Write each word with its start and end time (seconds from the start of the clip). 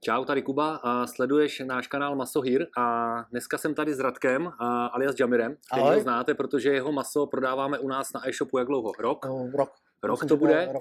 Čau, 0.00 0.24
tady 0.24 0.42
Kuba 0.42 0.76
a 0.76 1.06
sleduješ 1.06 1.62
náš 1.66 1.86
kanál 1.86 2.16
Masohir 2.16 2.66
a 2.78 3.14
dneska 3.30 3.58
jsem 3.58 3.74
tady 3.74 3.94
s 3.94 4.00
Radkem 4.00 4.52
a 4.58 4.86
alias 4.86 5.14
Jamirem, 5.20 5.56
který 5.66 5.82
Ahoj. 5.82 5.94
ho 5.94 6.00
znáte, 6.02 6.34
protože 6.34 6.72
jeho 6.72 6.92
maso 6.92 7.26
prodáváme 7.26 7.78
u 7.78 7.88
nás 7.88 8.12
na 8.12 8.28
e-shopu 8.28 8.58
jak 8.58 8.66
dlouho? 8.66 8.92
Rok? 8.98 9.26
No, 9.26 9.50
rok. 9.58 9.70
Rok 10.02 10.24
to 10.24 10.36
bude. 10.36 10.72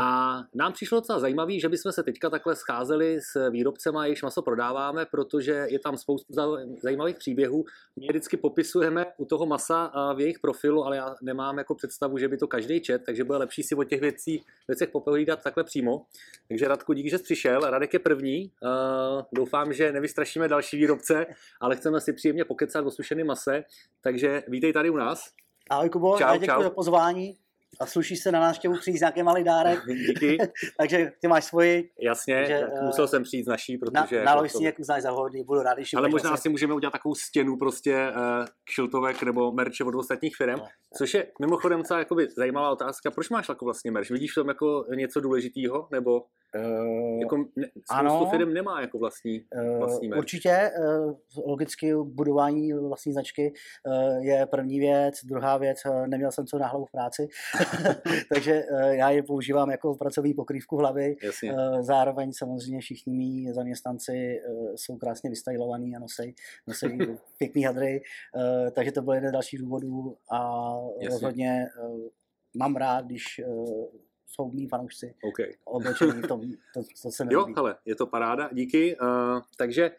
A 0.00 0.38
nám 0.54 0.72
přišlo 0.72 1.00
docela 1.00 1.18
zajímavé, 1.18 1.58
že 1.60 1.68
bychom 1.68 1.92
se 1.92 2.02
teďka 2.02 2.30
takhle 2.30 2.56
scházeli 2.56 3.18
s 3.20 3.50
výrobcema, 3.50 4.04
jejichž 4.04 4.22
maso 4.22 4.42
prodáváme, 4.42 5.06
protože 5.06 5.66
je 5.68 5.78
tam 5.78 5.96
spoustu 5.96 6.34
za- 6.34 6.46
zajímavých 6.82 7.16
příběhů. 7.16 7.64
My 8.00 8.06
vždycky 8.08 8.36
popisujeme 8.36 9.06
u 9.16 9.24
toho 9.24 9.46
masa 9.46 9.84
a 9.84 10.12
v 10.12 10.20
jejich 10.20 10.38
profilu, 10.38 10.84
ale 10.84 10.96
já 10.96 11.14
nemám 11.22 11.58
jako 11.58 11.74
představu, 11.74 12.18
že 12.18 12.28
by 12.28 12.36
to 12.36 12.46
každý 12.46 12.80
čet, 12.80 13.02
takže 13.06 13.24
bude 13.24 13.38
lepší 13.38 13.62
si 13.62 13.74
o 13.74 13.84
těch 13.84 14.00
věcí, 14.00 14.44
věcech 14.68 14.88
popovídat 14.88 15.42
takhle 15.42 15.64
přímo. 15.64 16.06
Takže 16.48 16.68
Radku, 16.68 16.92
díky, 16.92 17.10
že 17.10 17.18
jsi 17.18 17.24
přišel. 17.24 17.60
Radek 17.60 17.92
je 17.92 17.98
první. 17.98 18.50
Uh, 18.62 19.22
doufám, 19.32 19.72
že 19.72 19.92
nevystrašíme 19.92 20.48
další 20.48 20.76
výrobce, 20.76 21.26
ale 21.60 21.76
chceme 21.76 22.00
si 22.00 22.12
příjemně 22.12 22.44
pokecat 22.44 22.86
o 22.86 22.90
sušeném 22.90 23.26
mase. 23.26 23.64
Takže 24.00 24.42
vítej 24.48 24.72
tady 24.72 24.90
u 24.90 24.96
nás. 24.96 25.30
Ahoj 25.70 25.90
Kubo, 25.90 26.18
Čau, 26.18 26.26
já 26.26 26.36
děkuji 26.36 26.62
za 26.62 26.70
pozvání 26.70 27.36
a 27.80 27.86
sluší 27.86 28.16
se 28.16 28.32
na 28.32 28.40
návštěvu 28.40 28.74
přijít 28.78 29.00
nějaký 29.00 29.22
malý 29.22 29.44
dárek, 29.44 29.78
Díky. 30.06 30.38
takže 30.78 31.12
ty 31.20 31.28
máš 31.28 31.44
svoji, 31.44 31.90
Jasně, 32.00 32.34
Takže, 32.34 32.60
tak 32.60 32.70
eh, 32.82 32.84
musel 32.86 33.08
jsem 33.08 33.22
přijít 33.22 33.44
z 33.44 33.48
naší, 33.48 33.78
na, 33.92 34.02
protože... 34.02 34.16
na 34.16 34.22
jako 34.30 34.38
lojsní, 34.38 34.60
to- 34.60 34.64
jak 34.66 34.78
uznáš 34.78 35.02
za 35.02 35.12
vhodný, 35.12 35.44
budu 35.44 35.62
rád, 35.62 35.74
když 35.74 35.94
Ale 35.94 36.08
možná 36.08 36.30
nosit. 36.30 36.42
si 36.42 36.48
můžeme 36.48 36.74
udělat 36.74 36.90
takovou 36.92 37.14
stěnu 37.14 37.56
prostě 37.56 38.08
uh, 38.16 38.46
kšiltovek 38.64 39.22
nebo 39.22 39.52
merče 39.52 39.84
od 39.84 39.94
ostatních 39.94 40.36
firm, 40.36 40.58
No. 40.58 40.66
což 40.98 41.14
je 41.14 41.26
mimochodem 41.40 41.78
docela 41.78 41.98
jakoby 41.98 42.28
zajímavá 42.36 42.70
otázka. 42.70 43.10
Proč 43.10 43.28
máš 43.30 43.48
jako 43.48 43.64
vlastně 43.64 43.90
merč? 43.90 44.10
Vidíš 44.10 44.32
v 44.32 44.34
tom 44.34 44.48
jako 44.48 44.84
něco 44.94 45.20
důležitého? 45.20 45.88
Nebo 45.92 46.22
Eh, 46.54 47.20
jako 47.20 47.36
ne, 47.56 47.66
ano. 47.90 48.28
firm 48.30 48.52
nemá 48.54 48.80
jako 48.80 48.98
vlastní, 48.98 49.44
vlastní 49.78 50.08
merch. 50.08 50.18
Určitě, 50.18 50.48
eh, 50.50 50.70
logicky 51.46 51.94
budování 51.94 52.72
vlastní 52.72 53.12
značky 53.12 53.52
eh, 53.86 54.24
je 54.24 54.46
první 54.46 54.80
věc, 54.80 55.14
druhá 55.24 55.56
věc, 55.56 55.78
eh, 55.86 56.06
neměl 56.08 56.32
jsem 56.32 56.46
co 56.46 56.58
na 56.58 56.66
hlavu 56.66 56.84
v 56.84 56.90
práci, 56.90 57.28
takže 58.34 58.64
eh, 58.70 58.96
já 58.96 59.10
je 59.10 59.22
používám 59.22 59.70
jako 59.70 59.94
pracovní 59.94 60.34
pokrývku 60.34 60.76
hlavy, 60.76 61.16
Jasně. 61.22 61.52
Eh, 61.52 61.82
Zároveň 61.82 62.32
samozřejmě 62.32 62.80
všichni 62.80 63.14
mý 63.14 63.52
zaměstnanci 63.52 64.12
eh, 64.12 64.76
jsou 64.76 64.96
krásně 64.96 65.30
vystylovaní 65.30 65.96
a 65.96 65.98
nosí, 65.98 66.34
nosí 66.66 66.98
pěkný 67.38 67.64
hadry, 67.64 68.02
takže 68.72 68.92
to 68.92 69.02
byl 69.02 69.14
jeden 69.14 69.28
z 69.28 69.32
dalších 69.32 69.60
důvodů 69.60 70.16
a 70.32 70.72
Jasně. 71.00 71.08
rozhodně 71.08 71.66
mám 72.54 72.76
rád, 72.76 73.04
když 73.04 73.40
jsou 74.26 74.50
mý 74.50 74.68
fanoušci 74.68 75.14
OK. 75.24 75.48
oblečení 75.64 76.22
v 76.22 76.26
tom, 76.26 76.40
to, 76.74 76.82
to 77.02 77.10
se 77.10 77.24
mi 77.24 77.34
Jo, 77.34 77.46
hele, 77.56 77.76
je 77.84 77.94
to 77.94 78.06
paráda, 78.06 78.50
díky. 78.52 78.96
Uh, 78.96 79.40
takže 79.56 79.90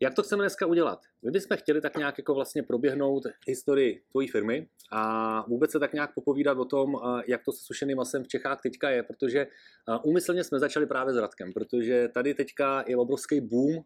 jak 0.00 0.14
to 0.14 0.22
chceme 0.22 0.42
dneska 0.42 0.66
udělat? 0.66 0.98
My 1.22 1.30
bychom 1.30 1.56
chtěli 1.56 1.80
tak 1.80 1.96
nějak 1.96 2.18
jako 2.18 2.34
vlastně 2.34 2.62
proběhnout 2.62 3.22
historii 3.46 4.02
tvojí 4.10 4.28
firmy 4.28 4.68
a 4.92 5.44
vůbec 5.48 5.70
se 5.70 5.78
tak 5.78 5.92
nějak 5.92 6.14
popovídat 6.14 6.58
o 6.58 6.64
tom, 6.64 6.94
uh, 6.94 7.20
jak 7.26 7.44
to 7.44 7.52
se 7.52 7.58
sušeným 7.64 7.96
masem 7.96 8.24
v 8.24 8.28
Čechách 8.28 8.60
teďka 8.62 8.90
je, 8.90 9.02
protože 9.02 9.46
uh, 9.88 10.10
úmyslně 10.10 10.44
jsme 10.44 10.58
začali 10.58 10.86
právě 10.86 11.14
s 11.14 11.16
Radkem, 11.16 11.52
protože 11.52 12.08
tady 12.08 12.34
teďka 12.34 12.84
je 12.86 12.96
obrovský 12.96 13.40
boom 13.40 13.76
uh, 13.76 13.82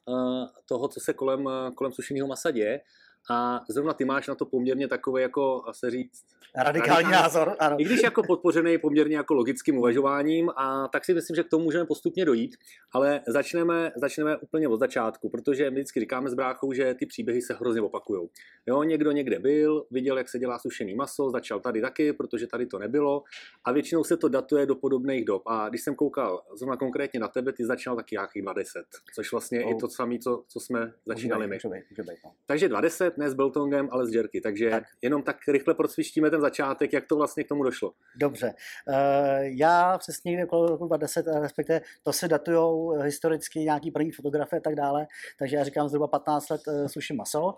toho, 0.68 0.88
co 0.88 1.00
se 1.00 1.12
kolem, 1.12 1.48
kolem 1.74 1.92
sušeného 1.92 2.28
masa 2.28 2.50
děje 2.50 2.80
a 3.30 3.60
zrovna 3.70 3.92
ty 3.94 4.04
máš 4.04 4.26
na 4.28 4.34
to 4.34 4.46
poměrně 4.46 4.88
takový, 4.88 5.22
jako 5.22 5.62
se 5.72 5.90
říct, 5.90 6.24
Radikální 6.56 6.88
radikální- 7.02 7.12
názor, 7.22 7.56
ano. 7.58 7.76
i 7.80 7.84
když 7.84 8.02
jako 8.02 8.22
podpořený 8.22 8.78
poměrně 8.78 9.16
jako 9.16 9.34
logickým 9.34 9.78
uvažováním 9.78 10.50
a 10.56 10.88
tak 10.88 11.04
si 11.04 11.14
myslím, 11.14 11.34
že 11.34 11.42
k 11.42 11.48
tomu 11.48 11.64
můžeme 11.64 11.84
postupně 11.86 12.24
dojít, 12.24 12.56
ale 12.92 13.20
začneme, 13.28 13.92
začneme 13.96 14.36
úplně 14.36 14.68
od 14.68 14.80
začátku, 14.80 15.28
protože 15.30 15.70
my 15.70 15.76
vždycky 15.76 16.00
říkáme 16.00 16.30
s 16.30 16.34
bráchou, 16.34 16.72
že 16.72 16.94
ty 16.94 17.06
příběhy 17.06 17.42
se 17.42 17.54
hrozně 17.54 17.80
opakují. 17.82 18.28
Jo, 18.66 18.82
někdo 18.82 19.10
někde 19.12 19.38
byl, 19.38 19.86
viděl, 19.90 20.18
jak 20.18 20.28
se 20.28 20.38
dělá 20.38 20.58
sušený 20.58 20.94
maso, 20.94 21.30
začal 21.30 21.60
tady 21.60 21.80
taky, 21.80 22.12
protože 22.12 22.46
tady 22.46 22.66
to 22.66 22.78
nebylo 22.78 23.22
a 23.64 23.72
většinou 23.72 24.04
se 24.04 24.16
to 24.16 24.28
datuje 24.28 24.66
do 24.66 24.74
podobných 24.74 25.24
dob. 25.24 25.42
A 25.46 25.68
když 25.68 25.82
jsem 25.82 25.94
koukal 25.94 26.42
zrovna 26.58 26.76
konkrétně 26.76 27.20
na 27.20 27.28
tebe, 27.28 27.52
ty 27.52 27.64
začínal 27.64 27.96
taky 27.96 28.14
nějakých 28.14 28.42
20, 28.42 28.84
což 29.14 29.32
vlastně 29.32 29.58
je 29.58 29.62
i 29.62 29.74
Oh. 29.74 29.80
to 29.80 29.88
samé, 29.88 30.18
co, 30.18 30.44
co 30.48 30.60
jsme 30.60 30.92
začínali 31.06 31.46
my. 31.46 31.54
Může 31.56 31.68
být, 31.68 31.84
může 31.90 32.02
být, 32.02 32.18
no. 32.24 32.32
Takže 32.46 32.68
20, 32.68 33.09
ne 33.18 33.30
s 33.30 33.34
Beltongem, 33.34 33.88
ale 33.92 34.06
s 34.06 34.14
Jerky. 34.14 34.40
Takže 34.40 34.70
Tak. 34.70 34.84
jenom 35.02 35.22
tak 35.22 35.36
rychle 35.48 35.74
procvičtíme 35.74 36.30
ten 36.30 36.40
začátek, 36.40 36.92
jak 36.92 37.06
to 37.06 37.16
vlastně 37.16 37.44
k 37.44 37.48
tomu 37.48 37.62
došlo. 37.62 37.92
Dobře. 38.16 38.54
Eh, 38.88 39.40
Já 39.42 39.98
přesně 39.98 40.30
někde 40.30 40.44
okolo 40.44 40.66
roku 40.66 40.86
20, 40.86 41.26
eh, 41.28 41.40
respektive 41.40 41.80
to 42.02 42.12
se 42.12 42.28
datujou 42.28 42.94
eh, 42.94 43.04
historicky 43.04 43.60
nějaký 43.60 43.90
první 43.90 44.10
fotografie 44.10 44.60
a 44.60 44.62
tak 44.62 44.74
dále, 44.74 45.06
takže 45.38 45.56
já 45.56 45.64
říkám 45.64 45.88
zhruba 45.88 46.06
15 46.06 46.48
let 46.48 46.60
suším 46.86 47.16
maso. 47.16 47.54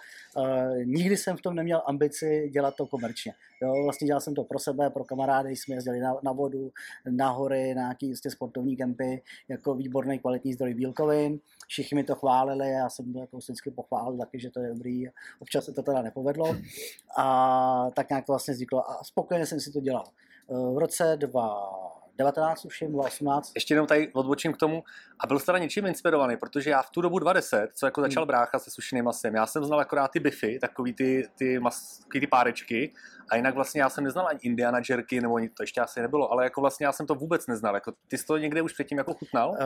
Nikdy 0.85 1.17
jsem 1.17 1.37
v 1.37 1.43
tom 1.43 1.55
neměl 1.55 1.83
ambici 1.87 2.49
dělat 2.53 2.75
to 2.77 2.87
komerčně. 2.87 3.33
Jo, 3.63 3.83
vlastně 3.85 4.07
dělal 4.07 4.21
jsem 4.21 4.35
to 4.35 4.45
pro 4.45 4.59
sebe, 4.59 4.91
pro 4.91 5.05
kamarády, 5.05 5.57
jsme 5.57 5.75
jezdili 5.75 6.01
na, 6.01 6.15
na 6.23 6.33
vodu, 6.33 6.71
na 7.11 7.29
hory, 7.31 7.75
na 7.75 7.83
nějaký 7.83 8.09
prostě 8.09 8.31
sportovní 8.31 8.77
kempy, 8.77 9.23
jako 9.49 9.75
výborný 9.75 10.19
kvalitní 10.19 10.53
zdroj 10.55 10.75
bílkovin. 10.75 11.39
Všichni 11.69 11.95
mi 11.95 12.05
to 12.05 12.15
chválili, 12.15 12.71
já 12.71 12.91
jsem 12.91 13.13
to 13.13 13.19
jako 13.21 13.37
vždycky 13.37 13.71
pochválil 13.71 14.19
taky, 14.19 14.41
že 14.41 14.51
to 14.51 14.61
je 14.61 14.69
dobrý. 14.69 15.05
Občas 15.43 15.65
se 15.65 15.73
to 15.73 15.83
teda 15.83 16.03
nepovedlo. 16.03 16.57
A 17.19 17.87
tak 17.95 18.11
nějak 18.11 18.27
to 18.27 18.33
vlastně 18.33 18.55
vzniklo 18.55 18.91
a 18.91 19.05
spokojeně 19.05 19.47
jsem 19.47 19.61
si 19.61 19.73
to 19.73 19.81
dělal. 19.81 20.05
Eh, 20.51 20.75
V 20.75 20.79
roce 20.79 21.17
2019, 21.17 22.65
už 22.65 22.85
2018, 22.89 23.53
ještě 23.55 23.75
jenom 23.75 23.87
tady 23.87 24.13
odbočím 24.13 24.53
k 24.53 24.57
tomu, 24.57 24.83
a 25.21 25.27
byl 25.27 25.39
jsi 25.39 25.47
teda 25.47 25.59
něčím 25.59 25.87
inspirovaný, 25.87 26.37
protože 26.37 26.71
já 26.71 26.83
v 26.83 26.91
tu 26.91 27.01
dobu 27.01 27.19
20, 27.19 27.69
co 27.75 27.87
jako 27.87 28.01
začal 28.01 28.23
Hmm. 28.23 28.27
brácha 28.27 28.59
se 28.59 28.71
sušeným 28.71 29.05
masem, 29.05 29.35
já 29.35 29.47
jsem 29.47 29.65
znal 29.65 29.81
akorát 29.81 30.09
ty 30.09 30.21
bify, 30.21 30.59
takový 30.59 30.93
ty, 30.95 31.29
ty, 31.39 31.59
mas, 31.59 31.99
takový 31.99 32.21
ty 32.21 32.27
párečky, 32.27 32.93
a 33.31 33.37
jinak 33.37 33.55
vlastně 33.55 33.83
já 33.83 33.89
jsem 33.91 34.05
neznal 34.05 34.27
ani 34.29 34.39
Indiana 34.43 34.79
Jerky, 34.91 35.21
nebo 35.21 35.39
to 35.57 35.63
ještě 35.63 35.81
asi 35.81 36.01
nebylo, 36.01 36.33
ale 36.33 36.45
jako 36.45 36.61
vlastně 36.61 36.87
já 36.87 36.93
jsem 36.93 37.07
to 37.07 37.15
vůbec 37.15 37.47
neznal. 37.47 37.75
Jako, 37.75 37.93
ty 38.09 38.19
jsi 38.19 38.27
to 38.27 38.39
někde 38.39 38.63
už 38.63 38.73
předtím 38.73 38.99
jako 38.99 39.15
chutnal? 39.15 39.51
Uh, 39.51 39.57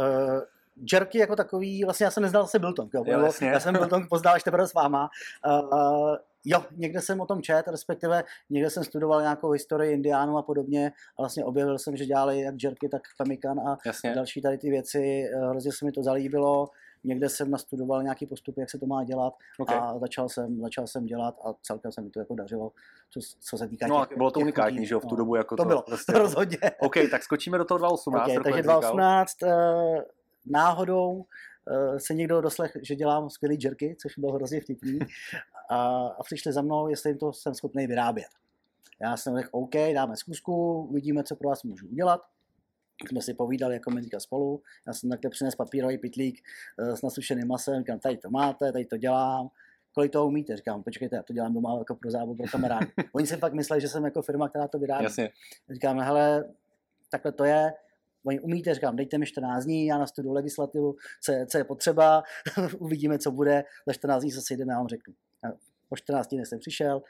jerky 0.92 1.18
jako 1.18 1.36
takový, 1.36 1.84
vlastně 1.84 2.04
já 2.04 2.10
jsem 2.10 2.22
neznal 2.22 2.42
asi 2.42 2.58
Biltong, 2.58 2.94
jo, 2.94 3.04
Jo, 3.06 3.30
já 3.40 3.60
jsem 3.60 3.74
Biltong 3.74 4.08
poznal 4.08 4.34
až 4.34 4.42
teprve 4.42 4.66
s 4.68 4.74
váma. 4.74 5.08
Uh, 5.46 5.68
uh, 5.78 6.16
jo, 6.44 6.64
někde 6.76 7.00
jsem 7.00 7.20
o 7.20 7.26
tom 7.26 7.42
čet, 7.42 7.68
respektive 7.68 8.24
někde 8.50 8.70
jsem 8.70 8.84
studoval 8.84 9.20
nějakou 9.20 9.50
historii 9.50 9.92
indiánů 9.92 10.38
a 10.38 10.42
podobně 10.42 10.92
a 11.18 11.22
vlastně 11.22 11.44
objevil 11.44 11.78
jsem, 11.78 11.96
že 11.96 12.06
dělali 12.06 12.40
jak 12.40 12.54
jerky, 12.62 12.88
tak 12.88 13.02
pemikan 13.18 13.60
a 13.60 13.78
Jasně. 13.86 14.14
další 14.14 14.42
tady 14.42 14.58
ty 14.58 14.70
věci, 14.70 15.24
eh, 15.34 15.48
hrozně 15.48 15.72
se 15.72 15.84
mi 15.84 15.92
to 15.92 16.02
zalíbilo, 16.02 16.68
někde 17.04 17.28
jsem 17.28 17.50
nastudoval 17.50 18.02
nějaký 18.02 18.26
postupy, 18.26 18.60
jak 18.60 18.70
se 18.70 18.78
to 18.78 18.86
má 18.86 19.04
dělat 19.04 19.34
Okay. 19.58 19.78
a 19.78 19.98
začal 19.98 20.28
jsem, 20.28 20.60
začal 20.60 20.86
jsem 20.86 21.06
dělat 21.06 21.34
a 21.44 21.52
celkem 21.62 21.92
se 21.92 22.00
mi 22.00 22.10
to 22.10 22.20
jako 22.20 22.34
dařilo, 22.34 22.72
co, 23.10 23.20
co 23.40 23.58
se 23.58 23.68
týká 23.68 23.86
No 23.86 24.06
těch, 24.06 24.16
bylo 24.16 24.30
to 24.30 24.40
unikátní, 24.40 24.86
že 24.86 24.94
jo, 24.94 25.00
v 25.00 25.02
tu 25.02 25.10
No, 25.10 25.16
dobu 25.16 25.34
jako 25.36 25.56
to 25.56 25.64
bylo, 25.64 25.82
Prostě, 25.82 26.12
to 26.12 26.18
rozhodně. 26.18 26.58
OK, 26.80 26.94
tak 27.10 27.22
skočíme 27.22 27.58
do 27.58 27.64
toho 27.64 27.78
2018. 27.78 28.22
Okay, 28.24 28.36
takže 28.36 28.56
jak 28.56 28.64
říkal. 28.64 28.80
2018 28.80 29.42
uh, 29.42 29.48
náhodou 30.46 31.12
uh, 31.12 31.96
se 31.98 32.14
někdo 32.14 32.40
doslech, 32.40 32.76
že 32.82 32.94
dělám 32.94 33.30
skvělý 33.30 33.58
jerky, 33.64 33.96
což 34.00 34.18
bylo 34.18 34.32
hrozně 34.32 34.60
vtipný. 34.60 34.98
A, 35.70 36.06
a 36.06 36.22
přišli 36.22 36.52
za 36.52 36.62
mnou, 36.62 36.88
jestli 36.88 37.10
jim 37.10 37.18
to 37.18 37.32
jsem 37.32 37.54
schopný 37.54 37.86
vyrábět. 37.86 38.28
Já 39.00 39.16
jsem 39.16 39.36
řekl, 39.36 39.48
OK, 39.52 39.74
dáme 39.94 40.16
zkusku, 40.16 40.82
uvidíme, 40.82 41.24
co 41.24 41.36
pro 41.36 41.48
vás 41.48 41.62
můžu 41.62 41.88
udělat. 41.88 42.20
Jsme 43.08 43.22
si 43.22 43.34
povídali 43.34 43.74
jako 43.74 43.94
teďka 43.94 44.20
spolu. 44.20 44.62
Já 44.86 44.92
jsem 44.92 45.10
takhle 45.10 45.30
přines 45.30 45.54
papírový 45.54 45.98
pitlík 45.98 46.40
eh, 46.78 46.96
s 46.96 47.02
nasušeným 47.02 47.48
masem, 47.48 47.78
říkám, 47.78 47.98
tady 47.98 48.16
to 48.16 48.30
máte, 48.30 48.72
tady 48.72 48.84
to 48.84 48.96
dělám. 48.96 49.48
Kolik 49.92 50.12
to 50.12 50.26
umíte? 50.26 50.56
Říkám, 50.56 50.82
počkejte, 50.82 51.16
já 51.16 51.22
to 51.22 51.32
dělám 51.32 51.54
doma 51.54 51.78
jako 51.78 51.94
pro 51.94 52.10
zábavu, 52.10 52.34
pro 52.34 52.46
kamarády. 52.46 52.86
Oni 53.12 53.26
si 53.26 53.36
fakt 53.36 53.52
mysleli, 53.52 53.80
že 53.80 53.88
jsem 53.88 54.04
jako 54.04 54.22
firma, 54.22 54.48
která 54.48 54.68
to 54.68 54.78
vyrábí. 54.78 55.04
Jasně. 55.04 55.30
Říkám, 55.70 56.00
hele, 56.00 56.44
takhle 57.10 57.32
to 57.32 57.44
je, 57.44 57.72
oni 58.26 58.40
umíte, 58.40 58.74
říkám, 58.74 58.96
dejte 58.96 59.18
mi 59.18 59.26
14 59.26 59.64
dní, 59.64 59.86
já 59.86 59.98
nastuduju 59.98 60.34
legislativu, 60.34 60.96
co 61.22 61.32
je, 61.32 61.46
co 61.46 61.58
je 61.58 61.64
potřeba, 61.64 62.22
uvidíme, 62.78 63.18
co 63.18 63.30
bude, 63.30 63.64
za 63.86 63.92
14 63.92 64.22
dní 64.22 64.30
se 64.30 64.40
sejdeme, 64.42 64.72
já 64.72 64.78
vám 64.78 64.88
řeknu. 64.88 65.14
Po 65.88 65.96
14 65.96 66.28
dní 66.28 66.46
jsem 66.46 66.58
přišel, 66.58 67.02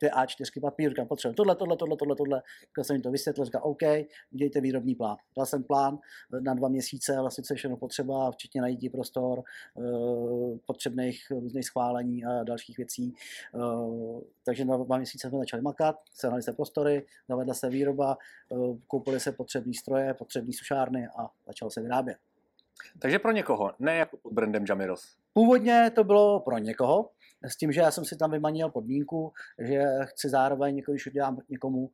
ty 0.00 0.06
A4 0.06 0.60
papír, 0.60 0.90
říkám, 0.90 1.06
potřebuji 1.06 1.34
tohle, 1.34 1.56
tohle, 1.56 1.76
tohle, 1.76 1.96
tohle, 1.96 2.16
tohle. 2.16 2.42
Když 2.74 2.86
jsem 2.86 2.94
jim 2.94 3.02
to 3.02 3.10
vysvětlil, 3.10 3.44
říkám, 3.44 3.62
OK, 3.62 3.82
udělejte 4.32 4.60
výrobní 4.60 4.94
plán. 4.94 5.16
Dal 5.36 5.46
jsem 5.46 5.62
plán 5.62 5.98
na 6.40 6.54
dva 6.54 6.68
měsíce, 6.68 7.20
vlastně 7.20 7.44
co 7.44 7.54
je 7.54 7.56
všechno 7.56 7.76
potřeba, 7.76 8.30
včetně 8.30 8.60
najítí 8.60 8.88
prostor, 8.88 9.42
eh, 9.78 10.58
potřebných 10.66 11.30
různých 11.30 11.64
schválení 11.64 12.24
a 12.24 12.44
dalších 12.44 12.76
věcí. 12.76 13.14
Eh, 13.54 14.20
Takže 14.44 14.64
na 14.64 14.76
dva 14.76 14.96
měsíce 14.96 15.28
jsme 15.28 15.38
začali 15.38 15.62
makat, 15.62 15.96
sehnali 16.14 16.42
se 16.42 16.52
prostory, 16.52 17.06
zavedla 17.28 17.54
se 17.54 17.68
výroba, 17.68 18.18
eh, 18.52 18.56
koupili 18.86 19.20
se 19.20 19.32
potřebné 19.32 19.74
stroje, 19.74 20.14
potřebné 20.14 20.52
sušárny 20.52 21.08
a 21.18 21.30
začalo 21.46 21.70
se 21.70 21.80
vyrábět. 21.80 22.16
Takže 22.98 23.18
pro 23.18 23.32
někoho, 23.32 23.72
ne 23.78 23.96
jako 23.96 24.16
pod 24.16 24.32
brandem 24.32 24.64
Jamiros. 24.68 25.16
Původně 25.32 25.90
to 25.94 26.04
bylo 26.04 26.40
pro 26.40 26.58
někoho, 26.58 27.10
s 27.48 27.56
tím, 27.56 27.72
že 27.72 27.80
já 27.80 27.90
jsem 27.90 28.04
si 28.04 28.16
tam 28.16 28.30
vymanil 28.30 28.68
podmínku, 28.70 29.32
že 29.58 29.84
chci 30.04 30.28
zároveň, 30.28 30.82
když 30.88 31.06
udělám 31.06 31.38
někomu, 31.48 31.90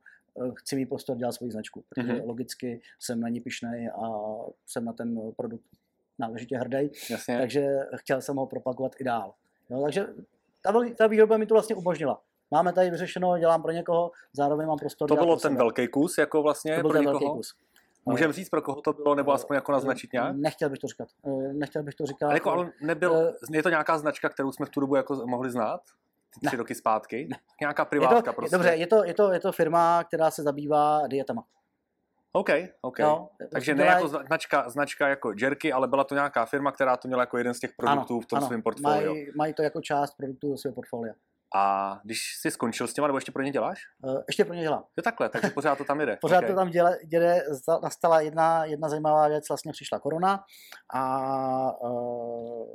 eh, 0.47 0.51
chci 0.55 0.75
mít 0.75 0.85
prostor 0.85 1.17
dělat 1.17 1.31
svoji 1.31 1.51
značku, 1.51 1.83
protože 1.89 2.13
Mhm. 2.13 2.21
logicky 2.27 2.81
jsem 2.99 3.19
na 3.19 3.29
ní 3.29 3.41
pišnej 3.41 3.89
a 3.89 4.07
jsem 4.65 4.85
na 4.85 4.93
ten 4.93 5.31
produkt 5.37 5.63
náležitě 6.19 6.57
hrdý, 6.57 6.89
Jasně. 7.09 7.37
takže 7.37 7.67
chtěl 7.95 8.21
jsem 8.21 8.35
ho 8.35 8.45
propagovat 8.47 8.91
i 8.99 9.03
dál. 9.03 9.33
Jo, 9.69 9.81
takže 9.83 10.07
ta, 10.63 10.73
ta 10.97 11.07
výroba 11.07 11.37
mi 11.37 11.45
to 11.45 11.53
vlastně 11.55 11.75
umožnila. 11.75 12.21
Máme 12.51 12.73
tady 12.73 12.89
vyřešeno, 12.89 13.37
dělám 13.37 13.61
pro 13.61 13.71
někoho, 13.71 14.11
zároveň 14.33 14.67
mám 14.67 14.77
prostor. 14.77 15.07
To 15.07 15.15
bylo 15.15 15.25
pro 15.27 15.35
ten 15.35 15.39
sebe. 15.51 15.57
velký 15.57 15.87
kus, 15.87 16.17
jako 16.17 16.41
vlastně 16.43 16.75
to 16.75 16.81
byl 16.81 16.89
pro 16.89 16.97
ten 16.99 17.01
někoho? 17.05 17.19
velký 17.19 17.37
kus. 17.37 17.55
Můžeme 18.11 18.33
říct, 18.33 18.49
pro 18.49 18.61
koho 18.61 18.81
to 18.81 18.93
bylo, 18.93 19.15
nebo 19.15 19.31
aspoň 19.33 19.55
jako 19.55 19.71
naznačit 19.71 20.13
nějak? 20.13 20.35
Nechtěl 20.35 20.69
bych 20.69 20.79
to 20.79 20.87
říkat. 20.87 21.07
Eh, 21.27 21.53
Nechtěl 21.53 21.83
bych 21.83 21.95
to 21.95 22.05
říkat. 22.05 22.25
Ale, 22.25 22.35
jako, 22.35 22.51
ale 22.51 22.71
nebyl, 22.81 23.15
Eh, 23.15 23.33
je 23.57 23.63
to 23.63 23.69
nějaká 23.69 23.97
značka, 23.97 24.29
kterou 24.29 24.51
jsme 24.51 24.65
v 24.65 24.69
tu 24.69 24.79
dobu 24.79 24.95
jako 24.95 25.15
mohli 25.25 25.49
znát? 25.51 25.81
Ty 26.33 26.47
Tři 26.47 26.55
Ne. 26.55 26.59
roky 26.59 26.75
zpátky? 26.75 27.29
Nějaká 27.61 27.81
je 27.83 27.85
privátka 27.85 28.31
to, 28.31 28.35
prostě? 28.35 28.55
Dobře, 28.55 28.69
je 28.69 28.87
to, 28.87 29.03
je, 29.03 29.13
to, 29.13 29.31
je 29.33 29.39
to 29.39 29.51
firma, 29.51 30.03
která 30.03 30.31
se 30.31 30.43
zabývá 30.43 31.07
dietama. 31.07 31.43
OK, 32.31 32.49
OK. 32.81 32.99
Jo, 32.99 33.29
Takže 33.51 33.75
ne 33.75 33.85
jako 33.85 34.07
zna- 34.07 34.23
značka, 34.27 34.69
značka 34.69 35.07
jako 35.07 35.33
Jerky, 35.41 35.73
ale 35.73 35.87
byla 35.87 36.03
to 36.03 36.15
nějaká 36.15 36.45
firma, 36.45 36.71
která 36.71 36.97
to 36.97 37.07
měla 37.07 37.21
jako 37.23 37.37
jeden 37.37 37.53
z 37.53 37.59
těch 37.59 37.71
produktů 37.77 38.19
v 38.21 38.25
tom 38.25 38.41
svém 38.41 38.61
portfoliu. 38.61 39.11
Mají, 39.13 39.27
mají 39.35 39.53
to 39.53 39.63
jako 39.63 39.81
část 39.81 40.13
produktů 40.17 40.49
do 40.51 40.57
svého 40.57 40.75
portfolia. 40.75 41.13
A 41.55 41.99
když 42.03 42.19
jsi 42.41 42.51
skončil 42.51 42.87
s 42.87 42.93
těma, 42.93 43.07
nebo 43.07 43.17
ještě 43.17 43.31
pro 43.31 43.43
ně 43.43 43.51
děláš? 43.51 43.79
Eh, 44.09 44.23
Ještě 44.27 44.45
pro 44.45 44.53
ně 44.53 44.61
dělám. 44.61 44.83
Jo 44.97 45.01
takhle, 45.03 45.29
takže 45.29 45.49
pořád 45.49 45.77
to 45.77 45.83
tam 45.85 45.99
jede. 45.99 46.17
Pořád 46.21 46.39
OK. 46.39 46.47
to 46.47 46.55
tam 46.55 46.69
děle, 47.05 47.41
za- 47.49 47.79
nastala 47.83 48.21
jedna, 48.21 48.65
jedna 48.65 48.89
zajímavá 48.89 49.27
věc, 49.27 49.49
vlastně 49.49 49.71
přišla 49.71 49.99
korona 49.99 50.43
a 50.93 51.81
uh, 51.81 52.67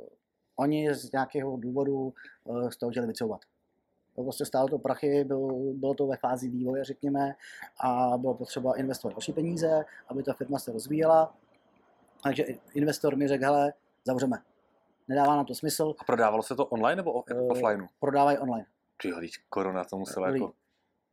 oni 0.55 0.93
z 0.93 1.11
nějakého 1.11 1.57
důvodu 1.57 2.13
uh, 2.43 2.69
z 2.69 2.77
toho 2.77 2.89
chtěli 2.91 3.07
vycouvat. 3.07 3.41
To 4.15 4.23
prostě 4.23 4.45
stálo 4.45 4.67
to 4.67 4.79
prachy, 4.79 5.23
byl, 5.23 5.47
bylo 5.73 5.93
to 5.93 6.07
ve 6.07 6.17
fázi 6.17 6.49
vývoje, 6.49 6.83
řekněme, 6.83 7.35
a 7.79 8.17
bylo 8.17 8.33
potřeba 8.33 8.77
investovat 8.77 9.13
další 9.13 9.33
peníze, 9.33 9.85
aby 10.07 10.23
ta 10.23 10.33
firma 10.33 10.59
se 10.59 10.71
rozvíjela. 10.71 11.35
Takže 12.23 12.43
investor 12.73 13.15
mi 13.15 13.27
řekl, 13.27 13.43
hele, 13.43 13.73
zavřeme. 14.05 14.37
Nedává 15.07 15.35
nám 15.35 15.45
to 15.45 15.55
smysl, 15.55 15.93
A 15.99 16.03
prodávalo 16.03 16.43
se 16.43 16.55
to 16.55 16.65
online 16.65 16.95
nebo 16.95 17.23
jako 17.29 17.41
Eh, 17.45 17.47
offlineu? 17.47 17.85
prodávají 17.99 18.37
online. 18.37 18.65
Ty 19.01 19.09
jo, 19.09 19.17
teď 19.19 19.31
korona 19.49 19.83
to 19.83 19.97
musela 19.97 20.27
Dobrý. 20.27 20.41
jako... 20.41 20.53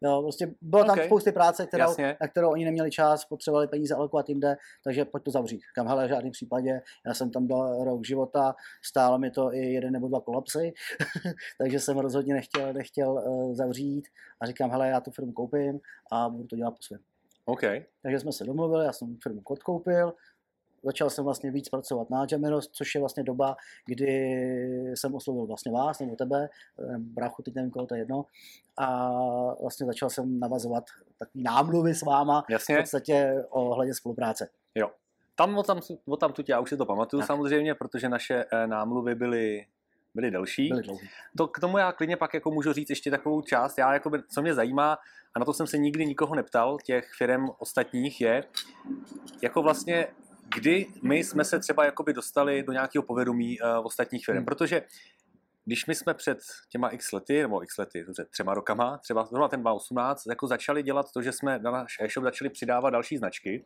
Jo, 0.03 0.23
prostě 0.23 0.55
bylo 0.61 0.85
tam 0.85 0.99
OK. 0.99 1.05
spousty 1.05 1.33
práce, 1.33 1.67
kterou, 1.67 1.83
Jasně. 1.83 2.17
na 2.21 2.29
kterou 2.29 2.51
oni 2.51 2.65
neměli 2.65 2.91
čas, 2.91 3.25
potřebovali 3.25 3.69
peníze 3.69 3.95
alokovat 3.95 4.29
jinde, 4.29 4.57
takže 4.85 5.05
pojď 5.05 5.25
to 5.25 5.31
zavřít. 5.31 5.61
Kam 5.75 5.87
hele, 5.89 6.07
v 6.07 6.09
žádném 6.09 6.31
případě, 6.33 6.83
já 7.07 7.15
jsem 7.15 7.31
tam 7.31 7.47
byl 7.47 7.85
rok 7.85 8.05
života, 8.07 8.55
stálo 8.85 9.19
mi 9.19 9.31
to 9.31 9.55
i 9.55 9.59
jeden 9.59 9.93
nebo 9.93 10.09
dva 10.09 10.21
kolapsy, 10.21 10.73
takže 11.59 11.81
jsem 11.81 11.99
rozhodně 11.99 12.35
nechtěl, 12.35 12.73
nechtěl 12.73 13.11
uh, 13.13 13.55
zavřít 13.55 14.09
a 14.41 14.47
říkám, 14.47 14.71
hele, 14.71 14.89
já 14.89 15.01
tu 15.01 15.11
firmu 15.11 15.33
koupím 15.33 15.81
a 16.13 16.29
budu 16.29 16.47
to 16.47 16.57
dělat 16.57 16.71
po 16.71 16.83
svém. 16.83 17.01
OK. 17.45 17.61
Takže 18.03 18.21
jsme 18.21 18.33
se 18.33 18.45
domluvili, 18.45 18.85
já 18.85 18.93
jsem 18.93 19.17
firmu 19.23 19.41
odkoupil, 19.45 20.13
začal 20.83 21.11
jsem 21.11 21.25
vlastně 21.25 21.51
víc 21.51 21.69
pracovat 21.69 22.11
na 22.11 22.27
Jamiros, 22.33 22.69
což 22.69 22.95
je 22.95 23.01
vlastně 23.01 23.23
doba, 23.23 23.57
kdy 23.87 24.11
jsem 24.95 25.15
oslovil 25.15 25.47
vlastně 25.47 25.73
vás 25.73 26.01
nebo 26.01 26.17
tebe, 26.17 26.49
eh, 26.81 26.99
bráchu, 26.99 27.43
teď 27.43 27.55
nevím, 27.55 27.71
koho 27.71 27.87
to 27.87 27.95
je 27.95 28.01
jedno, 28.01 28.25
a 28.79 29.11
vlastně 29.61 29.87
začal 29.87 30.11
jsem 30.11 30.41
navazovat 30.41 30.85
takový 31.19 31.43
námluvy 31.45 31.95
s 31.95 32.03
váma 32.03 32.43
v 32.49 32.53
Jasně. 32.53 32.77
podstatě 32.77 33.45
ohledně 33.51 33.95
spolupráce. 33.95 34.49
Jo. 34.75 34.91
Tam 35.35 35.59
o 35.59 35.63
tam, 35.63 35.81
o 36.07 36.17
tam 36.17 36.33
tu 36.33 36.43
já 36.49 36.61
už 36.61 36.69
si 36.69 36.77
to 36.77 36.87
pamatuju 36.87 37.21
Tak. 37.21 37.27
samozřejmě, 37.27 37.75
protože 37.75 38.09
naše 38.09 38.45
eh, 38.53 38.67
námluvy 38.67 39.15
byly, 39.15 39.67
byly 40.15 40.31
delší. 40.31 40.69
Byly 40.69 40.83
dlouhý. 40.83 41.09
To, 41.37 41.49
k 41.49 41.61
tomu 41.61 41.79
já 41.79 41.93
klidně 41.93 42.17
pak 42.17 42.35
jako 42.35 42.51
můžu 42.51 42.73
říct 42.73 42.91
ještě 42.91 43.11
takovou 43.11 43.43
část, 43.43 43.79
já 43.79 43.93
jako 43.93 44.11
by, 44.11 44.19
co 44.35 44.43
mě 44.43 44.55
zajímá, 44.55 44.99
a 45.35 45.39
na 45.39 45.45
to 45.45 45.53
jsem 45.53 45.67
se 45.67 45.79
nikdy 45.79 46.07
nikoho 46.07 46.35
neptal, 46.35 46.79
těch 46.85 47.11
firm 47.19 47.49
ostatních, 47.59 48.21
je, 48.21 48.45
jako 49.43 49.63
vlastně, 49.63 50.07
kdy 50.57 50.87
my 51.03 51.25
jsme 51.25 51.45
se 51.45 51.59
třeba 51.59 51.85
jakoby 51.85 52.13
dostali 52.13 52.63
do 52.63 52.73
nějakého 52.73 53.03
povědomí 53.03 53.61
uh, 53.61 53.87
ostatních 53.87 54.25
firm, 54.25 54.37
Hmm. 54.37 54.45
protože 54.45 54.83
když 55.65 55.87
my 55.87 55.95
jsme 55.95 56.15
před 56.15 56.39
těma 56.69 56.89
x 56.89 57.13
lety, 57.13 57.43
nebo 57.43 57.63
x 57.63 57.79
lety, 57.79 58.05
dobře, 58.07 58.25
třema 58.31 58.55
rokama, 58.55 58.99
třeba 58.99 59.25
zrovna 59.25 59.49
ten 59.49 59.61
2018, 59.61 60.27
jako 60.27 60.47
začali 60.47 60.83
dělat 60.83 61.07
to, 61.13 61.23
že 61.23 61.33
jsme 61.33 61.59
na 61.59 61.71
náš 61.71 61.97
e-shop 62.01 62.25
začali 62.25 62.51
přidávat 62.51 62.91
další 62.91 63.17
značky, 63.17 63.65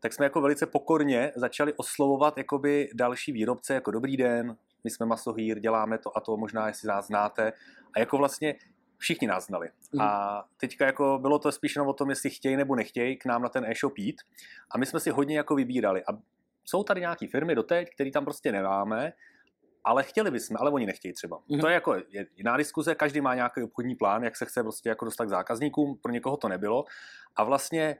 tak 0.00 0.12
jsme 0.12 0.26
jako 0.26 0.40
velice 0.40 0.66
pokorně 0.66 1.32
začali 1.36 1.72
oslovovat 1.72 2.38
jakoby 2.38 2.88
další 2.94 3.32
výrobce, 3.32 3.74
jako 3.74 3.90
dobrý 3.90 4.16
den, 4.16 4.56
my 4.84 4.90
jsme 4.90 5.06
Masohýr, 5.06 5.58
děláme 5.58 5.98
to 5.98 6.16
a 6.16 6.20
to, 6.20 6.36
možná 6.36 6.68
jestli 6.68 6.88
nás 6.88 7.06
znáte. 7.06 7.52
A 7.96 8.00
jako 8.00 8.18
vlastně 8.18 8.54
všichni 9.02 9.26
nás 9.26 9.46
znali. 9.46 9.68
Mhm. 9.92 10.02
A 10.02 10.44
teďka 10.56 10.86
jako 10.86 11.18
bylo 11.22 11.38
to 11.38 11.52
spíš 11.52 11.76
jenom 11.76 11.88
o 11.88 11.92
tom, 11.92 12.10
jestli 12.10 12.30
chtějí 12.30 12.56
nebo 12.56 12.76
nechtějí 12.76 13.16
k 13.16 13.26
nám 13.26 13.42
na 13.42 13.48
ten 13.48 13.64
e-shop 13.64 13.98
jít. 13.98 14.22
A 14.70 14.78
my 14.78 14.86
jsme 14.86 15.00
si 15.00 15.10
hodně 15.10 15.36
jako 15.36 15.54
vybírali. 15.54 16.02
A 16.04 16.18
jsou 16.64 16.84
tady 16.84 17.00
nějaké 17.00 17.26
firmy 17.28 17.54
doteď, 17.54 17.88
které 17.94 18.10
tam 18.10 18.24
prostě 18.24 18.52
nemáme, 18.52 19.12
ale 19.84 20.02
chtěli 20.02 20.30
bychom, 20.30 20.56
ale 20.60 20.70
oni 20.70 20.86
nechtějí 20.86 21.14
třeba. 21.14 21.38
Mhm. 21.48 21.60
To 21.60 21.68
je 21.68 21.74
jako 21.74 21.94
je 21.94 22.26
jiná 22.36 22.56
diskuze, 22.56 22.94
každý 22.94 23.20
má 23.20 23.34
nějaký 23.34 23.62
obchodní 23.62 23.94
plán, 23.94 24.24
jak 24.24 24.36
se 24.36 24.44
chce 24.44 24.62
prostě 24.62 24.88
jako 24.88 25.04
dostat 25.04 25.24
k 25.24 25.28
zákazníkům, 25.28 25.98
pro 26.02 26.12
někoho 26.12 26.36
to 26.36 26.48
nebylo. 26.48 26.84
A 27.36 27.44
vlastně 27.44 27.96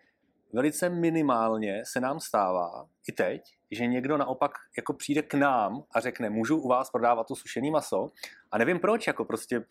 velice 0.53 0.91
minimálně 0.91 1.83
se 1.85 2.01
nám 2.01 2.21
stává 2.21 2.87
i 3.09 3.13
teď, 3.13 3.43
že 3.71 3.87
někdo 3.87 4.17
naopak 4.17 4.53
jako 4.77 4.93
přijde 4.93 5.23
k 5.23 5.35
nám 5.35 5.85
a 5.95 6.01
řekne, 6.01 6.31
můžu 6.31 6.57
u 6.57 6.69
vás 6.69 6.91
prodávat 6.91 7.27
to 7.27 7.37
sušený 7.37 7.71
maso 7.71 8.11
a 8.51 8.59
nevím 8.59 8.79
proč, 8.79 9.07
jako 9.07 9.25
prostě 9.25 9.65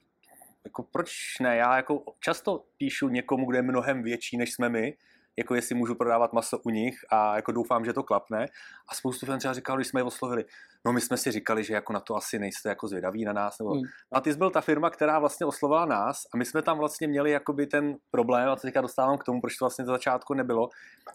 jako 0.65 0.83
proč 0.83 1.11
ne, 1.41 1.55
já 1.55 1.75
jako 1.75 2.03
často 2.19 2.63
píšu 2.77 3.09
někomu, 3.09 3.45
kdo 3.45 3.57
je 3.57 3.61
mnohem 3.61 4.03
větší 4.03 4.37
než 4.37 4.53
jsme 4.53 4.69
my, 4.69 4.93
jako 5.37 5.55
jestli 5.55 5.75
můžu 5.75 5.95
prodávat 5.95 6.33
maso 6.33 6.59
u 6.59 6.69
nich 6.69 6.95
a 7.09 7.35
jako 7.35 7.51
doufám, 7.51 7.85
že 7.85 7.93
to 7.93 8.03
klapne. 8.03 8.45
A 8.89 8.95
spoustu 8.95 9.25
firm 9.25 9.39
třeba 9.39 9.53
říkal, 9.53 9.75
když 9.75 9.87
jsme 9.87 9.99
je 9.99 10.03
oslovili, 10.03 10.45
no 10.85 10.93
my 10.93 11.01
jsme 11.01 11.17
si 11.17 11.31
říkali, 11.31 11.63
že 11.63 11.73
jako 11.73 11.93
na 11.93 11.99
to 11.99 12.15
asi 12.15 12.39
nejste 12.39 12.69
jako 12.69 12.87
zvědaví 12.87 13.25
na 13.25 13.33
nás. 13.33 13.59
Nebo... 13.59 13.71
Hmm. 13.71 13.83
A 14.11 14.21
ty 14.21 14.31
jsi 14.31 14.37
byl 14.37 14.49
ta 14.49 14.61
firma, 14.61 14.89
která 14.89 15.19
vlastně 15.19 15.45
oslovila 15.45 15.85
nás 15.85 16.23
a 16.33 16.37
my 16.37 16.45
jsme 16.45 16.61
tam 16.61 16.77
vlastně 16.77 17.07
měli 17.07 17.31
jakoby 17.31 17.67
ten 17.67 17.95
problém, 18.11 18.49
a 18.49 18.55
to 18.55 18.61
teďka 18.61 18.81
dostávám 18.81 19.17
k 19.17 19.23
tomu, 19.23 19.41
proč 19.41 19.57
to 19.57 19.65
vlastně 19.65 19.85
za 19.85 19.91
začátku 19.91 20.33
nebylo, 20.33 20.69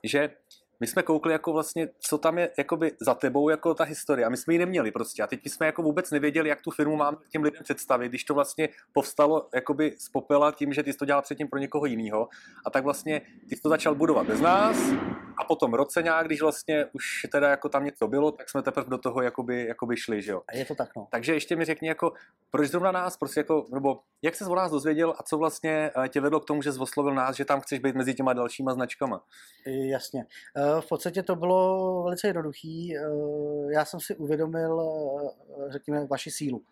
že 0.04 0.30
my 0.80 0.86
jsme 0.86 1.02
koukli 1.02 1.32
jako 1.32 1.52
vlastně, 1.52 1.88
co 2.00 2.18
tam 2.18 2.38
je 2.38 2.50
jakoby 2.58 2.92
za 3.00 3.14
tebou 3.14 3.48
jako 3.48 3.74
ta 3.74 3.84
historie 3.84 4.26
a 4.26 4.28
my 4.28 4.36
jsme 4.36 4.54
ji 4.54 4.58
neměli 4.58 4.90
prostě 4.90 5.22
a 5.22 5.26
teď 5.26 5.40
my 5.44 5.50
jsme 5.50 5.66
jako 5.66 5.82
vůbec 5.82 6.10
nevěděli, 6.10 6.48
jak 6.48 6.60
tu 6.60 6.70
firmu 6.70 6.96
máme 6.96 7.16
těm 7.30 7.42
lidem 7.42 7.62
představit, 7.62 8.08
když 8.08 8.24
to 8.24 8.34
vlastně 8.34 8.68
povstalo 8.92 9.48
jakoby 9.54 9.94
z 9.98 10.08
popela 10.08 10.52
tím, 10.52 10.72
že 10.72 10.82
ty 10.82 10.92
jsi 10.92 10.98
to 10.98 11.04
dělal 11.04 11.22
předtím 11.22 11.48
pro 11.48 11.58
někoho 11.58 11.86
jiného 11.86 12.28
a 12.66 12.70
tak 12.70 12.84
vlastně 12.84 13.20
ty 13.48 13.56
jsi 13.56 13.62
to 13.62 13.68
začal 13.68 13.94
budovat 13.94 14.26
bez 14.26 14.40
nás 14.40 14.76
a 15.38 15.44
potom 15.44 15.74
roce 15.74 16.02
nějak, 16.02 16.26
když 16.26 16.42
vlastně 16.42 16.86
už 16.92 17.26
teda 17.32 17.50
jako 17.50 17.68
tam 17.68 17.84
něco 17.84 18.08
bylo, 18.08 18.32
tak 18.32 18.50
jsme 18.50 18.62
teprve 18.62 18.90
do 18.90 18.98
toho 18.98 19.22
jakoby, 19.22 19.66
jakoby 19.66 19.96
šli, 19.96 20.22
že 20.22 20.32
jo. 20.32 20.42
A 20.48 20.56
je 20.56 20.64
to 20.64 20.74
tak, 20.74 20.88
no. 20.96 21.08
Takže 21.10 21.34
ještě 21.34 21.56
mi 21.56 21.64
řekni, 21.64 21.88
jako, 21.88 22.12
proč 22.50 22.68
zrovna 22.68 22.92
nás, 22.92 23.16
prostě 23.16 23.40
jako, 23.40 23.66
nebo 23.74 24.00
jak 24.22 24.34
jsi 24.34 24.44
o 24.44 24.54
nás 24.54 24.70
dozvěděl 24.70 25.14
a 25.18 25.22
co 25.22 25.38
vlastně 25.38 25.90
eh, 26.04 26.08
tě 26.08 26.20
vedlo 26.20 26.40
k 26.40 26.44
tomu, 26.44 26.62
že 26.62 26.72
jsi 26.72 26.78
oslovil 26.78 27.14
nás, 27.14 27.36
že 27.36 27.44
tam 27.44 27.60
chceš 27.60 27.78
být 27.78 27.94
mezi 27.94 28.14
těma 28.14 28.32
dalšíma 28.32 28.74
značkama. 28.74 29.22
Jasně. 29.66 30.26
Eh, 30.56 30.65
V 30.80 30.88
podstatě 30.88 31.22
to 31.22 31.36
bylo 31.36 32.02
velice 32.02 32.26
jednoduchý. 32.26 32.96
Eh, 32.96 33.00
Já 33.72 33.84
jsem 33.84 34.00
si 34.00 34.16
uvědomil, 34.16 34.80
eh, 34.82 35.72
řekněme, 35.72 36.06
vaši 36.06 36.30
sílu. 36.30 36.62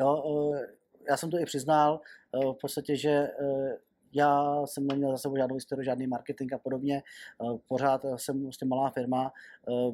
Jo, 0.00 0.24
eh, 0.54 0.66
já 1.08 1.16
jsem 1.16 1.30
to 1.30 1.38
i 1.38 1.44
přiznal, 1.44 2.00
eh, 2.34 2.38
v 2.52 2.56
podstatě, 2.60 2.96
že 2.96 3.10
eh, 3.10 3.78
já 4.12 4.62
jsem 4.66 4.86
neměl 4.86 5.10
za 5.10 5.18
sebou 5.18 5.36
žádnou 5.36 5.54
historii, 5.54 5.84
žádný 5.84 6.06
marketing 6.06 6.52
a 6.52 6.58
podobně. 6.58 7.02
Eh, 7.42 7.58
Pořád 7.68 8.04
jsem 8.16 8.42
prostě 8.42 8.66
malá 8.66 8.90
firma. 8.90 9.32
Eh, 9.68 9.92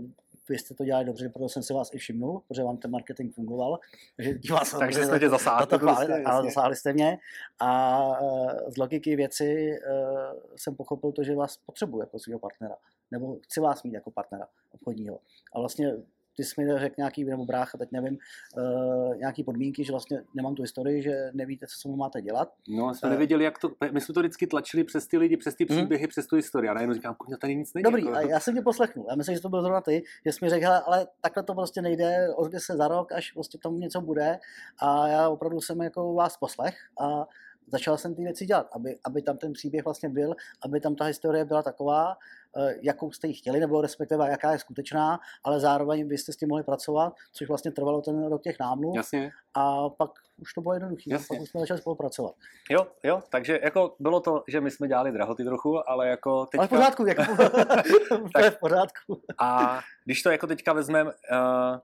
Vy 0.49 0.59
jste 0.59 0.75
to 0.75 0.85
dělali 0.85 1.05
dobře, 1.05 1.29
proto 1.29 1.49
jsem 1.49 1.63
si 1.63 1.73
vás 1.75 1.95
i 1.95 1.99
všimnul, 1.99 2.43
protože 2.49 2.63
vám 2.63 2.77
ten 2.77 2.91
marketing 2.91 3.35
fungoval. 3.35 3.79
Takže 4.17 4.35
vás 4.53 4.71
Takže 4.79 5.05
jsme 5.05 5.19
tě 5.21 5.29
zasáhli. 5.29 5.63
za 5.63 5.67
to 5.67 5.79
chválit, 5.79 6.07
prostě, 6.07 6.23
ale 6.25 6.45
zasáhli 6.45 6.77
jste 6.77 6.93
mě. 6.93 7.19
A 7.61 8.01
eh, 8.23 8.71
z 8.71 8.77
logiky 8.77 9.17
věci 9.17 9.71
eh, 9.73 10.33
jsem 10.57 10.75
pochopil 10.75 11.13
to, 11.13 11.23
že 11.23 11.35
vás 11.35 11.57
potřebuji 11.57 12.01
jako 12.01 12.19
svého 12.19 12.39
partnera. 12.39 12.77
Nebo 13.13 13.37
chci 13.45 13.61
vás 13.61 13.83
mít 13.83 13.95
jako 13.95 14.11
partnera 14.11 14.47
obchodního. 14.75 15.19
A 15.55 15.59
vlastně 15.61 15.93
ty 16.37 16.45
jsi 16.45 16.65
mi 16.65 16.79
řekl 16.79 16.95
nějaký, 16.99 17.25
nebo 17.25 17.45
brácha, 17.47 17.79
teď 17.79 17.89
nevím, 17.93 18.19
uh, 18.57 19.17
nějaký 19.17 19.45
podmínky, 19.45 19.85
že 19.85 19.93
vlastně 19.93 20.23
nemám 20.35 20.55
tu 20.55 20.63
historii, 20.63 21.03
že 21.03 21.31
nevíte, 21.35 21.67
co 21.67 21.79
se 21.81 21.89
mu 21.89 21.97
máte 21.97 22.23
dělat. 22.23 22.53
No, 22.69 22.95
jsme 22.95 23.09
Eh. 23.09 23.13
nevěděli, 23.13 23.45
jak 23.45 23.59
to, 23.59 23.71
my 23.93 24.01
jsme 24.01 24.15
to 24.15 24.21
vždycky 24.21 24.47
tlačili 24.47 24.85
přes 24.85 25.07
ty 25.07 25.19
lidi, 25.19 25.37
přes 25.37 25.55
ty 25.55 25.65
Mhm. 25.71 25.77
příběhy, 25.79 26.07
přes 26.07 26.27
tu 26.27 26.37
historii. 26.37 26.69
A 26.71 26.75
najednou 26.75 26.95
říkám, 26.95 27.15
kurňa, 27.15 27.37
tady 27.37 27.57
nic 27.57 27.75
není. 27.75 27.83
Dobrý, 27.83 28.05
jako, 28.05 28.17
a 28.17 28.21
já 28.21 28.41
jsem 28.41 28.55
tě 28.55 28.63
poslechnul. 28.63 29.07
Já 29.11 29.15
myslím, 29.17 29.35
že 29.37 29.43
to 29.43 29.49
byl 29.49 29.63
zrovna 29.63 29.81
ty, 29.81 30.03
že 30.27 30.33
jsi 30.33 30.45
mi 30.45 30.51
řekl, 30.51 30.65
"Hele, 30.67 30.81
ale 30.87 31.07
takhle 31.21 31.43
to 31.43 31.55
prostě 31.55 31.83
nejde, 31.83 32.35
ozvě 32.37 32.61
se 32.61 32.77
za 32.77 32.89
rok, 32.89 33.13
až 33.13 33.33
prostě 33.33 33.59
tomu 33.59 33.79
něco 33.79 34.01
bude. 34.01 34.39
A 34.83 35.09
já 35.09 35.29
opravdu 35.29 35.61
jsem 35.61 35.83
jako 35.83 36.15
vás 36.15 36.37
poslech 36.37 36.75
a 37.01 37.27
začal 37.73 37.99
jsem 37.99 38.15
ty 38.15 38.23
věci 38.23 38.47
dělat, 38.47 38.69
aby, 38.73 38.99
aby 39.05 39.23
tam 39.23 39.37
ten 39.37 39.53
příběh 39.53 39.85
vlastně 39.85 40.09
byl, 40.09 40.35
aby 40.65 40.81
tam 40.81 40.95
ta 40.95 41.05
historie 41.05 41.45
byla 41.45 41.63
taková, 41.63 42.17
eh, 42.57 42.75
jakou 42.83 43.13
jste 43.13 43.27
ji 43.27 43.35
chtěli, 43.35 43.61
nebo 43.61 43.81
respektive 43.81 44.29
jaká 44.31 44.53
je 44.53 44.59
skutečná, 44.59 45.21
ale 45.45 45.61
zároveň 45.61 46.09
vy 46.09 46.19
jste 46.19 46.33
s 46.33 46.37
tím 46.37 46.49
mohli 46.49 46.65
pracovat, 46.65 47.15
což 47.33 47.49
vlastně 47.49 47.71
trvalo 47.71 48.03
ten 48.03 48.27
rok 48.29 48.43
těch 48.43 48.57
námluv 48.61 48.97
Jasně. 48.97 49.31
a 49.55 49.89
pak 49.89 50.11
už 50.43 50.55
to 50.55 50.61
bylo 50.61 50.75
jednoduché, 50.75 51.11
pak 51.29 51.41
už 51.41 51.51
jsme 51.51 51.61
začali 51.61 51.81
spolupracovat. 51.81 52.35
Jo, 52.71 52.87
jo, 53.03 53.23
takže 53.31 53.61
jako 53.63 53.95
bylo 53.99 54.21
to, 54.21 54.45
že 54.49 54.61
my 54.61 54.71
jsme 54.71 54.89
dělali 54.89 55.13
drahoty 55.13 55.45
trochu, 55.45 55.89
ale 55.89 56.09
jako 56.09 56.47
teďka... 56.47 56.59
Ale 56.59 56.67
v 56.67 56.71
pořádku, 56.71 57.07
jako, 57.07 57.23
to 58.35 58.45
je 58.45 58.51
v 58.51 58.59
pořádku. 58.59 59.23
A 59.39 59.81
když 60.05 60.23
to 60.23 60.31
jako 60.31 60.47
teďka 60.47 60.73
vezmeme, 60.73 61.11
uh, 61.11 61.79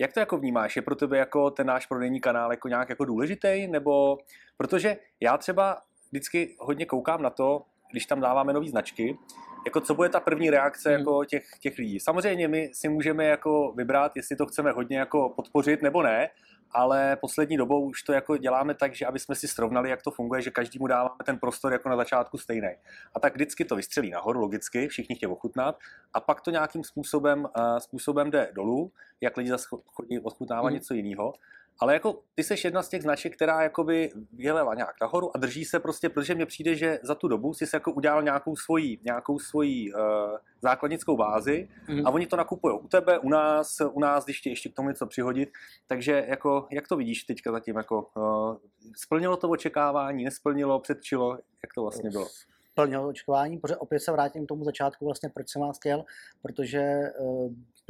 Jak 0.00 0.12
to 0.12 0.20
jako 0.20 0.36
vnímáš? 0.38 0.76
Je 0.76 0.82
pro 0.82 0.94
tebe 0.94 1.18
jako 1.18 1.50
ten 1.50 1.66
náš 1.66 1.86
prodejní 1.86 2.20
kanál 2.20 2.50
jako 2.50 2.68
nějak 2.68 2.88
jako 2.88 3.04
důležitý? 3.04 3.66
Nebo 3.66 4.18
protože 4.56 4.96
já 5.20 5.38
třeba 5.38 5.82
vždycky 6.12 6.56
hodně 6.60 6.86
koukám 6.86 7.22
na 7.22 7.30
to, 7.30 7.62
když 7.90 8.06
tam 8.06 8.20
dáváme 8.20 8.52
nové 8.52 8.68
značky, 8.68 9.18
jako 9.64 9.80
co 9.80 9.94
bude 9.94 10.08
ta 10.08 10.20
první 10.20 10.50
reakce 10.50 10.88
Hmm. 10.88 10.98
jako 10.98 11.24
těch, 11.24 11.44
těch 11.60 11.78
lidí. 11.78 12.00
Samozřejmě 12.00 12.48
my 12.48 12.70
si 12.72 12.88
můžeme 12.88 13.24
jako 13.24 13.72
vybrat, 13.76 14.16
jestli 14.16 14.36
to 14.36 14.46
chceme 14.46 14.70
hodně 14.72 14.98
jako 14.98 15.32
podpořit 15.36 15.82
nebo 15.82 16.02
ne, 16.02 16.28
ale 16.72 17.16
poslední 17.16 17.56
dobou 17.56 17.84
už 17.84 18.02
to 18.02 18.12
jako 18.12 18.36
děláme 18.36 18.74
tak, 18.74 18.94
že 18.94 19.06
aby 19.06 19.18
jsme 19.18 19.34
si 19.34 19.48
srovnali, 19.48 19.90
jak 19.90 20.02
to 20.02 20.10
funguje, 20.10 20.42
že 20.42 20.50
každému 20.50 20.86
dáváme 20.86 21.18
ten 21.24 21.38
prostor 21.38 21.72
jako 21.72 21.88
na 21.88 21.96
začátku 21.96 22.38
stejný. 22.38 22.68
A 23.14 23.20
tak 23.20 23.34
vždycky 23.34 23.64
to 23.64 23.76
vystřelí 23.76 24.10
nahoru, 24.10 24.40
logicky, 24.40 24.88
všichni 24.88 25.16
chtějí 25.16 25.32
ochutnat, 25.32 25.78
a 26.14 26.20
pak 26.20 26.40
to 26.40 26.50
nějakým 26.50 26.84
způsobem, 26.84 27.40
uh, 27.44 27.78
způsobem 27.78 28.30
jde 28.30 28.50
dolů, 28.54 28.92
jak 29.20 29.36
lidi 29.36 29.50
zase 29.50 29.68
chodí 29.86 30.20
ochutnávat 30.20 30.64
Mhm. 30.64 30.74
něco 30.74 30.94
jiného. 30.94 31.32
Ale 31.78 31.92
jako 31.94 32.18
ty 32.34 32.44
jsi 32.44 32.54
jedna 32.64 32.82
z 32.82 32.88
těch 32.88 33.02
značek, 33.02 33.36
která 33.36 33.62
jakoby 33.62 34.12
vyjela 34.32 34.74
nějak 34.74 34.94
nahoru 35.00 35.36
a 35.36 35.38
drží 35.38 35.64
se 35.64 35.80
prostě, 35.80 36.08
protože 36.08 36.34
mně 36.34 36.46
přijde, 36.46 36.74
že 36.74 36.98
za 37.02 37.14
tu 37.14 37.28
dobu 37.28 37.54
jsi 37.54 37.66
si 37.66 37.76
jako 37.76 37.92
udělal 37.92 38.22
nějakou 38.22 38.56
svoji, 38.56 38.98
nějakou 39.04 39.38
svoji 39.38 39.92
uh, 39.92 40.00
základnickou 40.62 41.16
bázi 41.16 41.68
Mhm. 41.88 42.06
a 42.06 42.10
oni 42.10 42.26
to 42.26 42.36
nakupují 42.36 42.78
u 42.80 42.88
tebe, 42.88 43.18
u 43.18 43.28
nás, 43.28 43.76
u 43.92 44.00
nás, 44.00 44.24
když 44.24 44.40
ti 44.40 44.50
ještě 44.50 44.68
k 44.68 44.74
tomu 44.74 44.88
něco 44.88 45.06
přihodit. 45.06 45.48
Takže 45.86 46.24
jako, 46.28 46.66
jak 46.70 46.88
to 46.88 46.96
vidíš 46.96 47.24
teďka 47.24 47.52
zatím? 47.52 47.76
Jako, 47.76 48.10
uh, 48.16 48.56
splnilo 48.96 49.36
to 49.36 49.48
očekávání, 49.48 50.24
nesplnilo, 50.24 50.80
předčilo? 50.80 51.30
Jak 51.32 51.74
to 51.74 51.82
vlastně 51.82 52.10
bylo? 52.10 52.26
plnilo 52.74 53.08
očekávání, 53.08 53.58
protože 53.58 53.76
opět 53.76 54.00
se 54.00 54.12
vrátím 54.12 54.44
k 54.44 54.48
tomu 54.48 54.64
začátku, 54.64 55.04
vlastně 55.04 55.28
proč 55.34 55.50
jsem 55.50 55.62
vás 55.62 55.76
chtěl, 55.78 56.04
protože 56.42 56.78
eh, 56.80 57.12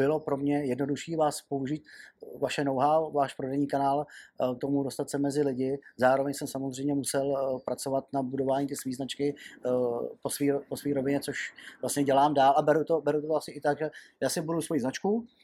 bylo 0.00 0.20
pro 0.20 0.36
mě 0.36 0.64
jednodušší 0.64 1.16
vás 1.16 1.42
použít, 1.42 1.82
eh, 1.84 2.38
vaše 2.38 2.64
know-how, 2.64 3.12
váš 3.12 3.34
prodejní 3.34 3.66
kanál, 3.66 4.06
eh, 4.06 4.54
k 4.54 4.58
tomu 4.58 4.82
dostat 4.82 5.10
se 5.10 5.18
mezi 5.18 5.42
lidi. 5.42 5.78
Zároveň 5.96 6.34
jsem 6.34 6.48
samozřejmě 6.48 6.94
musel 6.94 7.26
eh, 7.36 7.60
pracovat 7.64 8.04
na 8.12 8.22
budování 8.22 8.66
té 8.66 8.76
své 8.76 8.92
značky 8.92 9.34
eh, 9.34 9.70
po 10.22 10.30
svý, 10.30 10.52
po 10.68 10.76
svý 10.76 10.92
rovině, 10.92 11.20
což 11.20 11.54
vlastně 11.80 12.04
dělám 12.04 12.34
dál 12.34 12.54
a 12.56 12.62
beru 12.62 12.84
to, 12.84 13.00
beru 13.00 13.20
to 13.20 13.28
vlastně 13.28 13.54
i 13.54 13.60
tak, 13.60 13.78
že 13.78 13.90
já 14.20 14.28
si 14.28 14.40
budu 14.40 14.62
svoji 14.62 14.80
značku, 14.80 15.24
eh, 15.24 15.39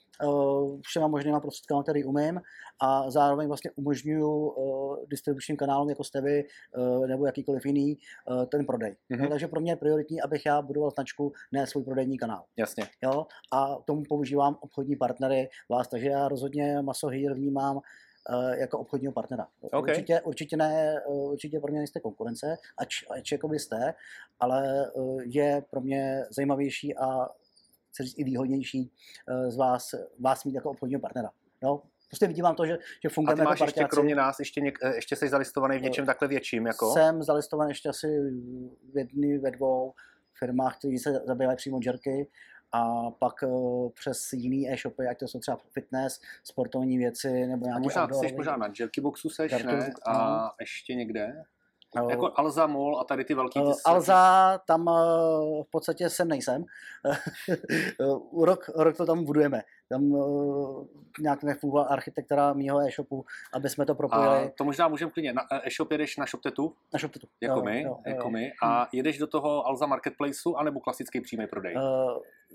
všema 0.87 1.06
možnýma 1.06 1.40
prostředkama, 1.40 1.82
který 1.82 2.04
umím 2.04 2.40
a 2.82 3.11
zároveň 3.11 3.49
vlastně 3.49 3.70
umožňuju 3.76 4.52
eh, 4.52 5.06
distribučním 5.11 5.56
kanálům 5.56 5.88
jako 5.88 6.04
jste 6.04 6.20
vy 6.20 6.44
eh, 6.44 7.06
nebo 7.06 7.26
jakýkoliv 7.26 7.66
jiný 7.66 7.99
eh, 7.99 8.46
ten 8.46 8.66
prodej. 8.66 8.96
Mhm. 9.08 9.23
No, 9.23 9.28
takže 9.28 9.49
pro 9.49 9.61
mě 9.61 9.73
je 9.73 9.76
prioritní, 9.76 10.20
abych 10.20 10.46
já 10.46 10.62
budoval 10.62 10.90
značku, 10.90 11.32
ne 11.52 11.66
svůj 11.66 11.85
prodejní 11.85 12.18
kanál. 12.18 12.44
Jasně. 12.56 12.85
Jo? 13.02 13.26
A 13.52 13.76
k 13.82 13.85
tomu 13.85 14.02
používám 14.08 14.58
obchodní 14.61 14.96
partnery 14.96 15.49
vás, 15.70 15.88
takže 15.88 16.08
já 16.08 16.28
rozhodně 16.28 16.82
Maso 16.82 17.08
vnímám 17.08 17.80
eh, 18.30 18.61
jako 18.61 18.78
obchodního 18.78 19.12
partnera. 19.12 19.46
OK. 19.61 19.88
Určitě, 19.88 20.20
určitě 20.20 20.56
ne, 20.56 20.94
eh, 20.96 21.08
určitě 21.08 21.61
pro 21.61 21.70
mě 21.70 21.78
nejste 21.78 22.00
konkurence, 22.00 22.56
ač, 22.78 23.04
ač 23.11 23.32
jakoby 23.32 23.58
jste, 23.58 23.94
ale 24.40 24.87
eh, 24.87 25.23
je 25.25 25.62
pro 25.70 25.80
mě 25.80 26.23
zajímavější 26.30 26.96
a 26.96 27.28
chci 27.97 28.03
říct 28.03 28.19
i 28.19 28.25
výhodnější 28.25 28.93
eh, 29.29 29.50
z 29.50 29.57
vás, 29.57 29.95
vás 30.21 30.45
mít 30.45 30.55
jako 30.55 30.71
obchodního 30.71 31.00
partnera. 31.00 31.31
Jo? 31.62 31.83
Prostě 32.09 32.26
vidím 32.26 32.45
to, 32.57 32.67
že, 32.67 32.79
že 33.03 33.09
A 33.09 33.11
fungujeme 33.11 33.43
ty 33.43 33.45
máš 33.45 33.61
jako 33.61 33.69
ještě 33.69 33.85
kromě 33.85 34.15
nás, 34.15 34.38
ještě, 34.38 34.61
něk, 34.61 34.79
eh, 34.83 34.95
ještě 34.95 35.17
jsi 35.17 35.29
zalistovaný 35.29 35.79
v 35.79 35.83
něčem 35.83 36.07
takhle 36.07 36.29
větším? 36.29 36.67
Jako? 36.67 36.93
Jsem 36.93 37.23
zalistovaný 37.23 37.71
ještě 37.71 37.88
asi 37.88 38.07
v 38.93 38.99
jedný, 38.99 39.38
ve 39.38 39.50
dvou 39.50 39.95
firmách, 40.38 40.79
které 40.79 40.99
se 40.99 41.12
zabývají 41.12 41.57
přímo 41.57 41.79
jerky 41.87 42.29
a 42.73 43.11
pak 43.11 43.35
uh, 43.43 43.91
přes 43.91 44.33
jiný 44.33 44.73
e-shopy, 44.73 45.07
ať 45.07 45.19
to 45.19 45.29
jsou 45.29 45.41
třeba 45.41 45.59
fitness, 45.71 46.21
sportovní 46.45 46.99
věci 46.99 47.47
nebo 47.47 47.65
A 47.65 47.69
nějaké 47.69 47.83
možná 47.83 48.09
jsi 48.09 48.35
možná 48.37 48.57
na 48.57 48.73
Jerkyboxu 48.81 49.31
seš, 49.31 49.62
ne? 49.62 49.91
A 50.07 50.43
no. 50.43 50.50
ještě 50.61 50.95
někde? 50.95 51.45
No, 52.03 52.11
Jako 52.11 52.33
Alza 52.35 52.67
Mall 52.67 53.00
a 53.00 53.05
tady 53.05 53.25
ty 53.25 53.35
velký... 53.35 53.61
Ty 53.61 53.67
Uh, 53.67 53.73
jsi- 53.73 53.83
Alza, 53.85 54.59
tam 54.67 54.87
uh, 54.87 55.62
v 55.65 55.71
podstatě 55.71 56.11
jsem 56.11 56.29
nejsem. 56.29 56.65
Rok, 58.43 58.71
rok 58.76 58.97
to 58.97 59.07
tam 59.07 59.25
budujeme. 59.25 59.62
Tam 59.88 60.02
uh, 60.02 60.87
nějak 61.21 61.43
nefungovala 61.43 61.88
architektura 61.88 62.52
mýho 62.52 62.81
e-shopu, 62.81 63.25
aby 63.52 63.69
jsme 63.69 63.87
to 63.87 63.93
A 63.93 63.95
propojili 63.95 64.50
to 64.57 64.64
možná 64.64 64.88
můžeme 64.88 65.11
klidně. 65.11 65.33
Na 65.33 65.43
e, 65.52 65.61
e-shop 65.66 65.93
jedeš 65.93 66.16
na 66.16 66.26
ShopTetu, 66.26 66.75
na 66.93 66.99
ShopTetu. 66.99 67.26
jako 67.40 67.59
Jo, 67.59 67.64
my, 67.64 67.83
jo, 67.83 67.99
jako 68.07 68.25
jo. 68.25 68.31
my, 68.31 68.52
a 68.62 68.88
jedeš 68.93 69.19
do 69.19 69.26
toho 69.26 69.66
Alza 69.66 69.87
Marketplaceu, 69.87 70.57
anebo 70.57 70.81
klasický 70.81 71.21
přímý 71.21 71.47
prodej? 71.47 71.76
Uh, 71.76 71.83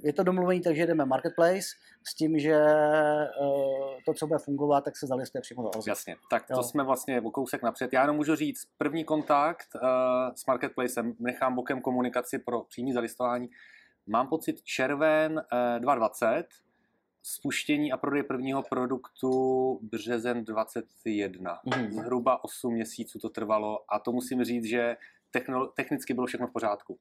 je 0.03 0.13
to 0.13 0.23
domluvený, 0.23 0.61
takže 0.61 0.85
jdeme 0.85 1.05
marketplace 1.05 1.67
s 2.07 2.15
tím, 2.15 2.39
že 2.39 2.55
uh, 2.55 3.99
to, 4.05 4.13
co 4.13 4.27
bude 4.27 4.39
fungovat, 4.39 4.83
tak 4.83 4.97
se 4.97 5.07
zalistuje 5.07 5.41
přímo 5.41 5.63
do 5.63 5.69
Alza. 5.75 5.91
Jasně, 5.91 6.15
tak 6.29 6.47
to 6.47 6.53
Jo. 6.53 6.63
jsme 6.63 6.83
vlastně 6.83 7.21
o 7.21 7.31
kousek 7.31 7.63
napřed. 7.63 7.93
Já 7.93 8.01
jenom 8.01 8.15
můžu 8.15 8.35
říct, 8.35 8.61
první 8.77 9.03
kontakt 9.03 9.67
uh, 9.75 9.81
s 10.35 10.45
Marketplacem, 10.45 11.13
nechám 11.19 11.55
bokem 11.55 11.81
komunikaci 11.81 12.39
pro 12.39 12.61
přímý 12.63 12.93
zalistování. 12.93 13.49
Mám 14.07 14.27
pocit 14.27 14.61
červen 14.61 15.31
uh, 15.33 15.79
2020, 15.79 16.45
spuštění 17.23 17.91
a 17.91 17.97
prodej 17.97 18.23
prvního 18.23 18.63
produktu 18.63 19.79
březen 19.81 20.45
21. 20.45 21.59
Mhm. 21.65 21.91
Zhruba 21.91 22.43
8 22.43 22.73
měsíců 22.73 23.19
to 23.19 23.29
trvalo 23.29 23.93
a 23.93 23.99
to 23.99 24.11
musím 24.11 24.43
říct, 24.43 24.65
že 24.65 24.97
technicky 25.75 26.13
bylo 26.13 26.27
všechno 26.27 26.47
v 26.47 26.51
pořádku. 26.51 26.99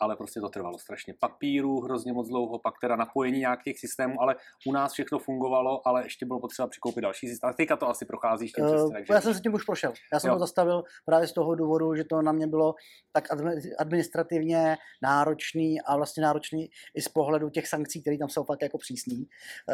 Ale 0.00 0.16
prostě 0.16 0.40
to 0.40 0.48
trvalo 0.48 0.78
strašně. 0.78 1.14
Papíru 1.20 1.80
hrozně 1.80 2.12
moc 2.12 2.28
dlouho, 2.28 2.58
pak 2.58 2.74
teda 2.80 2.96
napojení 2.96 3.38
nějakých 3.38 3.80
systémů, 3.80 4.22
ale 4.22 4.36
u 4.66 4.72
nás 4.72 4.92
všechno 4.92 5.18
fungovalo, 5.18 5.88
ale 5.88 6.02
ještě 6.04 6.26
bylo 6.26 6.40
potřeba 6.40 6.68
přikoupit 6.68 7.00
další 7.00 7.28
systém. 7.28 7.50
A 7.50 7.52
teďka 7.52 7.76
to 7.76 7.88
asi 7.88 8.04
procházíš 8.06 8.52
tím 8.52 8.64
přesně, 8.64 8.80
Uh, 8.80 8.92
takže 8.92 9.14
já 9.14 9.20
jsem 9.20 9.34
se 9.34 9.40
tím 9.40 9.54
už 9.54 9.64
prošel. 9.64 9.92
Já 10.12 10.20
jsem 10.20 10.28
Jo. 10.28 10.34
to 10.34 10.38
zastavil 10.38 10.84
právě 11.04 11.28
z 11.28 11.32
toho 11.32 11.54
důvodu, 11.54 11.94
že 11.94 12.04
to 12.04 12.22
na 12.22 12.32
mě 12.32 12.46
bylo 12.46 12.74
tak 13.12 13.30
admi- 13.30 13.74
administrativně 13.78 14.76
náročný 15.02 15.80
a 15.80 15.96
vlastně 15.96 16.22
náročný 16.22 16.70
i 16.94 17.02
z 17.02 17.08
pohledu 17.08 17.50
těch 17.50 17.68
sankcí, 17.68 18.00
které 18.00 18.18
tam 18.18 18.28
jsou 18.28 18.44
fakt 18.44 18.62
jako 18.62 18.78
přísný. 18.78 19.26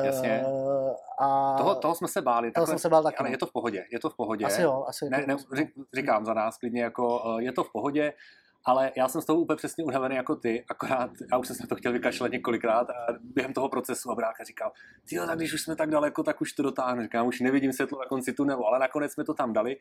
Jasně. 0.05 0.45
Uh, 0.47 0.91
a 1.27 1.57
toho, 1.59 1.75
toho 1.75 1.95
jsme 1.95 2.09
se 2.09 2.23
báli. 2.23 2.53
toho 2.53 2.67
jsem 2.67 2.79
se 2.79 2.89
bál 2.89 3.03
taky. 3.03 3.17
ale 3.17 3.29
no. 3.29 3.33
je 3.33 3.39
to 3.39 3.47
v 3.47 3.53
pohodě, 3.53 3.85
je 3.93 3.99
to 4.01 4.11
v 4.11 4.17
pohodě. 4.17 4.45
Asi 4.45 4.63
jo, 4.63 4.85
asi. 4.89 5.11
Ne, 5.11 5.25
ne, 5.27 5.37
říkám 5.95 6.25
za 6.25 6.35
nás 6.35 6.59
klidně, 6.59 6.83
jako 6.83 7.23
eh, 7.39 7.43
je 7.43 7.53
to 7.53 7.65
v 7.65 7.73
pohodě, 7.73 8.13
ale 8.67 8.93
já 8.97 9.09
jsem 9.09 9.21
z 9.23 9.25
toho 9.25 9.41
úplně 9.41 9.57
přesně 9.57 9.85
unavený 9.85 10.17
jako 10.17 10.37
ty, 10.37 10.65
akorát 10.71 11.11
já 11.33 11.39
už 11.39 11.47
jsem 11.47 11.57
se 11.57 11.67
to 11.67 11.77
chtěl 11.77 11.93
vykašlet 11.93 12.33
několikrát 12.33 12.91
a 12.91 12.95
během 13.21 13.53
toho 13.53 13.69
procesu 13.69 14.11
a 14.11 14.15
brácha 14.15 14.45
říkal, 14.45 14.73
ty 15.09 15.17
tak 15.27 15.39
když 15.39 15.55
už 15.55 15.63
jsme 15.63 15.77
tak 15.77 15.91
daleko, 15.91 16.23
tak 16.23 16.41
už 16.41 16.53
to 16.53 16.63
dotáhnu. 16.63 17.03
Říkám, 17.03 17.27
už 17.27 17.41
nevidím 17.41 17.73
světlo 17.73 17.99
na 17.99 18.05
konci 18.07 18.33
tunelu, 18.33 18.67
ale 18.67 18.79
nakonec 18.79 19.13
jsme 19.13 19.25
to 19.25 19.35
tam 19.35 19.53
dali 19.53 19.77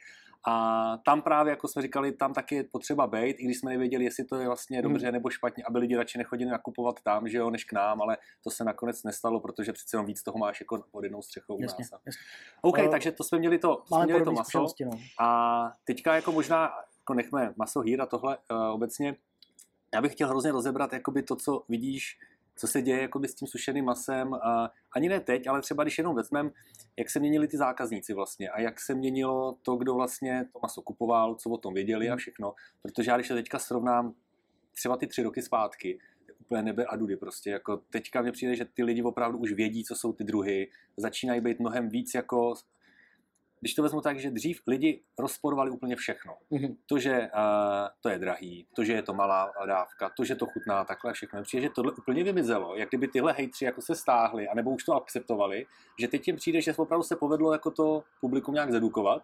a 0.47 0.97
tam 1.05 1.21
právě, 1.21 1.49
jako 1.51 1.67
jsme 1.67 1.81
říkali, 1.81 2.11
tam 2.11 2.33
taky 2.33 2.55
je 2.55 2.63
potřeba 2.63 3.07
být, 3.07 3.35
i 3.39 3.45
když 3.45 3.59
jsme 3.59 3.71
nevěděli, 3.71 4.03
jestli 4.03 4.25
to 4.25 4.35
je 4.35 4.47
vlastně 4.47 4.79
Hmm. 4.79 4.89
dobře 4.91 5.11
nebo 5.11 5.29
špatně, 5.29 5.63
aby 5.69 5.79
lidi 5.79 5.95
radši 5.95 6.17
nechodili 6.17 6.51
nakupovat 6.51 6.95
tam, 7.03 7.27
že 7.27 7.37
jo, 7.37 7.49
než 7.49 7.63
k 7.63 7.73
nám, 7.73 8.01
ale 8.01 8.17
to 8.43 8.49
se 8.51 8.63
nakonec 8.63 9.03
nestalo, 9.03 9.39
protože 9.39 9.73
přece 9.73 9.95
jenom 9.95 10.05
víc 10.05 10.23
toho 10.23 10.37
máš 10.37 10.59
jako 10.59 10.83
pod 10.91 11.03
jednou 11.03 11.21
střechou 11.21 11.55
u 11.55 11.61
Jasně, 11.61 11.85
nás. 11.91 12.01
jasně. 12.05 12.21
OK, 12.61 12.79
Eh, 12.79 12.89
takže 12.89 13.11
to 13.11 13.23
jsme 13.23 13.39
měli 13.39 13.57
to, 13.59 13.83
jsme 13.87 14.05
měli 14.05 14.23
to 14.23 14.31
maso. 14.31 14.65
No. 14.85 14.91
A 15.19 15.71
teďka 15.85 16.15
jako 16.15 16.31
možná, 16.31 16.71
jako 17.05 17.13
nechme 17.13 17.53
maso 17.57 17.79
hýr 17.79 18.01
a 18.01 18.05
tohle 18.05 18.38
uh, 18.38 18.57
obecně, 18.57 19.15
já 19.93 20.01
bych 20.01 20.12
chtěl 20.12 20.29
hrozně 20.29 20.51
rozebrat 20.51 20.93
jakoby 20.93 21.24
to, 21.24 21.35
co 21.35 21.63
vidíš, 21.69 22.19
co 22.55 22.67
se 22.67 22.81
děje 22.81 23.01
jakoby 23.01 23.27
s 23.27 23.35
tím 23.35 23.47
sušeným 23.47 23.85
masem. 23.85 24.31
Uh, 24.31 24.38
ani 24.91 25.09
ne 25.09 25.19
teď, 25.19 25.47
ale 25.47 25.62
třeba 25.62 25.83
když 25.83 25.97
jenom 25.97 26.15
vezmeme, 26.15 26.50
jak 26.97 27.09
se 27.09 27.19
měnili 27.19 27.47
ty 27.47 27.57
zákazníci 27.57 28.13
vlastně 28.13 28.50
a 28.50 28.62
jak 28.62 28.79
se 28.79 28.95
měnilo 28.95 29.57
to, 29.62 29.75
kdo 29.75 29.93
vlastně 29.93 30.45
to 30.53 30.59
maso 30.62 30.81
kupoval, 30.81 31.35
co 31.35 31.50
o 31.50 31.57
tom 31.57 31.74
věděli 31.74 32.09
a 32.09 32.15
všechno. 32.15 32.53
Protože 32.81 33.12
já 33.12 33.17
když 33.17 33.27
to 33.27 33.33
teďka 33.33 33.59
srovnám 33.59 34.13
třeba 34.74 34.97
ty 34.97 35.07
tři 35.07 35.24
roky 35.24 35.41
zpátky, 35.41 36.00
úplně 36.39 36.62
nebe 36.62 36.85
a 36.85 36.95
dudy 36.95 37.17
prostě. 37.17 37.50
Jako 37.50 37.77
teďka 37.77 38.21
mně 38.21 38.31
přijde, 38.31 38.55
že 38.55 38.65
ty 38.65 38.83
lidi 38.83 39.03
opravdu 39.03 39.38
už 39.38 39.53
vědí, 39.53 39.83
co 39.83 39.95
jsou 39.95 40.13
ty 40.13 40.24
druhy, 40.24 40.67
začínají 40.97 41.41
být 41.41 41.59
mnohem 41.59 41.89
víc 41.89 42.13
jako 42.13 42.53
když 43.59 43.74
to 43.74 43.83
vezmu 43.83 44.01
tak, 44.01 44.19
že 44.19 44.31
dřív 44.31 44.62
lidi 44.67 45.01
rozporovali 45.19 45.71
úplně 45.71 45.95
všechno. 45.95 46.38
Mhm. 46.50 46.75
To, 46.85 47.00
že 47.00 47.19
uh, 47.19 47.88
to 48.01 48.09
je 48.09 48.19
drahý, 48.19 48.67
to, 48.75 48.83
že 48.83 48.93
je 48.93 49.01
to 49.01 49.13
malá 49.13 49.51
dávka, 49.65 50.09
to, 50.09 50.25
že 50.25 50.35
to 50.35 50.45
chutná 50.45 50.85
takhle 50.85 51.13
všechno. 51.13 51.41
Přijde, 51.41 51.63
že 51.63 51.69
tohle 51.69 51.91
úplně 51.91 52.24
vymizelo. 52.24 52.75
Jak 52.75 52.89
kdyby 52.89 53.07
tyhle 53.07 53.33
hejtři 53.33 53.65
jako 53.65 53.81
se 53.81 53.95
stáhli, 53.95 54.47
anebo 54.47 54.71
už 54.71 54.83
to 54.83 54.93
akceptovali, 54.93 55.65
že 56.00 56.07
teď 56.07 56.27
jim 56.27 56.35
přijde, 56.35 56.62
že 56.62 56.74
opravdu 56.74 57.03
se 57.03 57.15
povedlo 57.15 57.51
jako 57.51 57.71
to 57.71 58.03
publikum 58.21 58.53
nějak 58.53 58.71
zedukovat. 58.71 59.24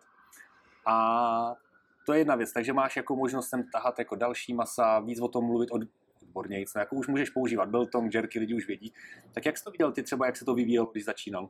A 0.86 1.56
to 2.06 2.14
je 2.14 2.20
jedna 2.20 2.36
věc, 2.36 2.54
takže 2.54 2.74
máš 2.74 2.96
jako 2.96 3.16
možnost 3.16 3.50
sem 3.50 3.64
tahat 3.72 4.00
jako 4.00 4.16
další 4.16 4.54
masa, 4.54 5.00
víc 5.00 5.22
o 5.22 5.28
tom 5.28 5.46
mluvit 5.46 5.72
od 5.72 5.82
odbornějc, 6.32 6.72
jako 6.76 6.96
už 6.96 7.08
můžeš 7.08 7.30
používat 7.30 7.70
biltong, 7.70 8.14
jerky, 8.14 8.40
lidi 8.40 8.54
už 8.54 8.68
vědí. 8.68 8.94
Tak 9.34 9.46
jak 9.46 9.58
jsi 9.58 9.64
to 9.64 9.72
viděl 9.72 9.92
ty 9.92 10.04
třeba, 10.04 10.26
jak 10.26 10.38
se 10.38 10.46
to 10.46 10.54
vyvíjelo, 10.54 10.86
když 10.92 11.06
začínal? 11.06 11.50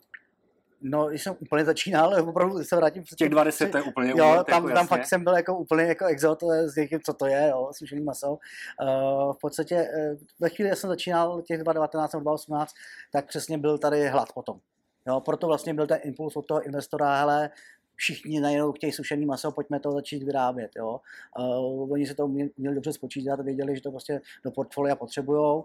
No, 0.82 1.08
když 1.08 1.24
jsem 1.24 1.36
úplně 1.40 1.66
začínal, 1.66 2.06
ale 2.06 2.22
opravdu 2.22 2.64
se 2.64 2.76
vrátím... 2.76 3.04
Těch 3.18 3.30
20 3.30 3.72
to 3.72 3.78
je 3.78 3.84
úplně 3.84 4.10
Jo, 4.10 4.32
úvod, 4.34 4.48
tam, 4.48 4.64
jako 4.64 4.68
tam 4.68 4.78
jasně. 4.78 4.88
fakt 4.88 5.06
jsem 5.06 5.24
byl 5.24 5.34
jako 5.34 5.58
úplně 5.58 5.84
jako 5.84 6.06
exot 6.06 6.44
s 6.44 6.76
někým, 6.76 7.00
co 7.06 7.14
to 7.14 7.26
je, 7.26 7.48
jo, 7.50 7.70
sušený 7.74 8.04
maso. 8.04 8.32
Uh, 8.32 9.34
v 9.34 9.38
podstatě 9.42 9.76
uh, 9.76 10.18
ve 10.40 10.50
chvíli, 10.50 10.70
kdy 10.70 10.76
jsem 10.76 10.90
začínal 10.90 11.42
těch 11.42 11.64
2019 11.64 12.14
nebo 12.14 12.30
2018, 12.30 12.74
tak 13.12 13.28
přesně 13.28 13.58
byl 13.58 13.78
tady 13.78 14.08
hlad 14.08 14.34
potom. 14.34 14.60
Jo, 15.08 15.20
proto 15.20 15.48
vlastně 15.48 15.74
byl 15.74 15.88
ten 15.88 16.00
impuls 16.04 16.36
od 16.36 16.46
toho 16.46 16.62
investora, 16.62 17.20
hele, 17.20 17.50
všichni 17.96 18.40
najednou 18.40 18.72
chtějí 18.72 18.92
sušený 18.92 19.26
maso, 19.26 19.52
pojďme 19.52 19.80
to 19.80 19.92
začít 19.92 20.24
vyrábět. 20.24 20.72
Jo. 20.78 21.00
Uh, 21.40 21.92
oni 21.92 22.08
se 22.08 22.16
to 22.16 22.28
měli, 22.28 22.76
dobře 22.76 22.94
spočítat 22.94 23.40
a 23.40 23.44
věděli, 23.44 23.76
že 23.76 23.82
to 23.82 23.92
prostě 23.92 24.22
do 24.44 24.52
portfolia 24.52 24.96
potřebují, 24.96 25.40
uh, 25.42 25.64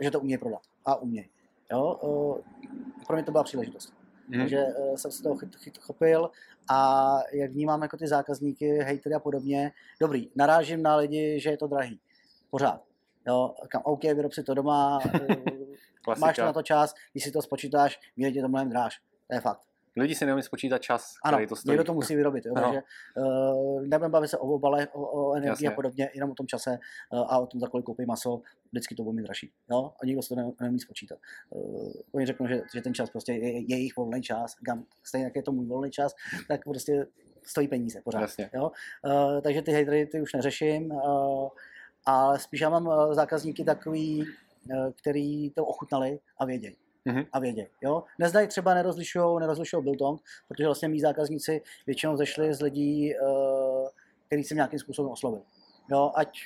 že 0.00 0.10
to 0.10 0.20
umějí 0.20 0.38
prodat 0.38 0.62
a 0.84 0.96
umějí. 0.96 1.28
Jo. 1.72 2.40
Pro 3.06 3.16
mě 3.16 3.24
to 3.24 3.32
byla 3.32 3.44
příležitost. 3.44 3.92
Hmm. 4.30 4.40
Takže 4.40 4.64
uh, 4.64 4.96
jsem 4.96 5.10
se 5.10 5.22
toho 5.22 5.36
chyt, 5.36 5.56
chyt, 5.56 5.78
chopil 5.78 6.30
a 6.70 7.18
jak 7.32 7.50
vnímám 7.50 7.82
jako 7.82 7.96
ty 7.96 8.08
zákazníky, 8.08 8.78
hejtery 8.78 9.14
a 9.14 9.20
podobně, 9.20 9.72
dobrý, 10.00 10.30
narážím 10.36 10.82
na 10.82 10.96
lidi, 10.96 11.40
že 11.40 11.50
je 11.50 11.56
to 11.56 11.66
drahý. 11.66 12.00
Pořád. 12.50 12.82
Jo, 13.26 13.54
kam, 13.68 13.82
OK, 13.84 14.02
vyrob 14.02 14.32
si 14.32 14.42
to 14.42 14.54
doma, 14.54 15.00
máš 16.18 16.36
to 16.36 16.42
na 16.42 16.52
to 16.52 16.62
čas, 16.62 16.94
když 17.12 17.24
si 17.24 17.30
to 17.30 17.42
spočítáš, 17.42 18.00
vyjde 18.16 18.42
to 18.42 18.48
mnohem 18.48 18.70
dráž. 18.70 19.00
To 19.28 19.34
je 19.34 19.40
fakt. 19.40 19.60
Lidi 19.96 20.14
si 20.14 20.26
neumí 20.26 20.42
spočítat 20.42 20.78
čas, 20.78 21.14
ano, 21.24 21.36
který 21.36 21.48
to 21.48 21.56
stojí. 21.56 21.72
někdo 21.72 21.84
to 21.84 21.94
musí 21.94 22.16
vyrobit, 22.16 22.46
jo, 22.46 22.52
no. 22.56 22.62
takže 22.62 22.82
uh, 23.16 23.82
nebudeme 23.82 24.08
bavit 24.08 24.28
se 24.28 24.38
o 24.38 24.46
obalech, 24.46 24.88
o, 24.92 25.00
o 25.00 25.34
energii 25.34 25.50
Jasně. 25.50 25.68
a 25.68 25.72
podobně, 25.72 26.10
jenom 26.14 26.30
o 26.30 26.34
tom 26.34 26.46
čase 26.46 26.78
uh, 27.12 27.18
a 27.32 27.38
o 27.38 27.46
tom, 27.46 27.60
za 27.60 27.68
kolik 27.68 27.86
koupí 27.86 28.06
maso, 28.06 28.40
vždycky 28.72 28.94
to 28.94 29.02
bude 29.02 29.16
mít 29.16 29.22
dražší. 29.22 29.52
Jo? 29.70 29.92
A 30.02 30.06
nikdo 30.06 30.22
si 30.22 30.28
to 30.28 30.34
ne, 30.34 30.50
neumí 30.60 30.80
spočítat. 30.80 31.18
Uh, 31.50 31.92
oni 32.12 32.26
řeknou, 32.26 32.46
že, 32.46 32.62
že 32.74 32.80
ten 32.82 32.94
čas 32.94 33.10
prostě 33.10 33.32
je, 33.32 33.52
je 33.52 33.76
jejich 33.76 33.96
volný 33.96 34.22
čas, 34.22 34.54
stejně 35.02 35.24
jak 35.24 35.36
je 35.36 35.42
to 35.42 35.52
můj 35.52 35.66
volný 35.66 35.90
čas, 35.90 36.14
tak 36.48 36.64
prostě 36.64 37.06
stojí 37.44 37.68
peníze 37.68 38.00
pořád. 38.04 38.20
Jasně. 38.20 38.50
Jo? 38.54 38.70
Uh, 39.04 39.40
takže 39.40 39.62
ty 39.62 39.72
hejtry 39.72 40.06
ty 40.06 40.20
už 40.20 40.32
neřeším, 40.32 40.90
uh, 40.90 41.48
ale 42.06 42.38
spíš 42.38 42.60
já 42.60 42.70
mám 42.70 43.14
zákazníky 43.14 43.64
takový, 43.64 44.22
uh, 44.22 44.90
který 45.00 45.50
to 45.50 45.66
ochutnali 45.66 46.18
a 46.38 46.44
vědějí 46.44 46.76
mm-hmm. 47.06 47.26
a 47.32 47.38
vědějí. 47.38 47.66
Jo? 47.82 48.02
Nezdají 48.18 48.48
třeba 48.48 48.74
nerozlišují 48.74 49.40
nerozlišují 49.40 49.84
Biltong, 49.84 50.20
protože 50.48 50.66
vlastně 50.66 50.88
mý 50.88 51.00
zákazníci 51.00 51.62
většinou 51.86 52.16
zešli 52.16 52.54
z 52.54 52.60
lidí, 52.60 53.14
uh, 53.14 53.88
který 54.26 54.44
jsem 54.44 54.56
nějakým 54.56 54.78
způsobem 54.78 55.12
oslovil. 55.12 55.42
Jo? 55.90 56.12
Ať 56.14 56.38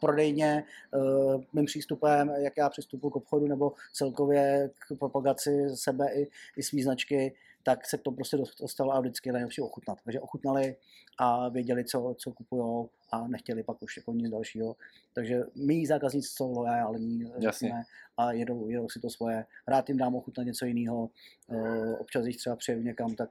prodejně, 0.00 0.64
uh, 0.94 1.42
mým 1.52 1.64
přístupem, 1.64 2.32
jak 2.38 2.52
já 2.56 2.68
přistupuji 2.68 3.10
k 3.10 3.16
obchodu, 3.16 3.46
nebo 3.46 3.72
celkově 3.92 4.70
k 4.78 4.98
propagaci 4.98 5.68
sebe 5.74 6.06
i, 6.14 6.28
i 6.56 6.62
svý 6.62 6.82
značky, 6.82 7.34
tak 7.62 7.86
se 7.86 7.98
to 7.98 8.10
prostě 8.12 8.36
dostalo 8.60 8.92
a 8.92 9.00
vždycky 9.00 9.28
je 9.28 9.32
nejlepší 9.32 9.60
ochutnat. 9.60 9.98
Takže 10.04 10.20
ochutnali 10.20 10.76
a 11.18 11.48
věděli, 11.48 11.84
co, 11.84 12.14
co 12.18 12.32
kupují 12.32 12.88
a 13.12 13.28
nechtěli 13.28 13.62
pak 13.62 13.82
už 13.82 13.96
jako 13.96 14.12
nic 14.12 14.30
dalšího. 14.30 14.76
Takže 15.12 15.42
mý 15.54 15.86
zákazníci 15.86 16.28
jsou 16.28 16.52
lojální, 16.52 17.32
řekněme, 17.38 17.82
a 18.16 18.32
jedou, 18.32 18.68
jedou 18.68 18.88
si 18.88 19.00
to 19.00 19.10
svoje. 19.10 19.44
Rád 19.68 19.88
jim 19.88 19.98
dám 19.98 20.14
ochutnat 20.14 20.46
něco 20.46 20.64
jiného. 20.64 21.10
Uh, 21.46 21.94
občas, 21.98 22.24
když 22.24 22.36
třeba 22.36 22.56
přeju 22.56 22.82
někam, 22.82 23.14
tak 23.14 23.30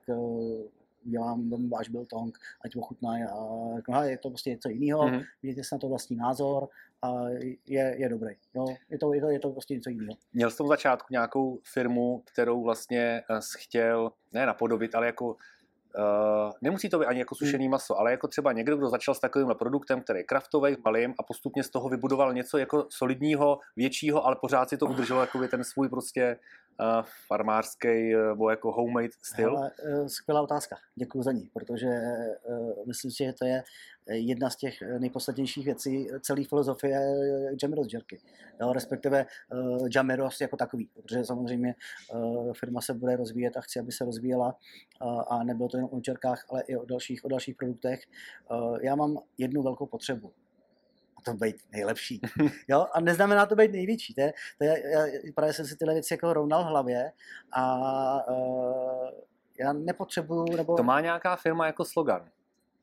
uh, 1.05 1.11
dělám 1.11 1.69
váš 1.69 1.89
biltong, 1.89 2.37
ať 2.65 2.75
ochutnají 2.75 3.23
a 3.93 4.03
je 4.03 4.17
to 4.17 4.29
prostě 4.29 4.49
něco 4.49 4.69
jiného, 4.69 5.03
mm-hmm. 5.03 5.23
mějte 5.43 5.63
si 5.63 5.75
na 5.75 5.79
to 5.79 5.89
vlastní 5.89 6.15
názor 6.15 6.67
a 7.01 7.29
je, 7.65 7.95
je 7.97 8.09
dobrý. 8.09 8.35
Jo? 8.53 8.65
Je, 8.89 8.97
to, 8.97 9.13
je, 9.13 9.21
to, 9.21 9.29
je 9.29 9.39
to 9.39 9.49
prostě 9.49 9.73
něco 9.73 9.89
jiného. 9.89 10.13
Měl 10.33 10.51
jsi 10.51 10.63
v 10.63 10.67
začátku 10.67 11.07
nějakou 11.11 11.59
firmu, 11.63 12.23
kterou 12.33 12.63
vlastně 12.63 13.21
eh, 13.29 13.39
chtěl, 13.57 14.11
ne 14.33 14.45
napodobit, 14.45 14.95
ale 14.95 15.05
jako 15.05 15.35
Uh, 15.98 16.51
nemusí 16.62 16.89
to 16.89 17.00
být 17.00 17.05
ani 17.05 17.19
jako 17.19 17.36
hmm. 17.36 17.48
sušený 17.48 17.69
maso, 17.69 18.00
ale 18.00 18.12
jako 18.12 18.27
třeba 18.27 18.51
někdo, 18.51 18.77
kdo 18.77 18.89
začal 18.89 19.15
s 19.15 19.19
takovým 19.19 19.48
produktem, 19.60 20.01
který 20.01 20.19
je 20.19 20.24
kraftový, 20.24 20.77
malým 20.86 21.13
a 21.19 21.24
postupně 21.24 21.63
z 21.63 21.69
toho 21.69 21.89
vybudoval 21.89 22.34
něco 22.34 22.58
jako 22.58 22.86
solidního, 22.89 23.60
většího, 23.75 24.25
ale 24.25 24.36
pořád 24.41 24.69
si 24.69 24.77
to 24.77 24.86
udrželo 24.86 25.22
jako 25.22 25.48
ten 25.48 25.63
svůj 25.63 25.89
prostě 25.89 26.38
uh, 26.79 27.05
farmářský 27.27 28.13
nebo 28.13 28.50
jako 28.50 28.72
homemade 28.72 29.10
styl? 29.22 29.55
Hele, 29.55 29.72
skvělá 30.08 30.41
otázka, 30.41 30.75
děkuji 30.96 31.24
za 31.24 31.31
ní, 31.31 31.50
protože 31.53 31.88
uh, 31.88 32.88
myslím 32.88 33.12
si, 33.12 33.23
že 33.23 33.34
to 33.34 33.45
je 33.45 33.63
jedna 34.10 34.50
z 34.50 34.56
těch 34.56 34.82
nejpodstatnějších 35.00 35.65
věcí 35.65 36.08
celé 36.22 36.43
filozofie 36.43 37.00
Jamiros 37.63 37.93
Jerky, 37.93 38.19
jo, 38.62 38.74
respektive 38.74 39.26
uh, 39.54 39.88
Jamiros 39.95 40.41
jako 40.41 40.58
takový, 40.58 40.86
protože 40.86 41.26
samozřejmě 41.26 41.76
uh, 42.13 42.54
firma 42.54 42.82
se 42.82 42.93
bude 42.93 43.15
rozvíjet 43.15 43.58
a 43.58 43.62
chci, 43.62 43.80
aby 43.80 43.91
se 43.91 44.06
rozvíjela 44.06 44.56
uh, 45.02 45.22
a 45.28 45.43
nebylo 45.43 45.69
to 45.69 45.78
jen 45.78 45.86
o 45.91 46.02
Jerkách, 46.08 46.45
ale 46.50 46.62
i 46.67 46.76
o 46.76 46.86
dalších, 46.86 47.26
o 47.26 47.28
dalších 47.28 47.56
produktech. 47.56 48.00
Uh, 48.52 48.78
já 48.82 48.95
mám 48.95 49.17
jednu 49.38 49.63
velkou 49.63 49.86
potřebu 49.86 50.34
to 51.26 51.34
být 51.34 51.56
nejlepší. 51.72 52.22
Jo? 52.67 52.86
A 52.93 53.02
neznamená 53.02 53.45
to 53.45 53.56
být 53.56 53.72
největší. 53.72 54.13
To 54.13 54.22
je, 54.22 54.34
to 54.58 54.63
je, 54.63 54.91
já, 54.91 55.06
právě 55.36 55.54
jsem 55.54 55.65
si 55.65 55.76
tyhle 55.76 55.93
věci 55.93 56.13
jako 56.13 56.34
rovnal 56.34 56.63
v 56.63 56.67
hlavě 56.67 57.12
a 57.52 57.76
uh, 58.32 59.10
já 59.60 59.74
nepotřebuju... 59.74 60.45
Nebo... 60.58 60.78
To 60.78 60.84
má 60.84 61.02
nějaká 61.02 61.36
firma 61.36 61.65
jako 61.65 61.86
slogan. 61.86 62.30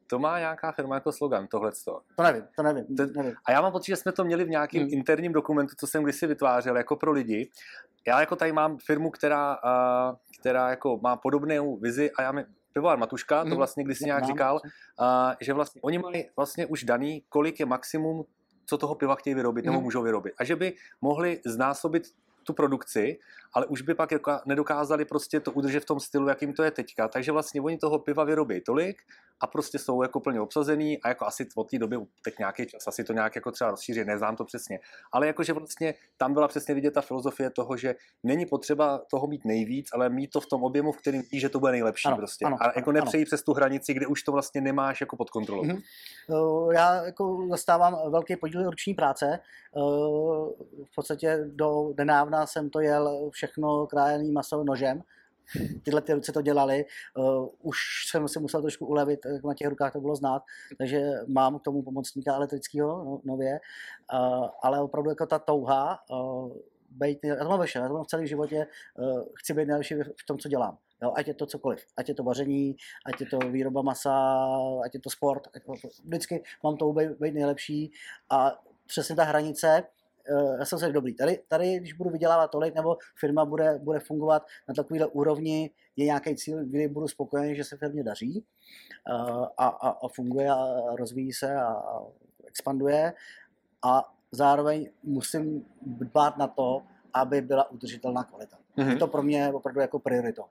To 0.07 0.19
má 0.19 0.39
nějaká 0.39 0.73
firma 0.73 0.95
jako 0.95 1.13
slogan, 1.13 1.47
tohle. 1.47 1.73
To 2.17 2.23
nevím, 2.23 2.45
to 2.57 2.63
nevím, 2.63 2.97
to, 2.97 3.07
nevím. 3.17 3.35
A 3.45 3.53
já 3.53 3.61
mám 3.61 3.73
pocit, 3.73 3.87
že 3.87 3.97
jsme 3.97 4.13
to 4.13 4.25
měli 4.25 4.45
v 4.45 4.49
nějakém 4.49 4.83
hmm. 4.83 4.91
interním 4.93 5.33
dokumentu, 5.33 5.75
co 5.79 5.87
jsem 5.87 6.03
kdysi 6.03 6.27
vytvářel 6.27 6.77
jako 6.77 6.97
pro 6.97 7.13
lidi. 7.13 7.51
Já 8.07 8.21
jako 8.21 8.37
tady 8.37 8.53
mám 8.53 8.79
firmu, 8.79 9.11
která, 9.11 9.57
uh, 9.65 10.17
která 10.41 10.71
jako 10.71 10.99
má 11.03 11.17
podobnou 11.17 11.77
vizi 11.77 12.11
a 12.11 12.23
já 12.23 12.33
mi, 12.33 12.45
pivovar 12.73 12.99
Matuška, 12.99 13.43
to 13.43 13.49
mhm. 13.49 13.57
vlastně 13.57 13.85
když 13.85 13.99
si 13.99 14.05
nějak 14.05 14.25
říkal, 14.25 14.61
uh, 14.61 15.33
že 15.41 15.53
vlastně 15.53 15.81
oni 15.83 15.99
mají 15.99 16.25
vlastně 16.37 16.67
už 16.67 16.85
daný, 16.85 17.23
kolik 17.29 17.61
je 17.61 17.67
maximum, 17.67 18.25
co 18.67 18.79
toho 18.79 18.95
piva 18.95 19.15
chtějí 19.15 19.35
vyrobit 19.35 19.65
nebo 19.65 19.77
mhm. 19.77 19.85
můžou 19.85 20.03
vyrobit. 20.03 20.35
A 20.39 20.45
že 20.45 20.57
by 20.57 20.75
mohli 21.01 21.41
znásobit 21.47 22.03
tu 22.47 22.53
produkci, 22.53 23.19
ale 23.57 23.67
už 23.67 23.83
by 23.83 23.95
pak 23.95 24.13
jako 24.13 24.41
nedokázali 24.47 25.05
prostě 25.05 25.41
to 25.41 25.53
udržet 25.53 25.81
v 25.81 25.87
tom 25.87 26.01
stylu, 26.01 26.29
jakým 26.29 26.53
to 26.53 26.63
je 26.63 26.71
teďka. 26.71 27.09
Takže 27.09 27.33
vlastně 27.33 27.61
oni 27.61 27.79
toho 27.79 27.99
piva 27.99 28.25
vyrobí 28.25 28.61
tolik 28.61 28.97
a 29.41 29.47
prostě 29.47 29.79
jsou 29.79 30.03
jako 30.03 30.21
plně 30.21 30.41
obsazený 30.41 31.03
a 31.03 31.09
jako 31.09 31.27
asi 31.27 31.49
od 31.57 31.71
té 31.71 31.79
doby 31.79 31.97
teď 32.25 32.39
nějaký 32.39 32.67
čas, 32.67 32.87
asi 32.87 33.05
to 33.05 33.13
nějak 33.13 33.37
jako 33.37 33.53
třeba 33.53 33.71
rozšíří, 33.71 34.05
neznám 34.05 34.37
to 34.37 34.45
přesně. 34.45 34.81
Ale 35.13 35.27
jakože 35.27 35.53
vlastně 35.53 35.95
tam 36.17 36.35
byla 36.35 36.49
přesně 36.49 36.75
vidět 36.75 36.91
ta 36.91 37.01
filozofie 37.01 37.51
toho, 37.51 37.77
že 37.77 37.95
není 38.23 38.47
potřeba 38.47 39.01
toho 39.11 39.27
mít 39.27 39.45
nejvíc, 39.45 39.89
ale 39.93 40.09
mít 40.09 40.31
to 40.31 40.41
v 40.41 40.47
tom 40.47 40.65
objemu, 40.65 40.93
v 40.93 40.97
kterém 40.97 41.23
víš, 41.33 41.41
že 41.41 41.49
to 41.49 41.61
bude 41.61 41.73
nejlepší 41.73 42.09
ano, 42.09 42.17
prostě. 42.17 42.45
Ano, 42.45 42.57
a 42.61 42.73
jako 42.77 42.93
nepřejít 42.93 43.25
přes 43.25 43.43
tu 43.43 43.53
hranici, 43.53 43.95
kde 43.95 44.07
už 44.07 44.23
to 44.23 44.33
vlastně 44.33 44.61
nemáš 44.61 45.01
jako 45.01 45.17
pod 45.17 45.31
kontrolou. 45.31 45.65
Mm-hmm. 45.65 46.73
Já 46.73 47.05
jako 47.05 47.47
zastávám 47.51 48.11
velký 48.11 48.37
podíl 48.37 48.71
ruční 48.71 48.95
práce. 48.95 49.27
Eh, 49.33 49.81
v 50.85 50.95
podstatě 50.95 51.45
do 51.47 51.93
nedávna 51.99 52.47
jsem 52.47 52.71
to 52.71 52.81
jel 52.81 53.31
všechno 53.47 53.87
krájený 53.87 54.33
maso 54.33 54.65
nožem, 54.65 55.03
tyhle 55.83 56.01
ty 56.01 56.13
ruce 56.13 56.33
to 56.33 56.43
dělali. 56.43 56.85
Uh, 57.19 57.49
už 57.63 57.79
jsem 58.11 58.29
si 58.29 58.41
musel 58.41 58.63
trošku 58.63 58.87
ulevit, 58.87 59.21
jak 59.33 59.45
na 59.45 59.55
těch 59.55 59.69
rukách 59.69 59.93
to 59.93 60.01
bylo 60.01 60.17
znát, 60.17 60.43
takže 60.79 61.13
mám 61.27 61.59
k 61.59 61.63
tomu 61.63 61.83
pomocníka 61.83 62.35
elektrického 62.35 63.05
no, 63.05 63.21
nově, 63.25 63.61
uh, 64.13 64.49
ale 64.63 64.81
opravdu 64.81 65.11
jako 65.11 65.27
ta 65.27 65.39
touha, 65.39 65.99
uh, 66.11 66.53
být, 66.91 67.19
já 67.25 67.37
to 67.37 67.49
mám 67.49 67.61
ve 67.61 67.67
všem, 67.67 67.83
já 67.83 67.89
to 67.89 67.95
mám 67.95 68.05
v 68.05 68.07
celém 68.07 68.27
životě, 68.27 68.67
uh, 68.99 69.23
chci 69.35 69.55
být 69.55 69.67
nejlepší 69.67 69.95
v 69.95 70.27
tom, 70.27 70.39
co 70.39 70.49
dělám. 70.49 70.79
Jo, 71.03 71.13
ať 71.17 71.29
je 71.29 71.35
to 71.35 71.47
cokoliv, 71.47 71.87
ať 71.97 72.09
je 72.09 72.15
to 72.15 72.23
vaření, 72.23 72.77
ať 73.07 73.21
je 73.21 73.27
to 73.27 73.39
výroba 73.39 73.83
masa, 73.83 74.47
ať 74.85 74.95
je 74.95 75.01
to 75.01 75.11
sport, 75.11 75.49
ať 75.55 75.63
vždycky 76.05 76.43
mám 76.65 76.77
to 76.77 76.93
být, 76.93 77.11
být 77.21 77.35
nejlepší 77.35 77.93
a 78.31 78.53
přesně 78.87 79.17
ta 79.17 79.25
hranice, 79.25 79.83
já 80.59 80.65
jsem 80.65 80.79
se 80.79 80.93
dobrý. 80.93 81.15
Tady, 81.15 81.39
tady, 81.49 81.79
když 81.79 81.93
budu 81.93 82.11
vydělávat 82.11 82.51
tolik, 82.51 82.75
nebo 82.75 82.97
firma 83.19 83.45
bude, 83.45 83.79
bude 83.79 84.01
fungovat 84.01 84.47
na 84.69 84.75
takovéhle 84.75 85.07
úrovni, 85.07 85.71
je 85.97 86.05
nějaký 86.05 86.37
cíl, 86.37 86.65
kdy 86.65 86.89
budu 86.89 87.09
spokojený, 87.09 87.57
že 87.57 87.65
se 87.65 87.77
firmě 87.77 88.05
daří 88.05 88.45
a, 89.59 89.67
a, 89.67 89.89
a 89.89 90.09
funguje 90.09 90.51
a 90.51 90.67
rozvíjí 90.97 91.33
se 91.33 91.57
a, 91.57 91.83
expanduje 92.47 93.13
a 93.83 94.13
zároveň 94.33 94.91
musím 95.03 95.67
dbát 95.83 96.37
na 96.37 96.47
to, 96.47 96.83
aby 97.13 97.41
byla 97.41 97.71
udržitelná 97.71 98.25
kvalita. 98.25 98.59
Mm-hmm. 98.79 98.91
Je 98.91 98.97
to 98.97 99.07
pro 99.07 99.23
mě 99.23 99.53
opravdu 99.53 99.81
jako 99.81 99.99
priorito. 99.99 100.45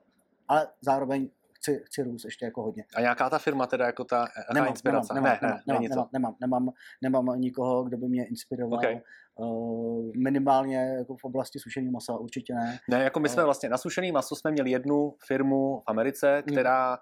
Ale 0.48 0.68
zároveň 0.80 1.28
chci, 1.66 1.82
chci 1.84 2.02
růst 2.02 2.24
ještě 2.24 2.44
jako 2.44 2.62
hodně. 2.62 2.84
A 2.96 3.00
nějaká 3.00 3.30
ta 3.30 3.38
firma 3.38 3.66
teda 3.66 3.86
jako 3.86 4.04
ta 4.04 4.28
nemám, 4.54 4.68
inspirace? 4.68 5.14
Nemám, 5.14 5.38
nemám, 5.42 5.56
ne, 5.56 5.62
nemám, 5.66 5.82
ne, 5.82 5.88
nemám, 5.88 6.08
nemám, 6.12 6.36
nemám, 6.40 6.64
nemám, 7.02 7.24
nemám 7.24 7.40
nikoho, 7.40 7.84
kdo 7.84 7.96
by 7.96 8.08
mě 8.08 8.26
inspiroval. 8.26 8.78
Okay. 8.78 9.00
Uh, 9.36 10.12
minimálně 10.16 10.94
jako 10.98 11.16
v 11.16 11.24
oblasti 11.24 11.58
sušeného 11.58 11.92
masa 11.92 12.16
určitě 12.16 12.54
ne. 12.54 12.78
Ne, 12.88 13.02
jako 13.02 13.20
my 13.20 13.28
jsme 13.28 13.42
uh, 13.42 13.46
vlastně 13.46 13.68
na 13.68 13.78
sušený 13.78 14.12
maso 14.12 14.36
jsme 14.36 14.50
měli 14.50 14.70
jednu 14.70 15.14
firmu 15.26 15.80
v 15.80 15.82
Americe, 15.86 16.42
hmm. 16.46 16.56
která 16.56 16.98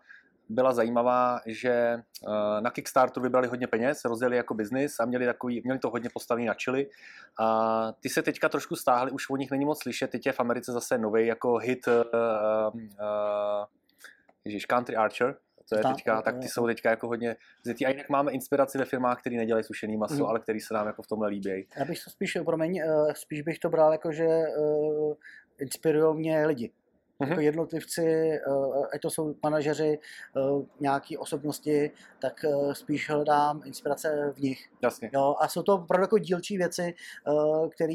byla 0.48 0.72
zajímavá, 0.72 1.40
že 1.46 2.02
na 2.60 2.70
Kickstarteru 2.70 3.22
vybrali 3.22 3.48
hodně 3.48 3.66
peněz, 3.66 4.04
rozjeli 4.04 4.36
jako 4.36 4.54
biznis 4.54 5.00
a 5.00 5.04
měli, 5.04 5.26
takový, 5.26 5.62
měli 5.64 5.78
to 5.78 5.90
hodně 5.90 6.10
postavený 6.14 6.46
na 6.46 6.54
čili. 6.54 6.86
A 7.40 7.92
ty 8.00 8.08
se 8.08 8.22
teďka 8.22 8.48
trošku 8.48 8.76
stáhly, 8.76 9.10
už 9.10 9.30
o 9.30 9.36
nich 9.36 9.50
není 9.50 9.64
moc 9.64 9.82
slyšet, 9.82 10.10
teď 10.10 10.26
je 10.26 10.32
v 10.32 10.40
Americe 10.40 10.72
zase 10.72 10.98
nový 10.98 11.26
jako 11.26 11.56
hit 11.56 11.88
uh, 11.88 11.94
uh, 11.94 12.80
Ježíš, 14.44 14.66
Country 14.66 14.96
Archer, 14.96 15.36
to 15.68 15.76
je 15.76 15.82
tak, 15.82 15.96
teďka, 15.96 16.22
tak 16.22 16.38
ty 16.38 16.48
jsou 16.48 16.66
teďka 16.66 16.90
jako 16.90 17.06
hodně 17.06 17.36
zjetí. 17.64 17.86
A 17.86 17.90
jinak 17.90 18.08
máme 18.08 18.32
inspiraci 18.32 18.78
ve 18.78 18.84
firmách, 18.84 19.20
které 19.20 19.36
nedělají 19.36 19.64
sušený 19.64 19.96
maso, 19.96 20.14
mm. 20.14 20.26
ale 20.26 20.40
který 20.40 20.60
se 20.60 20.74
nám 20.74 20.86
jako 20.86 21.02
v 21.02 21.06
tomhle 21.06 21.28
líbí. 21.28 21.66
Já 21.76 21.84
bych 21.84 22.04
to 22.04 22.10
spíš, 22.10 22.38
promiň, 22.44 22.78
eh, 22.78 23.14
spíš 23.14 23.42
bych 23.42 23.58
to 23.58 23.68
bral 23.70 23.92
jako, 23.92 24.12
že 24.12 24.26
uh, 24.26 25.14
inspirují 25.58 26.16
mě 26.16 26.46
lidi. 26.46 26.72
Jako 27.20 27.32
Mhm. 27.32 27.40
jednotlivci, 27.40 28.38
uh, 28.46 28.86
ať 28.94 29.00
to 29.00 29.10
jsou 29.10 29.34
manažeři, 29.42 29.98
uh, 30.36 30.64
nějaký 30.80 31.18
osobnosti, 31.18 31.90
tak 32.20 32.44
uh, 32.46 32.72
spíš 32.72 33.10
hledám 33.10 33.62
inspirace 33.64 34.32
v 34.36 34.40
nich. 34.40 34.70
Jasně. 34.82 35.10
Jo, 35.14 35.36
a 35.40 35.48
jsou 35.48 35.62
to 35.62 35.74
opravdu 35.74 36.02
jako 36.04 36.18
dílčí 36.18 36.58
věci, 36.58 36.94
které 37.74 37.94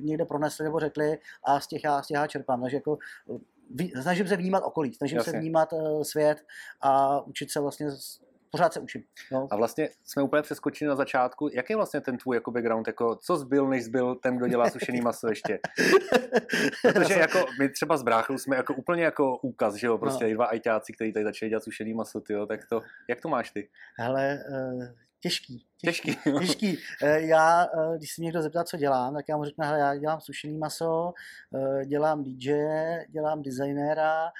někde 0.00 0.24
pronesli 0.24 0.64
nebo 0.64 0.80
řekli 0.80 1.18
a 1.44 1.60
z 1.60 1.66
těch 1.66 1.84
já, 1.84 2.02
z 2.02 2.06
těch 2.06 2.14
já 2.14 2.26
čerpám. 2.26 2.62
Takže 2.62 2.76
jako 2.76 2.98
snažím 4.00 4.28
se 4.28 4.36
vnímat 4.36 4.62
okolí, 4.64 4.94
snažím 4.94 5.18
Jasně. 5.18 5.32
se 5.32 5.38
vnímat 5.38 5.72
uh, 5.72 6.02
svět 6.02 6.38
a 6.80 7.20
učit 7.20 7.50
se 7.50 7.60
vlastně, 7.60 7.86
pořád 8.50 8.72
se 8.72 8.80
učím. 8.80 9.02
Jo. 9.32 9.48
A 9.50 9.56
vlastně 9.56 9.88
jsme 10.04 10.22
úplně 10.22 10.42
přeskočili 10.42 10.88
na 10.88 10.96
začátku. 10.96 11.48
Jak 11.52 11.70
je 11.70 11.76
vlastně 11.76 12.00
ten 12.00 12.18
tvůj 12.18 12.36
jako 12.36 12.50
background? 12.50 12.86
Jako, 12.86 13.16
co 13.16 13.36
zbyl, 13.36 13.68
než 13.68 13.84
zbyl 13.84 14.14
ten, 14.14 14.36
kdo 14.36 14.48
dělá 14.48 14.70
sušený 14.70 15.00
maso 15.00 15.28
ještě? 15.28 15.58
Protože 16.92 17.14
jako 17.14 17.44
my 17.60 17.68
třeba 17.68 17.96
s 17.96 18.02
bráchou 18.02 18.38
jsme 18.38 18.56
jako 18.56 18.74
úplně 18.74 19.04
jako 19.04 19.36
úkaz, 19.38 19.74
že 19.74 19.86
jo? 19.86 19.98
Prostě 19.98 20.24
No. 20.24 20.30
no. 20.30 20.34
dva 20.34 20.44
ajťáci, 20.46 20.92
kteří 20.92 21.12
tady 21.12 21.24
začali 21.24 21.50
dělat 21.50 21.64
sušený 21.64 21.94
maso, 21.94 22.20
tyjo, 22.20 22.46
tak 22.46 22.60
to, 22.68 22.82
jak 23.08 23.20
to 23.20 23.28
máš 23.28 23.50
ty? 23.50 23.68
Hele, 23.98 24.38
uh, 24.74 24.84
těžký. 25.26 25.66
Těžký. 25.80 26.16
Těžký. 26.38 26.78
Eh, 27.02 27.20
Já, 27.20 27.64
eh, 27.64 27.96
když 27.96 28.14
se 28.14 28.20
mě 28.20 28.26
někdo 28.26 28.42
zeptá, 28.42 28.64
co 28.64 28.76
dělám, 28.76 29.14
tak 29.14 29.24
já 29.28 29.36
mu 29.36 29.44
řeknu, 29.44 29.64
hele, 29.64 29.78
já 29.78 29.96
dělám 29.96 30.20
sušený 30.20 30.58
maso, 30.58 31.12
eh, 31.54 31.86
dělám 31.86 32.22
DJ, 32.22 32.54
dělám 33.08 33.42
designéra, 33.42 34.30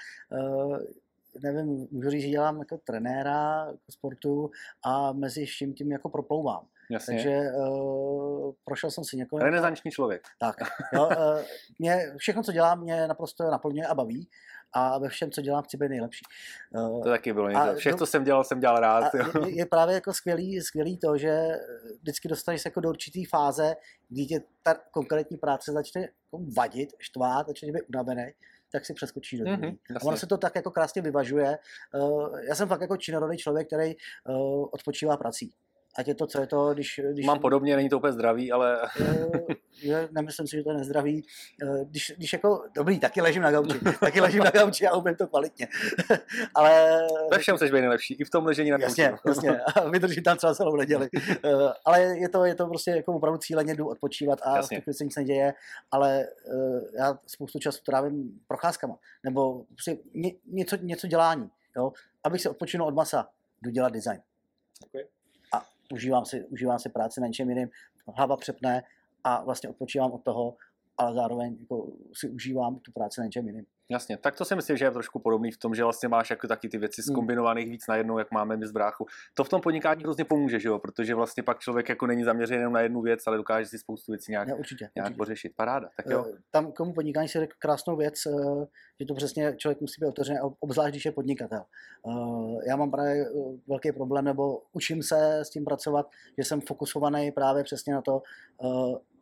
nevím, 1.43 1.89
můžu 1.91 2.11
říct, 2.11 2.23
že 2.23 2.29
dělám 2.29 2.59
jako 2.59 2.79
trenéra 2.79 3.73
sportu 3.91 4.51
a 4.85 5.13
mezi 5.13 5.47
vším 5.47 5.75
tím 5.75 5.93
jako 5.93 6.09
proplouvám. 6.09 6.67
Jasně. 6.91 7.15
Takže 7.15 7.41
uh, 7.57 8.53
prošel 8.65 8.91
jsem 8.91 9.05
si 9.05 9.17
několik... 9.17 9.45
Renesanční 9.45 9.91
člověk. 9.91 10.23
Tak, 10.39 10.57
jo, 10.93 11.07
uh, 11.07 11.43
mě, 11.79 12.15
všechno, 12.17 12.43
co 12.43 12.53
dělám, 12.53 12.81
mě 12.81 13.07
naprosto 13.07 13.51
naplňuje 13.51 13.87
a 13.87 13.95
baví 13.95 14.29
a 14.79 14.99
ve 14.99 15.09
všem, 15.09 15.31
co 15.31 15.41
dělám, 15.43 15.63
chci 15.63 15.77
být 15.77 15.89
nejlepší. 15.89 16.25
Uh, 16.75 17.03
To 17.03 17.09
taky 17.09 17.33
bylo 17.33 17.49
něco. 17.49 17.75
Všech, 17.77 17.93
do- 17.93 17.99
co 17.99 18.07
jsem 18.07 18.25
dělal, 18.25 18.45
jsem 18.45 18.61
dělal 18.61 18.81
rád. 18.81 19.15
jo. 19.15 19.47
je, 19.47 19.57
je 19.57 19.67
právě 19.67 19.95
jako 19.95 20.13
skvělý, 20.13 20.61
skvělý 20.61 20.99
to, 20.99 21.17
že 21.19 21.49
vždycky 22.03 22.29
dostaneš 22.29 22.63
se 22.63 22.69
jako 22.69 22.81
do 22.81 22.89
určitý 22.89 23.25
fáze, 23.25 23.77
kdy 24.09 24.27
tě 24.27 24.41
ta 24.63 24.75
konkrétní 24.91 25.37
práce 25.37 25.73
začne 25.73 26.01
jako 26.01 26.45
vadit, 26.57 26.89
štvát, 26.99 27.47
začne 27.49 27.73
být 27.73 27.83
unavený, 27.89 28.33
tak 28.73 28.87
si 28.87 28.95
přeskočí 28.95 29.39
do 29.39 29.45
Mhm, 29.45 29.57
druhý. 29.61 29.79
A 30.01 30.05
ono 30.05 30.17
se 30.17 30.27
to 30.27 30.39
tak 30.39 30.57
jako 30.57 30.71
krásně 30.71 31.03
vyvažuje. 31.03 31.59
Uh, 31.95 32.39
já 32.41 32.55
jsem 32.55 32.69
fakt 32.69 32.81
jako 32.81 32.97
činorodý 32.97 33.37
člověk, 33.37 33.67
který 33.67 33.95
uh, 34.29 34.67
odpočívá 34.73 35.17
prací. 35.17 35.53
Ať 35.99 36.09
je 36.09 36.15
to, 36.15 36.27
co 36.27 36.41
je 36.41 36.47
to, 36.47 36.75
když... 36.75 37.01
když 37.13 37.27
Mám 37.27 37.39
podobně, 37.39 37.77
není 37.77 37.89
to 37.89 37.97
úplně 37.97 38.13
zdravý, 38.13 38.53
ale 38.53 38.79
Eh, 39.01 39.29
je, 39.83 40.09
nemyslím 40.13 40.47
si, 40.47 40.57
že 40.57 40.63
to 40.63 40.71
je 40.71 40.77
nezdravý. 40.77 41.23
Eh, 41.63 41.85
Když, 41.85 42.13
když 42.17 42.33
jako, 42.33 42.65
dobrý, 42.75 43.01
taky 43.01 43.21
ležím 43.21 43.43
na 43.43 43.51
gauči, 43.51 43.79
taky 44.01 44.21
ležím 44.21 44.45
na 44.45 44.51
gauči 44.51 44.87
a 44.87 44.97
umím 44.97 45.15
to 45.15 45.27
kvalitně. 45.27 45.69
Ale 46.55 47.01
ve 47.31 47.39
všem 47.39 47.59
seš 47.59 47.71
být 47.71 47.81
nejlepší. 47.81 48.15
I 48.15 48.25
v 48.25 48.31
tom 48.31 48.47
ležení 48.47 48.71
na 48.71 48.77
Jasně, 48.81 49.09
kouči. 49.09 49.47
jasně. 49.47 49.61
A 49.61 49.89
vydržím 49.89 50.23
tam 50.23 50.37
třeba 50.37 50.55
celou 50.55 50.77
neděli. 50.77 51.09
Eh, 51.45 51.51
ale 51.85 52.03
je 52.03 52.29
to, 52.29 52.45
je 52.45 52.55
to 52.55 52.67
prostě 52.67 52.91
jako 52.91 53.13
opravdu 53.15 53.39
cíleně 53.39 53.75
jdu 53.75 53.89
odpočívat 53.89 54.39
a 54.43 54.57
Jasně. 54.57 54.83
v 54.87 54.93
se 54.95 55.05
nic 55.05 55.17
neděje, 55.17 55.55
ale 55.91 56.21
eh, 56.23 56.81
já 56.99 57.19
spoustu 57.27 57.59
času 57.59 57.83
trávím 57.87 58.41
procházkama. 58.49 58.99
Nebo 59.25 59.65
prostě 59.65 59.97
ně, 60.15 60.33
něco, 60.47 60.77
něco 60.77 61.07
dělání. 61.07 61.51
Jo? 61.77 61.93
Abych 62.25 62.41
se 62.43 62.51
odpočinul 62.51 62.87
od 62.87 62.95
masa, 62.95 63.29
jdu 63.63 63.71
dělat 63.71 63.93
design. 63.93 64.21
Okay. 64.87 65.03
Užívám 65.93 66.25
si, 66.25 66.45
užívám 66.45 66.79
si 66.79 66.89
práci 66.89 67.21
na 67.21 67.27
něčem 67.27 67.49
jiném, 67.49 67.69
hlava 68.17 68.37
přepne 68.37 68.83
a 69.25 69.45
vlastně 69.45 69.69
odpočívám 69.69 70.13
od 70.13 70.23
toho, 70.23 70.57
ale 70.99 71.15
zároveň 71.15 71.57
jako 71.61 71.93
si 72.15 72.29
užívám 72.29 72.79
tu 72.79 72.93
práci 72.93 73.21
na 73.21 73.25
něčem 73.25 73.47
jiném. 73.47 73.65
Jasně, 73.89 74.17
tak 74.17 74.37
to 74.37 74.45
si 74.45 74.57
myslím, 74.57 74.77
že 74.77 74.85
je 74.85 74.91
trošku 74.91 75.19
podobný 75.19 75.51
v 75.51 75.59
tom, 75.59 75.75
že 75.75 75.83
vlastně 75.85 76.09
máš 76.09 76.31
jako 76.31 76.49
taky 76.49 76.69
ty 76.69 76.79
věci 76.79 77.03
Hmm. 77.07 77.15
zkombinovaných 77.15 77.71
víc 77.71 77.87
najednou, 77.89 78.19
jak 78.19 78.31
máme 78.31 78.57
my 78.57 78.67
z 78.67 78.71
bráchu. 78.71 79.07
To 79.35 79.45
v 79.45 79.49
tom 79.49 79.61
podnikání 79.61 80.03
hrozně 80.03 80.25
pomůže, 80.25 80.61
že 80.61 80.69
jo? 80.69 80.79
protože 80.79 81.15
vlastně 81.15 81.43
pak 81.43 81.59
člověk 81.59 81.89
jako 81.89 82.07
není 82.07 82.25
zaměřený 82.25 82.59
jenom 82.61 82.73
na 82.73 82.81
jednu 82.81 83.01
věc, 83.01 83.21
ale 83.27 83.37
dokáže 83.37 83.67
si 83.69 83.79
spoustu 83.79 84.13
věcí 84.13 84.33
nějak, 84.33 84.49
Ne, 84.49 84.55
určitě. 84.55 84.89
nějak 84.95 85.07
určitě. 85.07 85.19
pořešit. 85.19 85.53
Paráda, 85.57 85.89
tak 85.97 86.07
jo. 86.11 86.25
Eh, 86.29 86.39
Tam 86.51 86.73
komu 86.73 86.93
podnikání 86.93 87.29
si 87.29 87.39
řekl 87.39 87.57
krásnou 87.59 87.97
věc, 87.97 88.15
eh, 88.27 88.67
že 89.01 89.07
to 89.07 89.15
přesně 89.15 89.55
člověk 89.57 89.81
musí 89.81 90.01
být 90.01 90.07
otevřený, 90.09 90.41
ob- 90.41 90.57
obzvlášť 90.61 90.91
když 90.93 91.05
je 91.05 91.13
podnikatel. 91.13 91.63
Eh, 92.11 92.69
Já 92.69 92.77
mám 92.77 92.91
právě 92.91 93.27
velký 93.69 93.93
problém, 93.93 94.25
nebo 94.25 94.63
učím 94.73 95.03
se 95.03 95.41
s 95.41 95.51
tím 95.51 95.65
pracovat, 95.65 96.11
že 96.39 96.45
jsem 96.45 96.61
fokusovaný 96.61 97.31
právě 97.33 97.65
přesně 97.65 97.95
na 97.95 98.03
to 98.03 98.23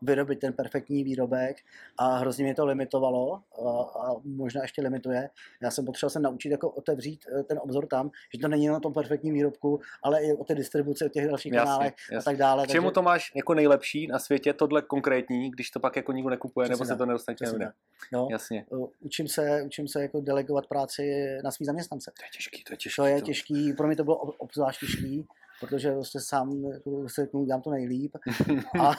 vyrobit 0.02 0.38
ten 0.40 0.52
perfektní 0.52 1.04
výrobek 1.04 1.56
a 1.98 2.16
hrozně 2.16 2.44
mě 2.44 2.54
to 2.54 2.66
limitovalo 2.66 3.42
a, 3.66 3.82
a 4.08 4.14
možná 4.24 4.53
ještě 4.62 4.82
limituje. 4.82 5.30
Já 5.62 5.70
jsem 5.70 5.84
potřeboval 5.84 6.10
se 6.10 6.20
naučit 6.20 6.50
jako 6.50 6.70
otevřít 6.70 7.24
eh, 7.40 7.42
ten 7.42 7.58
obzor 7.62 7.86
tam, 7.86 8.10
že 8.34 8.40
to 8.40 8.48
není 8.48 8.64
jenom 8.64 8.76
o 8.76 8.80
tom 8.80 8.92
perfektním 8.92 9.34
výrobku, 9.34 9.80
ale 10.02 10.22
i 10.22 10.32
o 10.32 10.44
té 10.44 10.54
distribuci, 10.54 11.04
o 11.04 11.08
těch 11.08 11.26
dalších 11.28 11.52
Jasně, 11.52 11.64
kanálech 11.66 11.94
a 12.10 12.14
jasně. 12.14 12.24
tak 12.24 12.36
dále. 12.36 12.66
K 12.66 12.70
čemu 12.70 12.90
to 12.90 13.02
máš 13.02 13.32
jako 13.36 13.54
nejlepší 13.54 14.06
na 14.06 14.18
světě, 14.18 14.52
tohle 14.52 14.82
konkrétní, 14.82 15.50
když 15.50 15.70
to 15.70 15.80
pak 15.80 15.96
jako 15.96 16.12
nikdo 16.12 16.30
nekupuje, 16.30 16.68
nebo 16.68 16.76
Přesně 16.76 16.86
se 16.86 16.92
tak, 16.92 16.98
to 16.98 17.06
nedostane 17.06 17.36
tak. 17.58 17.74
Jo? 18.12 18.28
Jasně. 18.30 18.66
Eh, 18.72 18.86
Učím 19.00 19.28
se, 19.28 19.62
učím 19.66 19.88
se 19.88 20.02
jako 20.02 20.20
delegovat 20.20 20.66
práci 20.66 21.26
na 21.44 21.50
svý 21.50 21.66
zaměstnance. 21.66 22.12
To 22.18 22.24
je 22.24 22.28
těžký, 22.36 22.64
to 22.64 22.72
je 22.72 22.76
těžký. 22.76 22.96
To 22.96 23.06
je 23.06 23.20
těžký, 23.22 23.72
pro 23.72 23.86
mě 23.86 23.96
to 23.96 24.04
bylo 24.04 24.16
ob- 24.16 24.34
obzvlášť 24.38 24.80
těžký, 24.80 25.26
protože 25.60 25.90
vlastně 25.94 26.20
sám 26.20 26.64
jako 26.64 27.08
se 27.08 27.26
k 27.26 27.30
tomu 27.30 27.44
dělám 27.44 27.62
to 27.62 27.70
nejlíp, 27.70 28.16
a, 28.80 28.92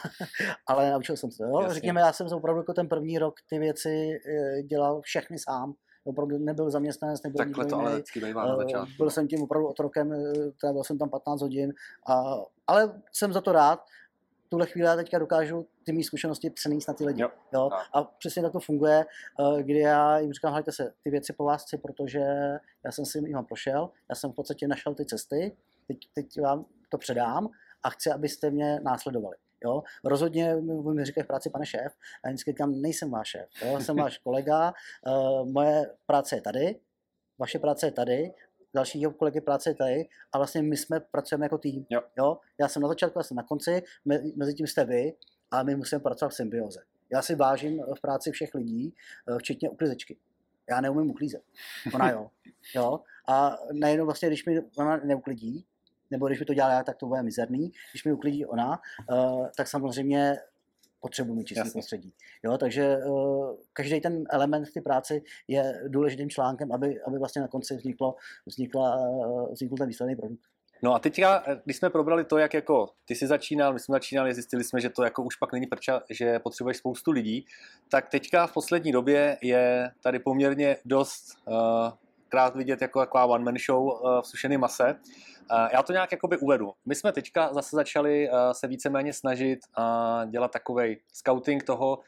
ale 0.67 0.91
naučil 0.91 1.17
jsem 1.17 1.31
se. 1.31 1.43
Jo? 1.43 1.59
Jasně. 1.61 1.73
Řekněme, 1.73 2.01
já 2.01 2.13
jsem 2.13 2.27
opravdu 2.27 2.61
jako 2.61 2.73
ten 2.73 2.87
první 2.87 3.17
rok 3.19 3.35
ty 3.49 3.59
věci 3.59 4.19
eh, 4.29 4.63
dělal 4.63 5.01
všechny 5.01 5.39
sám. 5.39 5.73
Opravdu 6.03 6.37
nebyl 6.37 6.71
zaměstnanec, 6.71 7.23
nebyl 7.23 7.37
Takhle 7.37 7.63
nikdo 7.63 7.75
to 7.75 7.81
ale 7.81 7.89
jiný. 7.91 7.95
vždycky 8.01 8.19
bývá 8.25 8.45
na 8.45 8.53
Eh, 8.53 8.57
začátku. 8.57 8.91
Byl 8.97 9.09
jsem 9.09 9.27
tím 9.27 9.41
opravdu 9.41 9.67
otrokem, 9.67 10.13
eh, 10.13 10.51
trávil 10.61 10.83
jsem 10.83 10.97
tam 10.97 11.09
15 11.09 11.41
hodin, 11.41 11.73
a, 12.07 12.23
ale 12.67 13.01
jsem 13.13 13.33
za 13.33 13.41
to 13.41 13.51
rád. 13.51 13.83
Tuhle 14.49 14.65
chvíli 14.67 14.87
já 14.87 14.95
teďka 14.95 15.19
dokážu 15.19 15.65
ty 15.85 15.91
mý 15.93 16.03
zkušenosti 16.03 16.49
přenést 16.49 16.87
na 16.87 16.93
ty 16.93 17.05
lidi. 17.05 17.21
Jo, 17.21 17.29
Jo? 17.53 17.69
A 17.93 18.03
přesně 18.03 18.41
tak 18.41 18.51
to 18.51 18.59
funguje, 18.59 19.05
kdy 19.61 19.79
já 19.79 20.19
jim 20.19 20.33
říkám, 20.33 20.53
hejte 20.53 20.71
se, 20.71 20.93
ty 21.03 21.09
věci 21.09 21.33
po 21.33 21.43
vás 21.43 21.63
chci, 21.63 21.77
protože 21.77 22.19
já 22.85 22.91
jsem 22.91 23.05
si 23.05 23.17
jim 23.19 23.45
prošel, 23.47 23.89
já 24.09 24.15
jsem 24.15 24.31
v 24.31 24.35
podstatě 24.35 24.67
našel 24.67 24.95
ty 24.95 25.05
cesty, 25.05 25.57
teď, 25.87 25.97
teď 26.13 26.41
vám 26.41 26.65
to 26.89 26.97
předám 26.97 27.49
a 27.83 27.89
chci, 27.89 28.11
abyste 28.11 28.51
mě 28.51 28.79
následovali. 28.83 29.35
Jo? 29.63 29.83
Rozhodně 30.03 30.55
mi 30.55 30.93
mi 30.93 31.05
říkají 31.05 31.23
v 31.23 31.27
práci, 31.27 31.49
pane 31.49 31.65
šéf, 31.65 31.93
a 32.23 32.27
já 32.27 32.31
vždycky 32.31 32.51
říkám, 32.51 32.81
nejsem 32.81 33.11
váš 33.11 33.27
šéf, 33.27 33.49
jo? 33.65 33.79
jsem 33.79 33.95
váš 33.95 34.17
kolega, 34.17 34.73
uh, 35.07 35.49
moje 35.51 35.85
práce 36.05 36.35
je 36.35 36.41
tady, 36.41 36.79
vaše 37.39 37.59
práce 37.59 37.87
je 37.87 37.91
tady, 37.91 38.33
dalšího 38.75 39.11
kolegy 39.11 39.41
práce 39.41 39.69
je 39.69 39.75
tady 39.75 40.07
a 40.31 40.37
vlastně 40.37 40.61
my 40.61 40.77
jsme 40.77 40.99
pracujeme 40.99 41.45
jako 41.45 41.57
tým. 41.57 41.85
Jo. 41.89 42.01
Jo? 42.17 42.37
Já 42.59 42.67
jsem 42.67 42.81
na 42.81 42.87
začátku, 42.87 43.19
já 43.19 43.23
jsem 43.23 43.37
na 43.37 43.43
konci, 43.43 43.83
me, 44.05 44.19
mezi 44.35 44.53
tím 44.53 44.67
jste 44.67 44.85
vy 44.85 45.13
a 45.51 45.63
my 45.63 45.75
musíme 45.75 45.99
pracovat 45.99 46.29
v 46.29 46.35
symbioze. 46.35 46.79
Já 47.13 47.21
si 47.21 47.35
vážím 47.35 47.83
v 47.97 48.01
práci 48.01 48.31
všech 48.31 48.53
lidí, 48.53 48.93
eh, 49.29 49.37
včetně 49.39 49.69
uklízečky. 49.69 50.17
Já 50.69 50.81
neumím 50.81 51.09
uklízet. 51.09 51.43
Ona 51.93 52.11
jo. 52.11 52.31
jo? 52.75 52.99
A 53.27 53.57
najednou 53.73 54.05
vlastně, 54.05 54.27
když 54.27 54.45
mi 54.45 54.61
ona 54.77 54.97
neuklidí, 54.97 55.65
nebo 56.11 56.27
když 56.27 56.39
mi 56.39 56.45
to 56.45 56.53
dělá 56.53 56.71
já, 56.71 56.83
tak 56.83 56.97
to 56.97 57.05
bude 57.05 57.23
mizerný. 57.23 57.71
Když 57.91 58.05
mi 58.05 58.13
uklidí 58.13 58.45
ona, 58.45 58.79
uh, 59.11 59.47
tak 59.57 59.67
samozřejmě 59.67 60.37
potřebuji 60.99 61.35
mít 61.35 61.45
čistý 61.45 61.59
Jasně. 61.59 61.71
prostředí. 61.71 62.13
Jo, 62.43 62.57
takže 62.57 62.97
uh, 62.97 63.55
každý 63.73 64.01
ten 64.01 64.23
element 64.29 64.67
v 64.67 64.73
té 64.73 64.81
práci 64.81 65.23
je 65.47 65.83
důležitým 65.87 66.29
článkem, 66.29 66.71
aby, 66.71 67.01
aby 67.01 67.19
vlastně 67.19 67.41
na 67.41 67.47
konci 67.47 67.75
vzniklo, 67.75 68.15
vznikla, 68.45 68.95
uh, 68.95 69.51
vznikl 69.53 69.75
ten 69.75 69.87
výsledný 69.87 70.15
produkt. 70.15 70.41
No 70.81 70.93
a 70.93 70.99
teďka, 70.99 71.43
když 71.63 71.77
jsme 71.77 71.89
probrali 71.89 72.25
to, 72.25 72.37
jak 72.37 72.53
jako 72.53 72.89
ty 73.05 73.15
jsi 73.15 73.27
začínal, 73.27 73.73
my 73.73 73.79
jsme 73.79 73.93
začínali, 73.93 74.33
zjistili 74.33 74.63
jsme, 74.63 74.81
že 74.81 74.89
to 74.89 75.03
jako 75.03 75.23
už 75.23 75.35
pak 75.35 75.53
není 75.53 75.67
prča, 75.67 76.01
že 76.09 76.39
potřebuješ 76.39 76.77
spoustu 76.77 77.11
lidí, 77.11 77.45
tak 77.89 78.09
teďka 78.09 78.47
v 78.47 78.53
poslední 78.53 78.91
době 78.91 79.37
je 79.41 79.91
tady 80.03 80.19
poměrně 80.19 80.77
dost 80.85 81.37
uh, 81.47 81.55
krát 82.29 82.55
vidět 82.55 82.81
jako 82.81 82.99
taková 82.99 83.25
one 83.25 83.43
man 83.43 83.55
show 83.65 83.83
uh, 83.83 84.21
v 84.21 84.27
sušeném 84.27 84.61
mase. 84.61 84.93
Uh, 84.93 84.99
já 85.73 85.83
to 85.83 85.93
nějak 85.93 86.11
jakoby 86.11 86.37
uvedu. 86.37 86.73
My 86.85 86.95
jsme 86.95 87.11
teďka 87.11 87.53
zase 87.53 87.75
začali 87.75 88.29
uh, 88.29 88.35
se 88.51 88.67
víceméně 88.67 89.13
snažit 89.13 89.59
uh, 89.77 90.31
dělat 90.31 90.51
takový 90.51 90.97
scouting 91.13 91.63
toho, 91.63 91.99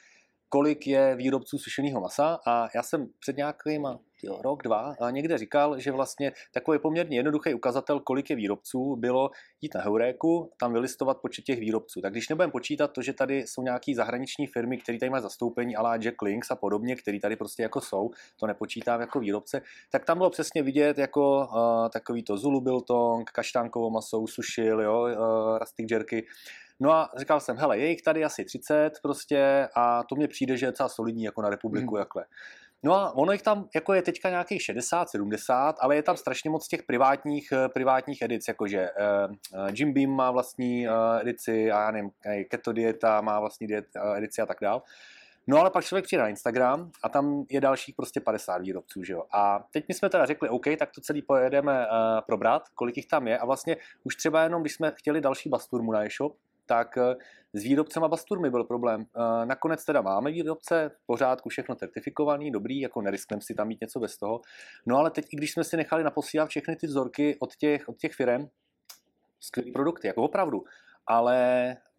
kolik 0.50 0.88
je 0.88 1.16
výrobců 1.16 1.58
sušeného 1.58 2.02
masa 2.02 2.40
a 2.48 2.68
já 2.76 2.84
jsem 2.84 3.08
před 3.20 3.38
nějakýma 3.38 4.00
jo, 4.24 4.40
rok, 4.44 4.64
dva 4.64 4.96
a 5.02 5.10
někde 5.10 5.38
říkal, 5.38 5.80
že 5.80 5.92
vlastně 5.92 6.32
takový 6.54 6.80
poměrně 6.80 7.18
jednoduchý 7.18 7.54
ukazatel, 7.54 8.00
kolik 8.00 8.30
je 8.30 8.36
výrobců, 8.36 8.96
bylo 8.96 9.30
jít 9.62 9.76
na 9.76 9.82
Heuréku, 9.82 10.52
tam 10.60 10.74
vylistovat 10.74 11.18
počet 11.22 11.42
těch 11.46 11.60
výrobců. 11.60 12.02
Tak 12.02 12.12
když 12.12 12.30
nebudeme 12.30 12.52
počítat 12.52 12.88
to, 12.88 13.02
že 13.02 13.14
tady 13.14 13.38
jsou 13.48 13.62
nějaké 13.62 13.96
zahraniční 13.96 14.48
firmy, 14.48 14.78
které 14.78 15.00
tady 15.00 15.10
mají 15.10 15.24
zastoupení, 15.24 15.76
ala 15.76 15.98
Jack 15.98 16.22
Links 16.22 16.52
a 16.52 16.56
podobně, 16.56 16.96
které 16.96 17.20
tady 17.20 17.36
prostě 17.36 17.64
jako 17.64 17.82
jsou, 17.82 18.10
to 18.40 18.48
nepočítám 18.48 19.02
jako 19.02 19.20
výrobce, 19.20 19.62
tak 19.92 20.06
tam 20.06 20.18
bylo 20.18 20.30
přesně 20.30 20.64
vidět 20.64 20.98
jako 20.98 21.38
uh, 21.38 21.90
takový 21.90 22.24
to 22.24 22.38
Zulu 22.38 22.62
Biltong, 22.62 23.30
kaštánkovou 23.32 23.90
masou, 23.90 24.28
sušil, 24.28 24.82
jo, 24.82 25.02
uh, 25.02 25.58
rustic 25.58 25.92
jerky, 25.92 26.26
No 26.80 26.92
a 26.92 27.10
říkal 27.18 27.40
jsem, 27.40 27.58
hele, 27.58 27.78
je 27.78 27.90
jich 27.90 28.02
tady 28.02 28.24
asi 28.24 28.46
30 28.46 28.92
prostě 29.02 29.70
a 29.76 30.04
to 30.04 30.16
mně 30.16 30.28
přijde, 30.28 30.58
že 30.58 30.66
je 30.66 30.72
docela 30.72 30.90
solidní 30.90 31.24
jako 31.24 31.42
na 31.42 31.50
republiku 31.50 31.96
Mhm. 31.96 32.00
jakhle. 32.00 32.26
No 32.84 32.96
a 32.96 33.16
ono 33.16 33.32
jich 33.32 33.42
tam 33.42 33.70
jako 33.76 33.94
je 33.94 34.02
teďka 34.02 34.30
nějakých 34.30 34.62
60, 34.62 35.10
70, 35.10 35.76
ale 35.80 35.96
je 35.96 36.04
tam 36.04 36.18
strašně 36.18 36.50
moc 36.50 36.68
těch 36.68 36.84
privátních, 36.84 37.52
eh, 37.52 37.70
privátních 37.70 38.22
edic, 38.22 38.48
jakože 38.48 38.90
uh, 38.90 39.68
Jim 39.74 39.94
Beam 39.94 40.10
má 40.10 40.32
vlastní 40.32 40.88
uh, 40.88 40.94
edici 41.22 41.72
a 41.72 41.82
já 41.82 41.92
nevím, 41.92 42.12
Keto 42.50 42.74
Dieta 42.74 43.22
má 43.22 43.40
vlastní 43.40 43.68
diet, 43.68 43.86
uh, 43.96 44.18
edici 44.18 44.42
a 44.42 44.46
tak 44.46 44.58
dál. 44.62 44.82
No 45.50 45.58
ale 45.58 45.70
pak 45.70 45.86
člověk 45.86 46.06
přijde 46.06 46.24
na 46.24 46.30
Instagram 46.30 46.92
a 47.04 47.10
tam 47.10 47.46
je 47.50 47.62
dalších 47.62 47.96
prostě 47.96 48.20
50 48.20 48.58
výrobců, 48.58 49.04
že 49.04 49.14
jo. 49.14 49.24
A 49.34 49.64
teď 49.72 49.86
my 49.88 49.94
jsme 49.94 50.10
teda 50.10 50.26
řekli, 50.26 50.50
OK, 50.50 50.66
tak 50.80 50.92
to 50.92 51.02
celý 51.02 51.22
pojedeme 51.22 51.88
uh, 51.88 51.92
probrat, 52.26 52.70
kolik 52.76 52.98
jich 52.98 53.08
tam 53.08 53.28
je 53.28 53.38
a 53.38 53.46
vlastně 53.46 53.78
už 54.04 54.16
třeba 54.16 54.44
jenom, 54.44 54.62
když 54.62 54.74
jsme 54.74 54.92
chtěli 54.96 55.22
další 55.22 55.50
basturmu 55.50 55.92
na 55.92 56.06
e-shop, 56.06 56.36
tak 56.68 56.98
uh, 56.98 57.04
s 57.54 57.64
výrobcem 57.64 58.04
basturmy 58.08 58.50
byl 58.50 58.64
problém. 58.64 59.02
Uh, 59.02 59.46
nakonec 59.46 59.86
teda 59.86 60.02
máme 60.02 60.32
výrobce, 60.32 60.90
v 60.90 61.06
pořádku, 61.06 61.50
všechno 61.50 61.76
certifikovaný, 61.76 62.52
dobrý, 62.52 62.80
jako 62.80 63.02
neriskneme 63.02 63.42
si 63.42 63.54
tam 63.54 63.68
mít 63.68 63.82
něco 63.82 64.00
bez 64.00 64.18
toho. 64.18 64.42
No 64.86 64.98
ale 64.98 65.12
teď, 65.12 65.26
i 65.34 65.36
když 65.36 65.52
jsme 65.52 65.64
si 65.64 65.78
nechali 65.78 66.04
naposílat 66.04 66.50
všechny 66.50 66.76
ty 66.76 66.88
vzorky 66.88 67.38
od 67.40 67.56
těch, 67.56 67.90
od 67.90 67.98
těch 67.98 68.14
firm, 68.14 68.48
skvělý 69.40 69.72
produkty, 69.72 70.08
jako 70.08 70.24
opravdu, 70.24 70.64
ale 71.08 71.38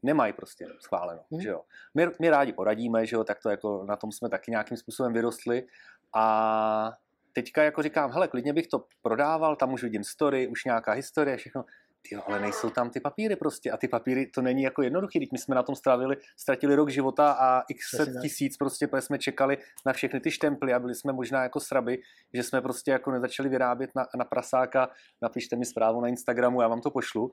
nemají 0.02 0.32
prostě 0.32 0.66
schváleno, 0.80 1.22
hmm. 1.30 1.40
že 1.40 1.48
jo. 1.48 1.62
My, 1.94 2.06
my 2.20 2.30
rádi 2.30 2.52
poradíme, 2.52 3.06
že 3.06 3.16
jo, 3.16 3.24
tak 3.24 3.38
to 3.42 3.50
jako 3.50 3.84
na 3.88 3.96
tom 3.96 4.12
jsme 4.12 4.28
taky 4.28 4.50
nějakým 4.50 4.76
způsobem 4.76 5.12
vyrostli 5.12 5.66
a 6.14 6.92
teďka 7.32 7.62
jako 7.62 7.82
říkám, 7.82 8.10
hele, 8.10 8.28
klidně 8.28 8.52
bych 8.52 8.66
to 8.66 8.84
prodával, 9.02 9.56
tam 9.56 9.72
už 9.72 9.82
vidím 9.82 10.04
story, 10.04 10.48
už 10.48 10.64
nějaká 10.64 10.92
historie, 10.92 11.36
všechno, 11.36 11.64
Jo, 12.12 12.22
ale 12.26 12.40
nejsou 12.40 12.70
tam 12.70 12.90
ty 12.90 13.00
papíry 13.00 13.36
prostě 13.36 13.70
a 13.70 13.76
ty 13.76 13.88
papíry, 13.88 14.26
to 14.26 14.42
není 14.42 14.62
jako 14.62 14.82
jednoduchý, 14.82 15.18
teď 15.18 15.28
my 15.32 15.38
jsme 15.38 15.54
na 15.54 15.62
tom 15.62 15.74
strávili, 15.74 16.16
ztratili 16.36 16.74
rok 16.74 16.90
života 16.90 17.32
a 17.32 17.62
x 17.68 17.90
set 17.96 18.08
tisíc 18.22 18.56
prostě, 18.56 18.86
protože 18.86 19.02
jsme 19.02 19.18
čekali 19.18 19.58
na 19.86 19.92
všechny 19.92 20.20
ty 20.20 20.30
štemply 20.30 20.74
a 20.74 20.78
byli 20.78 20.94
jsme 20.94 21.12
možná 21.12 21.42
jako 21.42 21.60
sraby, 21.60 21.98
že 22.34 22.42
jsme 22.42 22.60
prostě 22.60 22.90
jako 22.90 23.10
nezačali 23.10 23.48
vyrábět 23.48 23.90
na, 23.96 24.06
na 24.18 24.24
prasáka, 24.24 24.88
napište 25.22 25.56
mi 25.56 25.64
zprávu 25.64 26.00
na 26.00 26.08
Instagramu, 26.08 26.62
já 26.62 26.68
vám 26.68 26.80
to 26.80 26.90
pošlu. 26.90 27.32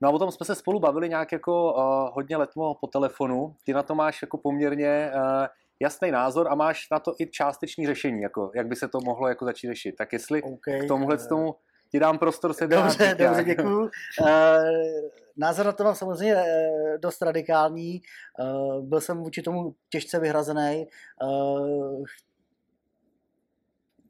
No 0.00 0.08
a 0.08 0.12
potom 0.12 0.30
jsme 0.30 0.46
se 0.46 0.54
spolu 0.54 0.80
bavili 0.80 1.08
nějak 1.08 1.32
jako 1.32 1.72
uh, 1.72 2.14
hodně 2.14 2.36
letmo 2.36 2.74
po 2.74 2.86
telefonu. 2.86 3.56
Ty 3.64 3.72
na 3.72 3.82
to 3.82 3.94
máš 3.94 4.22
jako 4.22 4.38
poměrně 4.38 5.12
uh, 5.14 5.46
jasný 5.80 6.10
názor 6.10 6.48
a 6.50 6.54
máš 6.54 6.90
na 6.90 6.98
to 6.98 7.14
i 7.20 7.26
částečný 7.26 7.86
řešení, 7.86 8.22
jako 8.22 8.50
jak 8.54 8.66
by 8.66 8.76
se 8.76 8.88
to 8.88 8.98
mohlo 9.00 9.28
jako 9.28 9.44
začít 9.44 9.66
řešit. 9.66 9.94
Tak 9.98 10.12
jestli 10.12 10.42
okay, 10.42 10.80
k 10.80 10.88
tomuhle 10.88 11.16
uh, 11.16 11.28
tomu 11.28 11.54
ti 11.94 12.00
dám 12.00 12.18
prostor 12.18 12.52
se 12.52 12.66
Dobře, 12.66 13.16
dobře, 13.18 13.44
děkuju. 13.44 13.80
Uh, 13.80 13.88
názor 15.36 15.66
na 15.66 15.72
to 15.72 15.84
mám 15.84 15.94
samozřejmě 15.94 16.34
uh, 16.34 16.42
dost 17.00 17.22
radikální. 17.22 18.02
Uh, 18.40 18.84
byl 18.84 19.00
jsem 19.00 19.18
vůči 19.18 19.42
tomu 19.42 19.74
těžce 19.90 20.18
vyhrazený. 20.18 20.86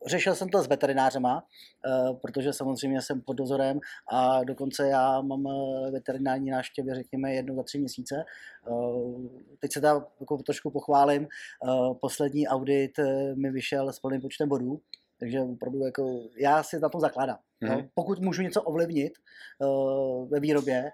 Řešil 0.06 0.34
jsem 0.34 0.48
to 0.48 0.62
s 0.62 0.68
veterinářema, 0.68 1.44
eh, 1.86 2.14
protože 2.22 2.52
samozřejmě 2.52 3.02
jsem 3.02 3.20
pod 3.20 3.32
dozorem 3.32 3.80
a 4.12 4.44
dokonce 4.44 4.88
já 4.88 5.20
mám 5.20 5.46
eh, 5.46 5.90
veterinární 5.90 6.50
návštěvy, 6.50 6.94
řekněme, 6.94 7.34
jednou 7.34 7.56
za 7.56 7.62
tři 7.62 7.78
měsíce. 7.78 8.14
Eh, 8.68 9.28
teď 9.58 9.72
se 9.72 9.80
tam 9.80 10.06
jako 10.20 10.36
trošku 10.36 10.70
pochválím. 10.70 11.28
Poslední 12.00 12.48
audit 12.48 12.92
mi 13.34 13.50
vyšel 13.50 13.92
s 13.92 13.98
plným 14.00 14.20
počtem 14.20 14.48
bodů, 14.48 14.80
takže 15.18 15.40
opravdu 15.40 15.84
jako 15.84 16.20
já 16.36 16.62
si 16.62 16.80
na 16.80 16.88
tom 16.88 17.00
zakládám. 17.00 17.38
Mm-hmm. 17.62 17.88
Pokud 17.94 18.20
můžu 18.20 18.42
něco 18.42 18.62
ovlivnit 18.62 19.12
ve 20.28 20.40
výrobě, 20.40 20.90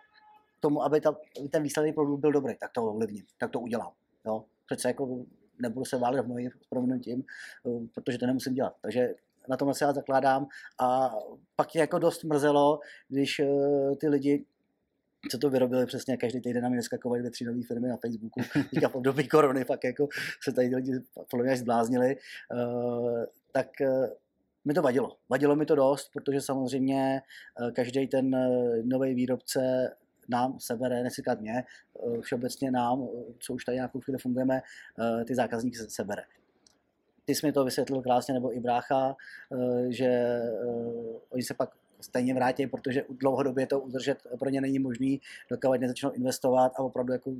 tomu, 0.60 0.82
aby, 0.82 1.00
ta, 1.00 1.16
ten 1.50 1.62
výsledný 1.62 1.92
produkt 1.92 2.20
byl 2.20 2.32
dobrý, 2.32 2.54
tak 2.60 2.70
to 2.72 2.84
ovlivním, 2.84 3.24
tak 3.38 3.50
to 3.50 3.60
udělám. 3.60 3.92
Jo? 4.26 4.44
Přece 4.66 4.88
jako 4.88 5.24
nebudu 5.58 5.84
se 5.84 5.98
válet 5.98 6.22
v 6.22 6.28
nohy 6.28 6.50
s 6.62 6.66
proměnutím, 6.66 7.24
eh, 7.66 7.86
protože 7.94 8.18
to 8.18 8.26
nemusím 8.26 8.54
dělat. 8.54 8.76
Takže 8.82 9.14
na 9.48 9.56
tom 9.56 9.74
se 9.74 9.84
já 9.84 9.92
zakládám 9.92 10.46
a 10.80 11.14
pak 11.56 11.74
je 11.74 11.80
jako 11.80 11.98
dost 11.98 12.24
mrzelo, 12.24 12.80
když 13.08 13.38
eh, 13.38 13.96
ty 14.00 14.08
lidi 14.08 14.44
co 15.30 15.38
to 15.38 15.50
vyrobili 15.50 15.86
přesně, 15.86 16.16
každý 16.16 16.40
týden 16.40 16.62
nám 16.62 16.72
vyskakovali 16.72 17.22
ve 17.22 17.30
tři 17.30 17.44
nové 17.44 17.62
firmy 17.68 17.88
na 17.88 17.96
Facebooku, 17.96 18.40
teďka 18.70 18.88
v 18.88 18.94
období 18.94 19.28
korony, 19.28 19.64
fakt 19.64 19.84
jako 19.84 20.08
se 20.42 20.52
tady 20.52 20.76
lidi 20.76 20.92
podle 21.30 21.46
mě 21.46 21.56
zbláznili, 21.56 22.16
uh, 22.52 23.24
tak 23.52 23.68
uh, 23.80 24.06
mi 24.64 24.74
to 24.74 24.82
vadilo. 24.82 25.16
Vadilo 25.28 25.56
mi 25.56 25.66
to 25.66 25.74
dost, 25.74 26.10
protože 26.12 26.40
samozřejmě 26.40 27.22
každý 27.74 28.08
ten 28.08 28.36
nový 28.84 29.14
výrobce 29.14 29.90
nám 30.30 30.60
sebere, 30.60 31.02
nechci 31.02 31.22
mě, 31.40 31.52
eh, 31.58 32.20
všeobecně 32.20 32.70
nám, 32.70 33.02
eh, 33.02 33.32
co 33.38 33.54
už 33.54 33.64
tady 33.64 33.76
nějakou 33.76 34.00
chvíli 34.00 34.18
fungujeme, 34.18 34.62
eh, 35.00 35.24
ty 35.24 35.34
zákazníky 35.34 35.76
sebere. 35.76 36.22
Ty 37.24 37.34
jsi 37.34 37.46
mi 37.46 37.52
to 37.52 37.64
vysvětlil 37.64 38.02
krásně, 38.02 38.34
nebo 38.34 38.56
i 38.56 38.60
brácha, 38.60 39.16
že 39.88 40.40
oni 41.30 41.42
se 41.42 41.54
pak 41.54 41.70
stejně 42.00 42.34
vrátí, 42.34 42.66
protože 42.66 43.04
dlouhodobě 43.10 43.66
to 43.66 43.80
udržet 43.80 44.18
pro 44.38 44.50
ně 44.50 44.60
není 44.60 44.78
možný, 44.78 45.20
dokud 45.50 45.80
nezačnou 45.80 46.10
investovat 46.10 46.72
a 46.76 46.78
opravdu 46.78 47.12
jako 47.12 47.30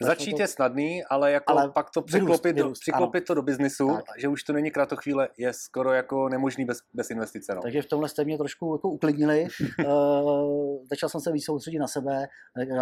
Začít 0.00 0.38
je 0.38 0.46
snadný, 0.46 1.04
ale 1.04 1.32
jako 1.32 1.52
ale 1.52 1.70
pak 1.70 1.90
to 1.90 2.02
přiklopit, 2.02 2.56
vyrůst, 2.56 2.80
do, 2.80 2.80
přiklopit 2.80 3.24
to 3.24 3.34
do 3.34 3.42
biznisu, 3.42 3.88
tak. 3.88 4.04
že 4.18 4.28
už 4.28 4.42
to 4.42 4.52
není 4.52 4.70
kratochvíle, 4.70 5.28
je 5.38 5.52
skoro 5.52 5.92
jako 5.92 6.28
nemožný 6.28 6.64
bez, 6.64 6.78
bez 6.94 7.10
investice. 7.10 7.54
No. 7.54 7.62
Takže 7.62 7.82
v 7.82 7.86
tomhle 7.86 8.08
jste 8.08 8.24
mě 8.24 8.38
trošku 8.38 8.74
jako 8.74 8.88
uklidnili. 8.88 9.46
uh, 9.86 10.84
začal 10.90 11.08
jsem 11.08 11.20
se 11.20 11.32
víc 11.32 11.44
soustředit 11.44 11.78
na 11.78 11.88
sebe. 11.88 12.28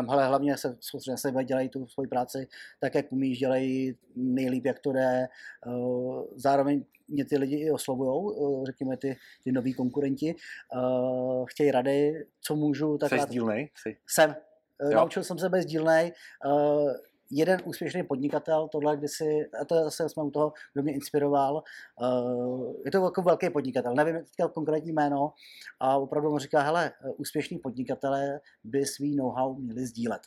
Hele, 0.08 0.26
hlavně 0.26 0.56
se 0.56 0.76
soustředit 0.80 1.12
na 1.12 1.16
sebe, 1.16 1.44
dělají 1.44 1.68
tu 1.68 1.86
svoji 1.86 2.08
práci 2.08 2.48
tak, 2.80 2.94
jak 2.94 3.12
umíš, 3.12 3.38
dělají 3.38 3.96
nejlíp, 4.16 4.66
jak 4.66 4.78
to 4.78 4.92
jde. 4.92 5.28
Uh, 5.66 6.24
zároveň 6.36 6.84
mě 7.08 7.24
ty 7.24 7.38
lidi 7.38 7.56
i 7.56 7.70
oslovují, 7.70 8.36
uh, 8.36 8.64
řekněme 8.66 8.96
ty, 8.96 9.16
ty 9.44 9.52
noví 9.52 9.74
konkurenti. 9.74 10.34
Uh, 10.74 11.44
chtějí 11.46 11.70
rady, 11.70 12.26
co 12.40 12.56
můžu. 12.56 12.98
Tak 12.98 13.10
Jsi 13.10 13.20
sdílnej? 13.20 13.70
Jsem. 14.06 14.34
Jo. 14.82 14.90
Naučil 14.90 15.24
jsem 15.24 15.38
se 15.38 15.48
být 15.48 15.62
sdílnej. 15.62 16.12
Uh, 16.46 16.92
jeden 17.30 17.60
úspěšný 17.64 18.02
podnikatel, 18.02 18.68
tohle 18.68 18.96
kdysi, 18.96 19.50
a 19.60 19.64
to 19.64 19.74
zase 19.74 20.08
jsme 20.08 20.22
u 20.22 20.30
toho, 20.30 20.52
kdo 20.72 20.82
mě 20.82 20.92
inspiroval, 20.92 21.62
uh, 22.02 22.74
je 22.84 22.90
to 22.90 23.04
jako 23.04 23.22
velký 23.22 23.50
podnikatel, 23.50 23.94
nevím 23.94 24.24
teďka 24.24 24.48
konkrétní 24.48 24.92
jméno, 24.92 25.32
a 25.80 25.96
opravdu 25.96 26.30
mu 26.30 26.38
říká, 26.38 26.60
hele, 26.60 26.92
úspěšní 27.16 27.58
podnikatelé 27.58 28.40
by 28.64 28.86
svý 28.86 29.16
know-how 29.16 29.54
měli 29.54 29.86
sdílet. 29.86 30.20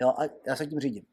Jo, 0.00 0.08
a 0.08 0.22
já 0.46 0.56
se 0.56 0.66
tím 0.66 0.80
řídím. 0.80 1.04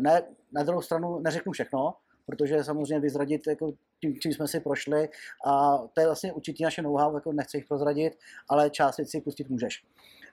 Ne, 0.00 0.22
na 0.52 0.62
druhou 0.62 0.82
stranu 0.82 1.18
neřeknu 1.18 1.52
všechno, 1.52 1.94
protože 2.26 2.64
samozřejmě 2.64 3.00
vyzradit 3.00 3.46
jako 3.46 3.72
tím, 4.00 4.20
čím 4.20 4.32
jsme 4.32 4.48
si 4.48 4.60
prošli 4.60 5.08
a 5.46 5.78
to 5.92 6.00
je 6.00 6.06
vlastně 6.06 6.32
určitě 6.32 6.64
naše 6.64 6.82
know-how, 6.82 7.14
jako 7.14 7.32
nechci 7.32 7.56
jich 7.56 7.66
prozradit, 7.66 8.18
ale 8.48 8.70
část 8.70 8.96
věcí 8.96 9.20
pustit 9.20 9.48
můžeš. 9.48 9.84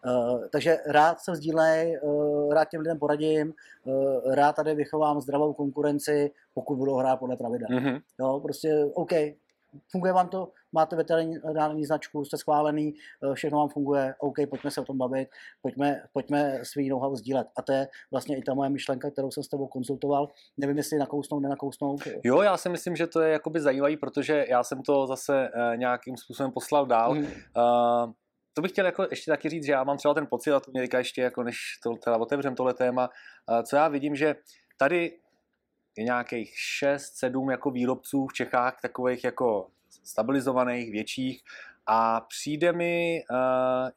Uh, 0.05 0.45
takže 0.51 0.77
rád 0.87 1.19
se 1.19 1.35
sdílej, 1.35 1.99
uh, 2.01 2.53
rád 2.53 2.69
těm 2.69 2.81
lidem 2.81 2.99
poradím, 2.99 3.53
uh, 3.83 4.33
rád 4.33 4.55
tady 4.55 4.75
vychovám 4.75 5.21
zdravou 5.21 5.53
konkurenci, 5.53 6.31
pokud 6.53 6.75
budou 6.75 6.95
hrát 6.95 7.19
podle 7.19 7.37
pravidel. 7.37 7.67
Mm-hmm. 7.67 8.01
Jo, 8.19 8.39
prostě 8.39 8.85
OK, 8.93 9.11
funguje 9.91 10.13
vám 10.13 10.29
to, 10.29 10.51
máte 10.71 10.95
veterinární 10.95 11.85
značku, 11.85 12.25
jste 12.25 12.37
schválený, 12.37 12.93
všechno 13.33 13.57
vám 13.59 13.69
funguje, 13.69 14.15
OK, 14.19 14.35
pojďme 14.49 14.71
se 14.71 14.81
o 14.81 14.85
tom 14.85 14.97
bavit, 14.97 15.29
pojďme, 15.61 16.03
pojďme 16.13 16.59
svý 16.63 16.89
know-how 16.89 17.15
sdílet. 17.15 17.47
A 17.57 17.61
to 17.61 17.71
je 17.71 17.87
vlastně 18.11 18.37
i 18.37 18.41
ta 18.41 18.53
moje 18.53 18.69
myšlenka, 18.69 19.11
kterou 19.11 19.31
jsem 19.31 19.43
s 19.43 19.47
tebou 19.47 19.67
konzultoval. 19.67 20.27
Nevím, 20.57 20.77
jestli 20.77 20.97
nakousnout, 20.97 21.39
nenakousnout. 21.39 22.01
Jo, 22.23 22.41
já 22.41 22.57
si 22.57 22.69
myslím, 22.69 22.95
že 22.95 23.07
to 23.07 23.21
je 23.21 23.31
jakoby 23.31 23.59
zajímavý, 23.59 23.97
protože 23.97 24.45
já 24.49 24.63
jsem 24.63 24.81
to 24.81 25.07
zase 25.07 25.49
nějakým 25.75 26.17
způsobem 26.17 26.51
poslal 26.51 26.85
dál. 26.85 27.15
Mm. 27.15 27.21
Uh, 27.21 28.11
to 28.53 28.61
bych 28.61 28.71
chtěl 28.71 28.85
jako 28.85 29.07
ještě 29.09 29.31
taky 29.31 29.49
říct, 29.49 29.65
že 29.65 29.71
já 29.71 29.83
mám 29.83 29.97
třeba 29.97 30.13
ten 30.13 30.27
pocit, 30.27 30.51
a 30.51 30.59
to 30.59 30.71
mě 30.71 30.81
říká 30.81 30.97
ještě, 30.97 31.21
jako 31.21 31.43
než 31.43 31.57
to 31.83 31.95
teda 31.95 32.17
otevřem 32.17 32.55
tohle 32.55 32.73
téma, 32.73 33.09
co 33.63 33.75
já 33.75 33.87
vidím, 33.87 34.15
že 34.15 34.35
tady 34.77 35.19
je 35.97 36.03
nějakých 36.03 36.53
6-7 36.83 37.51
jako 37.51 37.71
výrobců 37.71 38.27
v 38.27 38.33
Čechách, 38.33 38.81
takových 38.81 39.23
jako 39.23 39.67
stabilizovaných, 40.03 40.91
větších, 40.91 41.43
a 41.91 42.21
přijde 42.21 42.73
mi, 42.73 43.23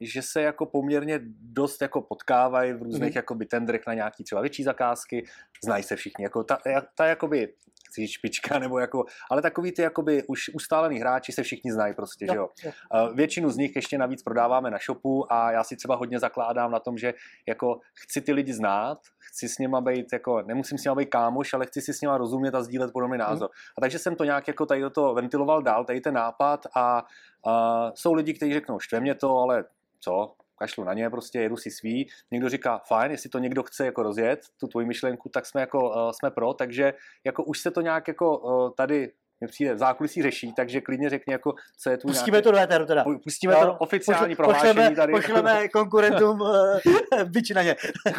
že 0.00 0.22
se 0.22 0.42
jako 0.42 0.66
poměrně 0.66 1.20
dost 1.40 1.82
jako 1.82 2.02
potkávají 2.02 2.72
v 2.72 2.82
různých 2.82 3.10
mm. 3.10 3.16
jakoby 3.16 3.46
tendrech 3.46 3.82
na 3.86 3.94
nějaký 3.94 4.24
třeba 4.24 4.40
větší 4.40 4.62
zakázky, 4.62 5.24
znají 5.64 5.82
se 5.82 5.96
všichni, 5.96 6.24
jako 6.24 6.44
ta, 6.44 6.58
ta 6.94 7.06
jakoby 7.06 7.54
chci 7.92 8.08
špička, 8.08 8.58
nebo 8.58 8.78
jako, 8.78 9.04
ale 9.30 9.42
takový 9.42 9.72
ty 9.72 9.82
jakoby 9.82 10.22
už 10.28 10.50
ustálený 10.54 10.98
hráči 10.98 11.32
se 11.32 11.42
všichni 11.42 11.72
znají 11.72 11.94
prostě, 11.94 12.26
jo, 12.26 12.32
že 12.32 12.38
jo. 12.38 12.48
jo. 12.64 12.72
Uh, 12.94 13.16
většinu 13.16 13.50
z 13.50 13.56
nich 13.56 13.76
ještě 13.76 13.98
navíc 13.98 14.22
prodáváme 14.22 14.70
na 14.70 14.78
shopu 14.86 15.32
a 15.32 15.52
já 15.52 15.64
si 15.64 15.76
třeba 15.76 15.96
hodně 15.96 16.18
zakládám 16.18 16.70
na 16.70 16.80
tom, 16.80 16.98
že 16.98 17.14
jako 17.48 17.80
chci 17.94 18.20
ty 18.20 18.32
lidi 18.32 18.52
znát, 18.52 18.98
chci 19.18 19.48
s 19.48 19.58
nima 19.58 19.80
být 19.80 20.12
jako, 20.12 20.42
nemusím 20.42 20.78
s 20.78 20.84
nima 20.84 20.94
být 20.94 21.08
kámoš, 21.08 21.54
ale 21.54 21.66
chci 21.66 21.80
si 21.80 21.92
s 21.92 22.00
nima 22.00 22.18
rozumět 22.18 22.54
a 22.54 22.62
sdílet 22.62 22.92
podobný 22.92 23.18
mhm. 23.18 23.28
názor. 23.28 23.48
Mm. 23.48 23.72
A 23.78 23.80
takže 23.80 23.98
jsem 23.98 24.16
to 24.16 24.24
nějak 24.24 24.48
jako 24.48 24.66
tady 24.66 24.80
do 24.80 24.90
toho 24.90 25.14
ventiloval 25.14 25.62
dál, 25.62 25.84
tady 25.84 26.00
ten 26.00 26.14
nápad 26.14 26.66
a 26.76 27.02
uh, 27.46 27.90
jsou 27.94 28.14
lidi, 28.14 28.34
kteří 28.34 28.52
řeknou, 28.52 28.80
štve 28.80 29.00
mě 29.00 29.14
to, 29.14 29.38
ale 29.38 29.64
co, 30.00 30.34
kašlu 30.62 30.84
na 30.84 30.94
ně, 30.94 31.10
prostě 31.10 31.38
jedu 31.40 31.56
si 31.56 31.70
svý. 31.70 32.08
Někdo 32.30 32.48
říká, 32.48 32.80
fajn, 32.86 33.10
jestli 33.10 33.30
to 33.30 33.38
někdo 33.38 33.62
chce 33.62 33.86
jako 33.86 34.02
rozjet, 34.02 34.40
tu 34.60 34.66
tvoji 34.66 34.86
myšlenku, 34.86 35.28
tak 35.28 35.46
jsme 35.46 35.60
jako 35.60 35.78
uh, 35.90 36.10
jsme 36.10 36.30
pro, 36.30 36.54
takže 36.54 36.94
jako 37.24 37.44
už 37.44 37.60
se 37.60 37.70
to 37.70 37.80
nějak 37.80 38.08
jako 38.08 38.38
uh, 38.38 38.70
tady 38.76 39.10
mě 39.40 39.48
přijde 39.48 39.74
v 39.74 39.78
zákulisí 39.78 40.22
řeší, 40.22 40.52
takže 40.56 40.80
klidně 40.80 41.10
řekni, 41.10 41.32
jako, 41.32 41.54
co 41.78 41.90
je 41.90 41.96
tu 41.96 42.08
Pustíme 42.08 42.34
nějaký... 42.34 42.44
to 42.44 42.52
do 42.52 42.58
éteru 42.58 42.86
teda. 42.86 43.04
Pustíme 43.24 43.54
to 43.54 43.74
oficiální 43.74 44.36
Pošle, 44.36 44.44
prohlášení 44.44 44.72
pošleme, 44.72 44.96
tady. 44.96 45.12
Pošleme 45.12 45.68
konkurentům 45.68 46.40
uh, 46.40 46.78
bič 47.24 47.50
na 47.50 47.62
ně. 47.62 47.76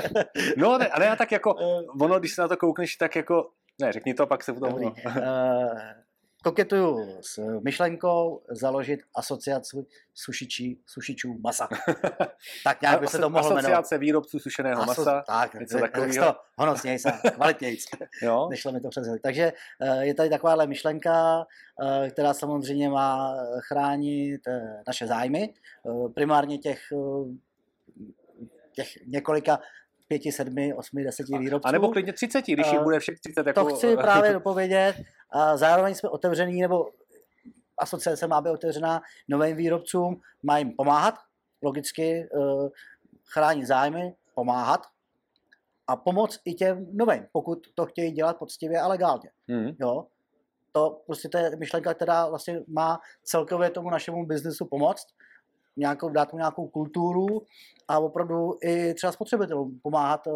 no, 0.58 0.78
ne, 0.78 0.88
ale 0.88 1.06
já 1.06 1.16
tak 1.16 1.32
jako, 1.32 1.54
ono, 2.02 2.20
když 2.20 2.36
se 2.36 2.42
na 2.42 2.48
to 2.48 2.58
koukneš, 2.58 2.96
tak 2.96 3.16
jako, 3.16 3.50
ne, 3.82 3.92
řekni 3.92 4.14
to, 4.14 4.28
pak 4.28 4.44
se 4.44 4.54
potom... 4.54 4.74
Uh, 4.74 4.94
koketuju 6.44 7.18
s 7.22 7.60
myšlenkou 7.64 8.42
založit 8.50 9.00
asociaci 9.16 9.86
sušičí, 10.14 10.82
sušičů 10.86 11.38
masa. 11.44 11.68
tak 12.64 12.82
nějak 12.82 13.00
by 13.00 13.08
se 13.08 13.18
to 13.18 13.30
mohlo 13.30 13.50
jmenovat. 13.50 13.74
Asociace 13.74 13.98
výrobců 13.98 14.40
sušeného 14.40 14.82
Aso- 14.82 14.88
masa. 14.88 15.24
Tak, 15.28 15.54
něco 15.54 15.80
tak 15.80 15.92
takového. 15.92 16.26
to 16.26 16.40
honosněji 16.58 17.00
se. 17.00 17.12
Jo? 18.22 18.48
Nešlo 18.50 18.72
mi 18.72 18.82
to 18.82 18.90
přes. 18.90 19.08
Takže 19.24 19.54
eh, 19.82 20.06
je 20.06 20.14
tady 20.14 20.30
takováhle 20.30 20.68
myšlenka, 20.68 21.46
eh, 21.82 22.10
která 22.10 22.34
samozřejmě 22.34 22.90
má 22.90 23.36
chránit 23.68 24.48
eh, 24.48 24.84
naše 24.88 25.08
zájmy, 25.08 25.54
primárně 26.14 26.58
těch, 26.58 26.80
těch 28.72 28.88
několika 29.08 29.60
pěti, 30.08 30.32
sedmi, 30.32 30.74
osmi, 30.74 31.04
deseti 31.04 31.38
výrobců. 31.38 31.68
A 31.68 31.72
nebo 31.72 31.90
klidně 31.90 32.14
30, 32.14 32.46
když 32.48 32.72
jich 32.72 32.82
bude 32.82 33.00
všech 33.00 33.20
30. 33.20 33.48
Jako... 33.48 33.64
To 33.64 33.76
chci 33.76 33.96
právě 33.98 34.34
dopovědět. 34.34 34.96
A 35.30 35.58
zároveň 35.58 35.96
jsme 35.96 36.10
otevření, 36.10 36.62
nebo 36.62 36.90
asociace 37.78 38.28
má 38.28 38.42
být 38.42 38.50
otevřená 38.50 39.02
novým 39.28 39.58
výrobcům, 39.58 40.22
má 40.44 40.58
jim 40.58 40.72
pomáhat, 40.72 41.16
logicky 41.62 42.22
eh, 42.24 42.70
chránit 43.26 43.66
zájmy, 43.66 44.16
pomáhat 44.36 44.82
a 45.88 45.96
pomoct 45.96 46.42
i 46.46 46.54
těm 46.54 46.88
novým, 46.94 47.28
pokud 47.32 47.60
to 47.76 47.86
chtějí 47.86 48.12
dělat 48.12 48.38
poctivě 48.38 48.80
a 48.80 48.88
legálně. 48.88 49.30
Hmm. 49.50 49.72
Jo? 49.80 50.08
To 50.72 51.02
prostě 51.06 51.30
to 51.30 51.38
je 51.38 51.56
myšlenka, 51.56 51.94
která 51.94 52.30
vlastně 52.30 52.62
má 52.68 53.00
celkově 53.24 53.70
tomu 53.70 53.90
našemu 53.90 54.26
biznesu 54.26 54.66
pomoct, 54.66 55.08
nějakou, 55.78 56.10
dát 56.10 56.32
mu 56.34 56.38
nějakou 56.38 56.68
kulturu 56.68 57.28
a 57.88 58.00
opravdu 58.00 58.58
i 58.64 58.94
třeba 58.94 59.12
spotřebitelům 59.12 59.80
pomáhat, 59.84 60.28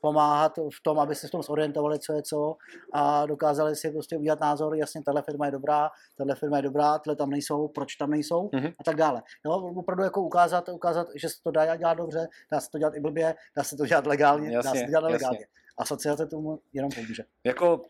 pomáhat 0.00 0.56
v 0.58 0.82
tom, 0.82 0.98
aby 0.98 1.14
se 1.14 1.28
v 1.28 1.30
tom 1.30 1.42
zorientovali, 1.42 1.98
co 1.98 2.12
je 2.12 2.22
co 2.22 2.56
a 2.92 3.26
dokázali 3.26 3.76
si 3.76 3.90
prostě 3.90 4.18
udělat 4.18 4.40
názor, 4.40 4.76
jasně, 4.76 5.02
tahle 5.02 5.22
firma 5.22 5.46
je 5.46 5.52
dobrá, 5.52 5.90
tahle 6.18 6.34
firma 6.34 6.56
je 6.56 6.62
dobrá, 6.62 6.98
tyhle 6.98 7.16
tam 7.16 7.30
nejsou, 7.30 7.68
proč 7.68 7.96
tam 7.96 8.10
nejsou 8.10 8.50
Mhm. 8.52 8.66
a 8.80 8.84
tak 8.84 8.96
dále. 8.96 9.22
Jo, 9.46 9.52
opravdu 9.76 10.02
jako 10.02 10.22
ukázat, 10.22 10.68
ukázat, 10.68 11.06
že 11.14 11.28
se 11.28 11.34
to 11.42 11.50
dá 11.50 11.76
dělat 11.76 11.94
dobře, 11.94 12.28
dá 12.52 12.60
se 12.60 12.70
to 12.70 12.78
dělat 12.78 12.94
i 12.94 13.00
blbě, 13.00 13.34
dá 13.56 13.62
se 13.64 13.76
to 13.76 13.86
dělat 13.86 14.06
legálně, 14.06 14.50
dá 14.52 14.62
se 14.62 14.68
Jasně, 14.68 14.84
to 14.84 14.90
dělat 14.90 15.02
jasně. 15.10 15.26
nelegálně. 15.26 15.46
Asociace 15.78 16.26
tomu 16.26 16.58
jenom 16.72 16.90
pomůže. 16.94 17.22
Jako, 17.44 17.82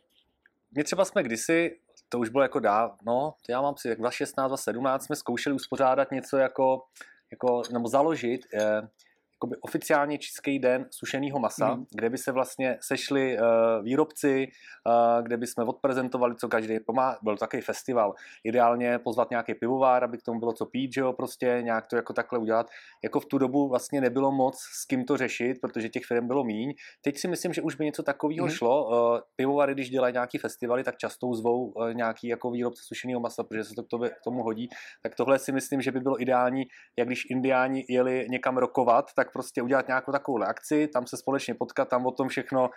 my 0.77 0.85
třeba 0.85 1.05
jsme 1.05 1.23
kdysi, 1.23 1.79
to 2.09 2.19
už 2.19 2.29
bylo 2.29 2.43
jako 2.43 2.61
dávno, 2.61 3.35
já 3.49 3.63
mám 3.63 3.75
si, 3.77 3.89
jak 3.89 3.99
2016, 3.99 4.49
2017 4.49 5.05
jsme 5.05 5.17
zkoušeli 5.17 5.57
uspořádat 5.57 6.11
něco 6.11 6.37
jako, 6.37 6.83
jako 7.31 7.63
nebo 7.73 7.89
založit 7.89 8.41
eh, 8.55 8.89
jakoby 9.37 9.57
oficiálně 9.61 10.19
Český 10.19 10.59
den 10.59 10.87
sušeného 10.91 11.39
masa, 11.39 11.75
Mhm. 11.75 11.85
kde 11.95 12.11
by 12.11 12.19
se 12.19 12.33
vlastně 12.33 12.79
sešli 12.81 13.39
eh, 13.39 13.43
výrobci, 13.83 14.47
eh, 14.89 15.23
kde 15.23 15.37
by 15.37 15.47
jsme 15.47 15.65
odprezentovali, 15.65 16.35
co 16.37 16.49
každý 16.49 16.77
má. 16.93 17.17
Byl 17.23 17.35
to 17.37 17.41
takový 17.41 17.63
festival. 17.63 18.15
Ideálně 18.45 18.99
pozvat 18.99 19.31
nějaký 19.31 19.55
pivovár, 19.55 20.05
aby 20.05 20.19
k 20.19 20.23
tomu 20.23 20.41
bylo 20.41 20.53
co 20.53 20.67
pít, 20.67 20.93
že 20.95 21.01
jo, 21.01 21.13
prostě 21.13 21.59
nějak 21.63 21.87
to 21.87 21.97
jako 21.97 22.13
takhle 22.13 22.39
udělat. 22.39 22.67
Jako 23.05 23.21
v 23.21 23.25
tu 23.27 23.39
dobu 23.39 23.69
vlastně 23.69 24.01
nebylo 24.01 24.33
moc 24.33 24.57
s 24.59 24.85
kým 24.87 25.05
to 25.05 25.17
řešit, 25.17 25.59
protože 25.61 25.89
těch 25.89 26.05
firm 26.05 26.27
bylo 26.27 26.45
míň. 26.45 26.75
Teď 27.03 27.19
si 27.19 27.29
myslím, 27.29 27.53
že 27.53 27.63
už 27.63 27.75
by 27.75 27.85
něco 27.85 28.03
takového 28.03 28.47
Mhm. 28.47 28.55
šlo. 28.55 28.89
Eh, 29.19 29.21
Pivovary, 29.37 29.75
když 29.75 29.91
dělají 29.91 30.13
nějaký 30.13 30.39
festivaly, 30.39 30.85
tak 30.85 30.97
často 30.97 31.35
zvou 31.35 31.73
eh, 31.83 31.95
nějaký 31.95 32.29
jako 32.29 32.51
výrobce 32.51 32.83
sušeného 32.87 33.21
masa, 33.21 33.45
protože 33.45 33.65
se 33.65 33.75
to 33.75 33.83
k 33.83 33.87
tobě- 33.89 34.11
k 34.11 34.25
tomu 34.25 34.43
hodí. 34.43 34.69
Tak 35.03 35.15
tohle 35.15 35.39
si 35.39 35.53
myslím, 35.53 35.81
že 35.81 35.93
by 35.93 36.01
bylo 36.01 36.23
ideální, 36.23 36.63
jak 36.99 37.09
když 37.09 37.25
indiáni 37.31 37.85
jeli 37.89 38.27
někam 38.31 38.57
rokovat, 38.59 39.05
tak 39.17 39.26
prostě 39.33 39.63
udělat 39.63 39.89
nějakou 39.89 40.13
takovou 40.13 40.43
akci, 40.43 40.89
tam 40.89 41.07
se 41.07 41.17
společně 41.17 41.55
potkat, 41.55 41.89
tam 41.89 42.07
o 42.07 42.11
tom 42.11 42.29
všechno 42.29 42.71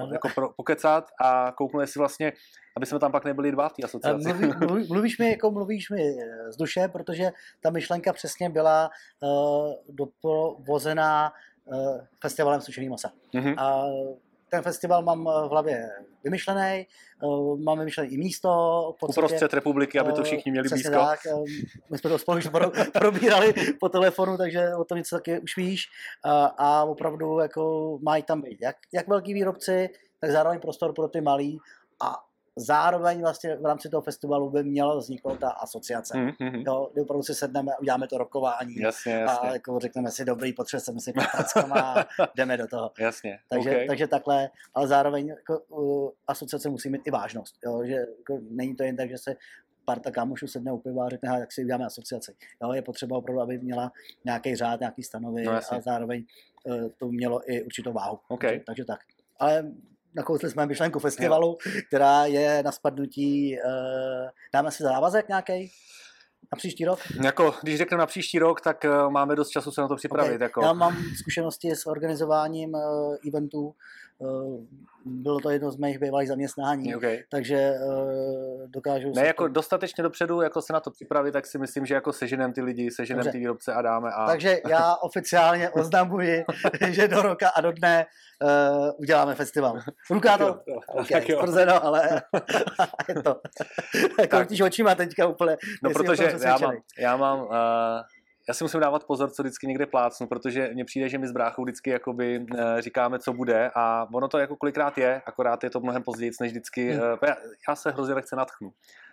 uh, 0.00 0.12
jako 0.12 0.28
pro, 0.34 0.50
pokecat 0.56 1.10
a 1.20 1.52
kouknout 1.52 1.88
si 1.88 1.98
vlastně, 1.98 2.32
aby 2.76 2.86
jsme 2.86 2.98
tam 2.98 3.12
pak 3.12 3.24
nebyli 3.24 3.52
dva 3.52 3.68
v 3.68 3.72
té 3.72 3.82
Eh, 3.82 3.84
asociaci. 3.84 4.32
Mluví, 4.32 4.52
mluví, 4.66 4.86
mluvíš 4.88 5.18
mi, 5.18 5.30
jako 5.30 5.50
mluvíš 5.50 5.90
mi 5.90 6.02
eh, 6.02 6.52
z 6.52 6.56
duše, 6.56 6.88
protože 6.88 7.30
ta 7.60 7.70
myšlenka 7.70 8.12
přesně 8.12 8.50
byla 8.50 8.90
uh, 9.20 9.72
doprovozená 9.88 11.32
uh, 11.64 12.00
festivalem 12.22 12.60
sušený 12.60 12.88
masa. 12.88 13.12
Mhm. 13.34 13.54
A 13.58 13.84
ten 14.50 14.62
festival 14.62 15.02
mám 15.02 15.28
eh, 15.28 15.48
v 15.48 15.50
hlavě 15.50 15.88
vymyšlený, 16.24 16.86
uh, 17.22 17.60
mám 17.60 17.78
vymyšlený 17.78 18.10
i 18.12 18.18
místo. 18.18 18.48
Podstatě, 19.00 19.26
Uprostřed 19.26 19.54
republiky, 19.54 19.98
aby 19.98 20.12
to 20.12 20.20
eh, 20.20 20.24
všichni 20.24 20.52
měli 20.52 20.68
blízko. 20.68 20.90
Tak, 20.90 21.20
eh, 21.26 21.64
my 21.90 21.98
jsme 21.98 22.10
to 22.10 22.18
spolu 22.18 22.38
už 22.38 22.48
pro, 22.48 22.70
probírali 22.92 23.54
po 23.80 23.88
telefonu, 23.88 24.36
takže 24.36 24.74
o 24.74 24.84
tom 24.84 24.98
něco 24.98 25.16
taky 25.16 25.40
už 25.40 25.56
víš. 25.56 25.84
A, 26.24 26.46
a 26.46 26.84
opravdu 26.84 27.38
jako 27.38 27.98
mají 28.02 28.22
tam 28.22 28.40
být 28.42 28.58
jak, 28.62 28.76
jak 28.92 29.08
velký 29.08 29.34
výrobci, 29.34 29.88
tak 30.20 30.30
zároveň 30.30 30.60
prostor 30.60 30.92
pro 30.92 31.08
ty 31.08 31.20
malý 31.20 31.58
a 32.00 32.25
zároveň 32.56 33.20
vlastně 33.20 33.56
v 33.56 33.66
rámci 33.66 33.88
toho 33.88 34.02
festivalu 34.02 34.50
by 34.50 34.64
měla 34.64 34.96
vzniknout 34.98 35.38
ta 35.40 35.50
asociace. 35.50 36.18
Mhm, 36.18 36.32
mhm. 36.40 36.62
Jo, 36.66 36.90
kdy 36.92 37.02
opravdu 37.02 37.22
si 37.22 37.34
sedneme, 37.34 37.72
uděláme 37.80 38.08
to 38.08 38.18
rokování 38.18 38.74
Jasně, 38.76 39.16
a 39.16 39.20
jasně. 39.20 39.48
jako 39.48 39.78
řekneme 39.78 40.10
si 40.10 40.24
dobrý, 40.24 40.52
potřebujeme 40.52 41.00
si 41.00 41.12
prackama 41.12 41.94
a 41.94 42.04
jdeme 42.36 42.56
do 42.56 42.66
toho. 42.66 42.90
Jasně, 43.00 43.38
Takže, 43.48 43.70
okay. 43.70 43.86
takže 43.86 44.06
takhle, 44.06 44.50
ale 44.74 44.88
zároveň 44.88 45.26
jako, 45.28 45.58
uh, 45.58 46.10
asociace 46.26 46.68
musí 46.68 46.90
mít 46.90 47.02
i 47.06 47.10
vážnost. 47.10 47.54
Jo? 47.64 47.82
Že 47.84 47.94
jako, 47.94 48.38
není 48.50 48.76
to 48.76 48.82
jen 48.82 48.96
tak, 48.96 49.10
že 49.10 49.18
se 49.18 49.36
parta 49.84 50.10
kámošů 50.10 50.46
sedne 50.46 50.72
u 50.72 50.78
piva 50.78 51.06
a 51.06 51.08
řekne, 51.08 51.28
"Hele, 51.28 51.40
jak 51.40 51.52
si 51.52 51.62
uděláme 51.64 51.86
asociaci. 51.86 52.34
Jo? 52.62 52.72
Je 52.72 52.82
potřeba 52.82 53.16
opravdu, 53.18 53.40
aby 53.40 53.58
měla 53.58 53.92
nějaký 54.24 54.56
řád, 54.56 54.80
nějaký 54.80 55.02
stanovy 55.02 55.42
No, 55.44 55.52
jasně. 55.52 55.76
a 55.76 55.80
zároveň 55.80 56.24
uh, 56.64 56.88
to 56.98 57.08
mělo 57.08 57.50
i 57.52 57.62
určitou 57.62 57.92
váhu. 57.92 58.18
OK. 58.28 58.40
Takže, 58.40 58.60
takže 58.66 58.84
tak. 58.84 59.00
Ale 59.38 59.72
nakousli 60.16 60.50
jsme 60.50 60.66
myšlenku 60.66 60.98
festivalu, 60.98 61.58
která 61.86 62.26
je 62.26 62.62
na 62.62 62.72
spadnutí. 62.72 63.56
Uh, 63.56 64.28
dáme 64.54 64.70
si 64.70 64.82
závazek 64.82 65.28
nějaký 65.28 65.70
na 66.52 66.56
příští 66.56 66.84
rok? 66.84 66.98
Jako, 67.24 67.54
když 67.62 67.78
řekneme 67.78 68.00
na 68.00 68.06
příští 68.06 68.38
rok, 68.38 68.60
tak 68.60 68.84
uh, 68.84 69.10
máme 69.10 69.36
dost 69.36 69.48
času 69.48 69.70
se 69.70 69.80
na 69.80 69.88
to 69.88 69.96
připravit. 69.96 70.34
Ok, 70.34 70.40
Jako. 70.40 70.62
Já 70.62 70.72
mám 70.72 70.96
zkušenosti 71.20 71.70
s 71.70 71.86
organizováním 71.86 72.74
uh, 72.74 73.16
eventů. 73.28 73.74
Uh, 74.18 74.64
bylo 75.04 75.40
to 75.40 75.50
jedno 75.50 75.70
z 75.70 75.76
mých 75.76 75.98
bývalých 75.98 76.28
zaměstnání, 76.28 76.96
Okay. 76.96 77.18
takže 77.30 77.72
uh, 77.86 78.70
dokážu... 78.70 79.12
Ne, 79.14 79.26
jako 79.26 79.44
to- 79.44 79.48
dostatečně 79.48 80.02
dopředu, 80.02 80.40
jako 80.40 80.62
se 80.62 80.72
na 80.72 80.80
to 80.80 80.90
připravit, 80.90 81.32
tak 81.32 81.46
si 81.46 81.58
myslím, 81.58 81.86
že 81.86 81.94
jako 81.94 82.12
seženem 82.12 82.52
ty 82.52 82.62
lidi, 82.62 82.90
seženem 82.90 83.18
Dobře. 83.18 83.32
ty 83.32 83.38
výrobce 83.38 83.72
a 83.72 83.82
dáme. 83.82 84.10
A... 84.10 84.26
Takže 84.26 84.58
já 84.68 84.96
oficiálně 85.02 85.70
oznamuji, 85.70 86.44
že 86.90 87.08
do 87.08 87.22
roka 87.22 87.48
a 87.48 87.60
do 87.60 87.72
dne 87.72 88.06
uh, 88.42 88.90
uděláme 88.96 89.34
festival. 89.34 89.78
Ruká 90.10 90.38
to? 90.38 90.44
Jo, 90.44 90.60
jo, 90.66 90.80
OK, 90.86 91.08
tak 91.08 91.28
jo. 91.28 91.38
stvrzeno, 91.38 91.84
ale 91.84 92.22
je 93.08 93.14
to. 93.14 93.40
Tak. 94.16 94.30
Kroutíš 94.30 94.60
očima 94.60 94.94
teďka 94.94 95.26
úplně. 95.26 95.56
No, 95.82 95.90
protože 95.90 96.32
já 96.44 96.58
mám, 96.58 96.74
já 96.98 97.16
mám 97.16 97.40
uh, 97.40 97.46
já 98.48 98.54
si 98.54 98.64
musím 98.64 98.80
dávat 98.80 99.04
pozor, 99.04 99.30
co 99.30 99.42
vždycky 99.42 99.66
někde 99.66 99.86
plácnu, 99.86 100.26
protože 100.26 100.70
mně 100.74 100.84
přijde, 100.84 101.08
že 101.08 101.18
my 101.18 101.28
s 101.28 101.32
bráchou 101.32 101.62
vždycky 101.62 101.90
jakoby 101.90 102.38
uh, 102.38 102.58
říkáme, 102.78 103.18
co 103.18 103.32
bude 103.32 103.70
a 103.74 104.06
ono 104.14 104.28
to 104.28 104.38
jako 104.38 104.56
kolikrát 104.56 104.98
je, 104.98 105.22
akorát 105.26 105.64
je 105.64 105.70
to 105.70 105.80
mnohem 105.80 106.02
později, 106.02 106.30
než 106.40 106.50
vždycky. 106.50 106.92
Hmm. 106.92 107.00
Uh, 107.02 107.18
já, 107.28 107.36
já 107.68 107.76
se 107.76 107.90
hrozně 107.90 108.14
lehce 108.14 108.36
natchnu. 108.36 108.72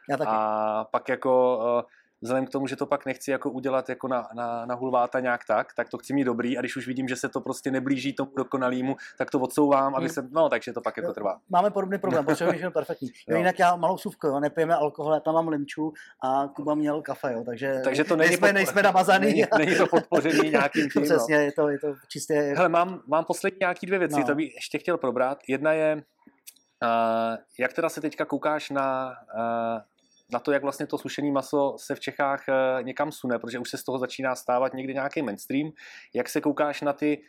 Já 0.10 0.17
taky. 0.17 0.30
A 0.34 0.86
pak 0.91 1.10
jako 1.10 1.58
uh, 1.58 1.82
vzhledem 2.24 2.46
k 2.46 2.50
tomu, 2.50 2.68
že 2.68 2.76
to 2.76 2.86
pak 2.86 3.06
nechci 3.06 3.32
jako 3.32 3.52
udělat 3.52 3.90
jako 3.90 4.08
na, 4.08 4.28
na, 4.34 4.66
na 4.66 4.76
hulváta 4.76 5.20
nějak 5.20 5.42
tak, 5.48 5.74
tak 5.74 5.90
to 5.90 5.98
chci 5.98 6.14
mít 6.14 6.24
dobrý 6.24 6.58
a 6.58 6.62
když 6.62 6.76
už 6.76 6.88
vidím, 6.88 7.08
že 7.08 7.16
se 7.16 7.30
to 7.30 7.42
prostě 7.42 7.72
neblíží 7.72 8.14
tomu 8.14 8.32
dokonalému, 8.38 8.96
tak 9.18 9.32
to 9.32 9.40
odsouvám, 9.40 9.96
aby 9.96 10.06
Hmm. 10.06 10.14
se, 10.14 10.28
no 10.32 10.50
takže 10.50 10.74
to 10.74 10.82
pak 10.82 10.97
jako 10.97 11.14
trvá. 11.14 11.39
Máme 11.50 11.72
podobný 11.72 11.97
problém, 11.97 12.26
potřebujeme 12.26 12.58
všechno 12.58 12.72
perfektní. 12.72 13.08
Jo. 13.08 13.14
Jo. 13.34 13.38
jinak 13.38 13.60
já 13.60 13.76
malou 13.76 13.97
suvku, 13.97 14.28
jo, 14.28 14.39
nepijeme 14.39 14.76
alkohol, 14.76 15.14
já 15.14 15.20
tam 15.20 15.34
mám 15.34 15.47
limču 15.47 15.93
a 16.24 16.47
Kuba 16.56 16.76
měl 16.76 17.02
kafe, 17.02 17.34
jo, 17.34 17.43
takže, 17.45 17.82
Takže 17.84 18.04
to 18.04 18.16
není, 18.16 18.30
nejsme, 18.30 18.47
podpo- 18.50 18.54
nejsme 18.54 18.84
namazaný. 18.84 19.26
Není, 19.28 19.43
není 19.58 19.76
to 19.76 19.88
podpořený 19.88 20.50
nějakým 20.50 20.89
tím. 20.93 21.02
no. 21.02 21.08
Přesně, 21.08 21.36
je 21.36 21.52
to, 21.52 21.70
je 21.70 21.80
to 21.80 21.88
čistě... 22.08 22.34
Hele, 22.34 22.70
mám, 22.70 23.02
mám 23.08 23.26
poslední 23.26 23.58
nějaký 23.62 23.86
dvě 23.86 24.00
věci, 24.00 24.14
No. 24.16 24.20
no. 24.20 24.26
to 24.28 24.36
bych 24.36 24.56
ještě 24.56 24.80
chtěl 24.80 24.97
probrat. 24.97 25.38
Jedna 25.47 25.72
je, 25.74 25.95
uh, 25.95 27.38
jak 27.60 27.74
teda 27.74 27.89
se 27.89 28.02
teďka 28.02 28.26
koukáš 28.26 28.70
na, 28.70 29.14
uh, 29.36 29.82
na 30.32 30.39
to, 30.39 30.51
jak 30.51 30.61
vlastně 30.63 30.88
to 30.88 30.97
sušené 30.97 31.32
maso 31.32 31.76
se 31.78 31.95
v 31.95 31.99
Čechách 31.99 32.43
uh, 32.47 32.84
někam 32.84 33.11
sune, 33.11 33.39
protože 33.39 33.59
už 33.59 33.69
se 33.69 33.78
z 33.78 33.84
toho 33.84 33.99
začíná 33.99 34.36
stávat 34.36 34.74
někdy 34.74 34.93
nějaký 34.93 35.21
mainstream. 35.21 35.71
Jak 36.13 36.30
se 36.30 36.41
koukáš 36.41 36.82
na 36.82 36.93
ty 36.93 37.24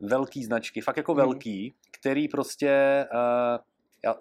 velký 0.00 0.44
značky, 0.44 0.80
fakt 0.80 0.96
jako 0.96 1.14
Mhm. 1.14 1.22
velký, 1.22 1.74
který 2.00 2.28
prostě, 2.28 3.04
uh, 3.14 3.58
já, 4.04 4.14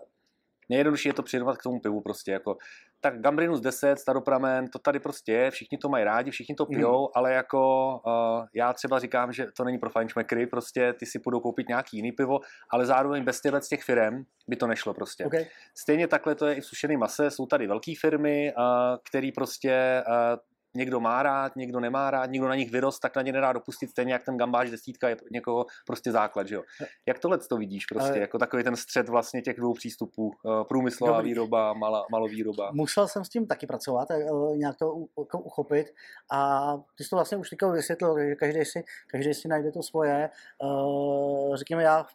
nejjednodušší 0.70 1.10
je 1.10 1.14
to 1.14 1.24
přirovnat 1.24 1.58
k 1.58 1.64
tomu 1.64 1.80
pivu 1.80 2.02
prostě, 2.02 2.32
jako 2.32 2.58
tak 3.06 3.22
Gambrinus 3.22 3.62
10, 3.62 4.00
staropramen, 4.00 4.68
to 4.68 4.80
tady 4.80 5.00
prostě 5.00 5.32
je, 5.32 5.52
všichni 5.52 5.78
to 5.78 5.90
mají 5.90 6.04
rádi, 6.04 6.32
všichni 6.32 6.56
to 6.56 6.66
pijou, 6.66 7.02
mm. 7.02 7.08
ale 7.16 7.34
jako 7.34 7.90
uh, 8.06 8.46
já 8.54 8.74
třeba 8.74 9.00
říkám, 9.00 9.34
že 9.34 9.48
to 9.58 9.64
není 9.64 9.78
pro 9.78 9.90
fajnšmekry, 9.90 10.48
prostě 10.48 10.94
ty 10.94 11.06
si 11.06 11.20
půjdou 11.20 11.40
koupit 11.40 11.68
nějaký 11.68 11.98
jiný 11.98 12.12
pivo, 12.12 12.40
ale 12.70 12.86
zároveň 12.86 13.24
bez 13.24 13.42
těchto 13.42 13.62
z 13.62 13.68
těch 13.68 13.84
firm 13.84 14.24
by 14.48 14.56
to 14.56 14.68
nešlo 14.68 14.94
prostě. 14.94 15.26
Okay. 15.26 15.46
Stejně 15.78 16.08
takhle 16.08 16.36
to 16.36 16.46
je 16.46 16.56
i 16.56 16.62
v 16.62 16.66
sušeném 16.66 17.00
mase, 17.00 17.32
jsou 17.32 17.46
tady 17.46 17.68
velké 17.68 17.94
firmy, 18.02 18.54
uh, 18.58 18.64
který 19.10 19.32
prostě 19.32 20.04
uh, 20.08 20.40
někdo 20.76 21.00
má 21.00 21.24
rád, 21.24 21.56
někdo 21.56 21.80
nemá 21.80 22.12
rád, 22.12 22.26
někdo 22.26 22.48
na 22.48 22.56
nich 22.56 22.72
vyrost, 22.72 23.00
tak 23.00 23.16
na 23.16 23.22
ně 23.22 23.32
nedá 23.32 23.54
dopustit, 23.54 23.90
stejně 23.90 24.14
jak 24.14 24.24
ten 24.24 24.38
gambáž 24.38 24.72
desítka 24.72 25.10
je 25.10 25.18
někoho 25.32 25.66
prostě 25.86 26.12
základ, 26.12 26.48
že 26.48 26.56
jo. 26.56 26.64
Jak 27.06 27.20
tohle 27.20 27.38
to 27.38 27.58
vidíš 27.58 27.86
prostě, 27.86 28.10
Ale... 28.10 28.20
jako 28.20 28.38
takový 28.38 28.64
ten 28.64 28.76
střed 28.76 29.10
vlastně 29.10 29.42
těch 29.42 29.58
dvou 29.58 29.74
přístupů, 29.74 30.32
eh, 30.46 30.64
průmyslová 30.64 31.18
Dobrý. 31.18 31.30
výroba, 31.30 31.74
mala, 31.74 32.06
malovýroba. 32.12 32.72
Musel 32.74 33.08
jsem 33.08 33.26
s 33.26 33.30
tím 33.30 33.48
taky 33.48 33.68
pracovat, 33.68 34.12
eh, 34.12 34.26
nějak 34.56 34.76
to 34.78 35.06
jako 35.20 35.40
uchopit 35.40 35.88
a 36.32 36.72
ty 36.98 37.04
jsi 37.04 37.10
to 37.10 37.16
vlastně 37.16 37.38
už 37.38 37.50
teďka 37.50 37.72
vysvětlil, 37.72 38.20
že 38.20 38.36
každý 38.36 38.66
si, 38.66 38.84
každý 39.08 39.34
si 39.34 39.48
najde 39.48 39.72
to 39.72 39.84
svoje. 39.84 40.30
Eh, 40.64 41.58
řekněme, 41.58 41.84
já 41.84 42.06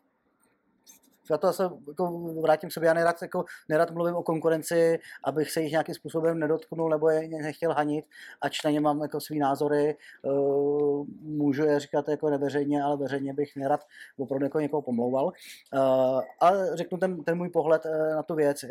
já 1.31 1.39
to 1.39 1.47
zase 1.47 1.63
jako 1.89 2.11
vrátím 2.43 2.71
sobě, 2.71 2.87
já 2.87 2.95
nerad, 2.95 3.23
jako, 3.23 3.45
nerad 3.69 3.91
mluvím 3.91 4.15
o 4.15 4.23
konkurenci, 4.23 4.99
abych 5.25 5.51
se 5.51 5.61
jich 5.61 5.71
nějakým 5.71 5.95
způsobem 5.95 6.39
nedotknul 6.39 6.91
nebo 6.91 7.11
je 7.11 7.29
nechtěl 7.29 7.73
hanit, 7.73 8.05
ač 8.41 8.65
na 8.65 8.71
ně 8.71 8.81
mám 8.81 9.03
jako 9.03 9.21
svý 9.21 9.39
názory, 9.39 9.97
uh, 10.23 11.07
můžu 11.23 11.65
je 11.65 11.81
říkat 11.81 12.09
jako 12.09 12.31
neveřejně, 12.31 12.83
ale 12.83 12.97
veřejně 12.97 13.35
bych 13.35 13.57
nerad 13.57 13.81
opravdu 14.19 14.47
jako 14.47 14.61
někoho 14.61 14.83
pomlouval. 14.83 15.25
Uh, 15.27 16.21
ale 16.41 16.77
řeknu 16.77 16.99
ten, 16.99 17.25
ten 17.25 17.39
můj 17.39 17.49
pohled 17.49 17.85
uh, 17.85 18.15
na 18.15 18.23
tu 18.23 18.35
věc. 18.35 18.65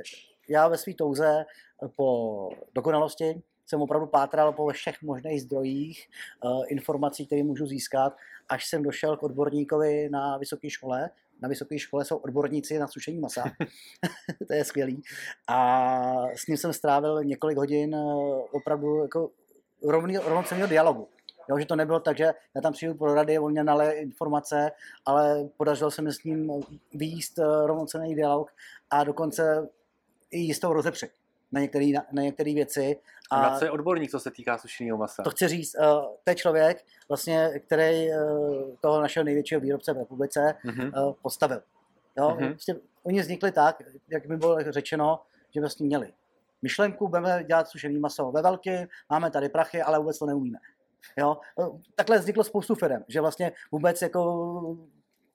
Já 0.49 0.67
ve 0.67 0.77
své 0.77 0.93
touze 0.93 1.45
po 1.95 2.49
dokonalosti 2.75 3.41
jsem 3.69 3.81
opravdu 3.81 4.07
pátral 4.07 4.53
po 4.53 4.69
všech 4.69 5.01
možných 5.01 5.41
zdrojích 5.41 6.09
uh, 6.43 6.63
informací, 6.67 7.25
které 7.25 7.43
můžu 7.43 7.65
získat, 7.65 8.15
až 8.49 8.65
jsem 8.65 8.83
došel 8.83 9.17
k 9.17 9.23
odborníkovi 9.23 10.09
na 10.09 10.37
vysoké 10.37 10.69
škole, 10.69 11.09
na 11.41 11.49
vysoké 11.49 11.79
škole 11.79 12.05
jsou 12.05 12.17
odborníci 12.17 12.79
na 12.79 12.87
sušení 12.87 13.19
masa. 13.19 13.43
to 14.47 14.53
je 14.53 14.65
skvělý. 14.65 15.03
A 15.47 16.27
s 16.35 16.47
ním 16.47 16.57
jsem 16.57 16.73
strávil 16.73 17.23
několik 17.23 17.57
hodin 17.57 17.95
eh, 17.95 18.03
opravdu 18.51 19.01
jako 19.01 19.29
rovný, 19.83 20.17
rovnocenného 20.17 20.67
dialogu. 20.67 21.07
Jo, 21.49 21.59
že 21.59 21.65
to 21.65 21.75
nebylo 21.75 21.99
tak, 21.99 22.17
že 22.17 22.23
já 22.55 22.61
tam 22.61 22.73
přijdu 22.73 22.93
pro 22.93 23.13
rady, 23.13 23.39
on 23.39 23.51
mě 23.51 23.63
nale 23.63 23.91
informace, 23.91 24.71
ale 25.05 25.49
podařilo 25.57 25.91
se 25.91 26.01
mi 26.01 26.13
s 26.13 26.23
ním 26.23 26.51
výjist 26.93 27.39
eh, 27.39 27.43
rovnocený 27.43 28.15
dialog 28.15 28.51
a 28.89 29.03
dokonce 29.03 29.69
i 30.31 30.39
jistou 30.39 30.73
rozepři 30.73 31.09
na 31.51 31.61
některé 31.61 31.91
na 32.11 32.21
některé 32.21 32.53
věci. 32.53 32.97
A, 33.29 33.45
a 33.45 33.59
co 33.59 33.65
je 33.65 33.71
odborník, 33.71 34.11
co 34.11 34.19
se 34.19 34.31
týká 34.31 34.57
sušeného 34.57 34.97
masa? 34.97 35.23
To 35.23 35.29
chci 35.29 35.47
říct, 35.47 35.75
uh, 35.75 35.85
to 36.23 36.29
je 36.29 36.35
člověk, 36.35 36.85
vlastně, 37.09 37.59
který 37.59 38.09
uh, 38.09 38.75
toho 38.81 39.01
našeho 39.01 39.23
největšího 39.23 39.61
výrobce 39.61 39.93
v 39.93 39.97
republice 39.97 40.55
uh-huh. 40.65 41.07
uh, 41.07 41.13
postavil. 41.21 41.61
Jo? 42.17 42.27
Uh-huh. 42.29 42.49
Vlastně, 42.49 42.75
oni 43.03 43.21
vznikli 43.21 43.51
tak, 43.51 43.81
jak 44.07 44.27
mi 44.27 44.37
bylo 44.37 44.57
řečeno, 44.71 45.21
že 45.53 45.59
vlastně 45.59 45.85
měli 45.85 46.13
myšlenku, 46.61 47.07
budeme 47.07 47.43
dělat 47.43 47.67
sušený 47.67 47.99
maso 47.99 48.31
ve 48.31 48.41
velkém, 48.41 48.87
máme 49.09 49.31
tady 49.31 49.49
prachy, 49.49 49.81
ale 49.81 49.99
vůbec 49.99 50.19
to 50.19 50.25
neumíme. 50.25 50.59
Jo? 51.17 51.37
Takhle 51.95 52.19
vzniklo 52.19 52.43
spoustu 52.43 52.75
firm, 52.75 53.03
že 53.07 53.21
vlastně 53.21 53.51
vůbec 53.71 54.01
jako 54.01 54.77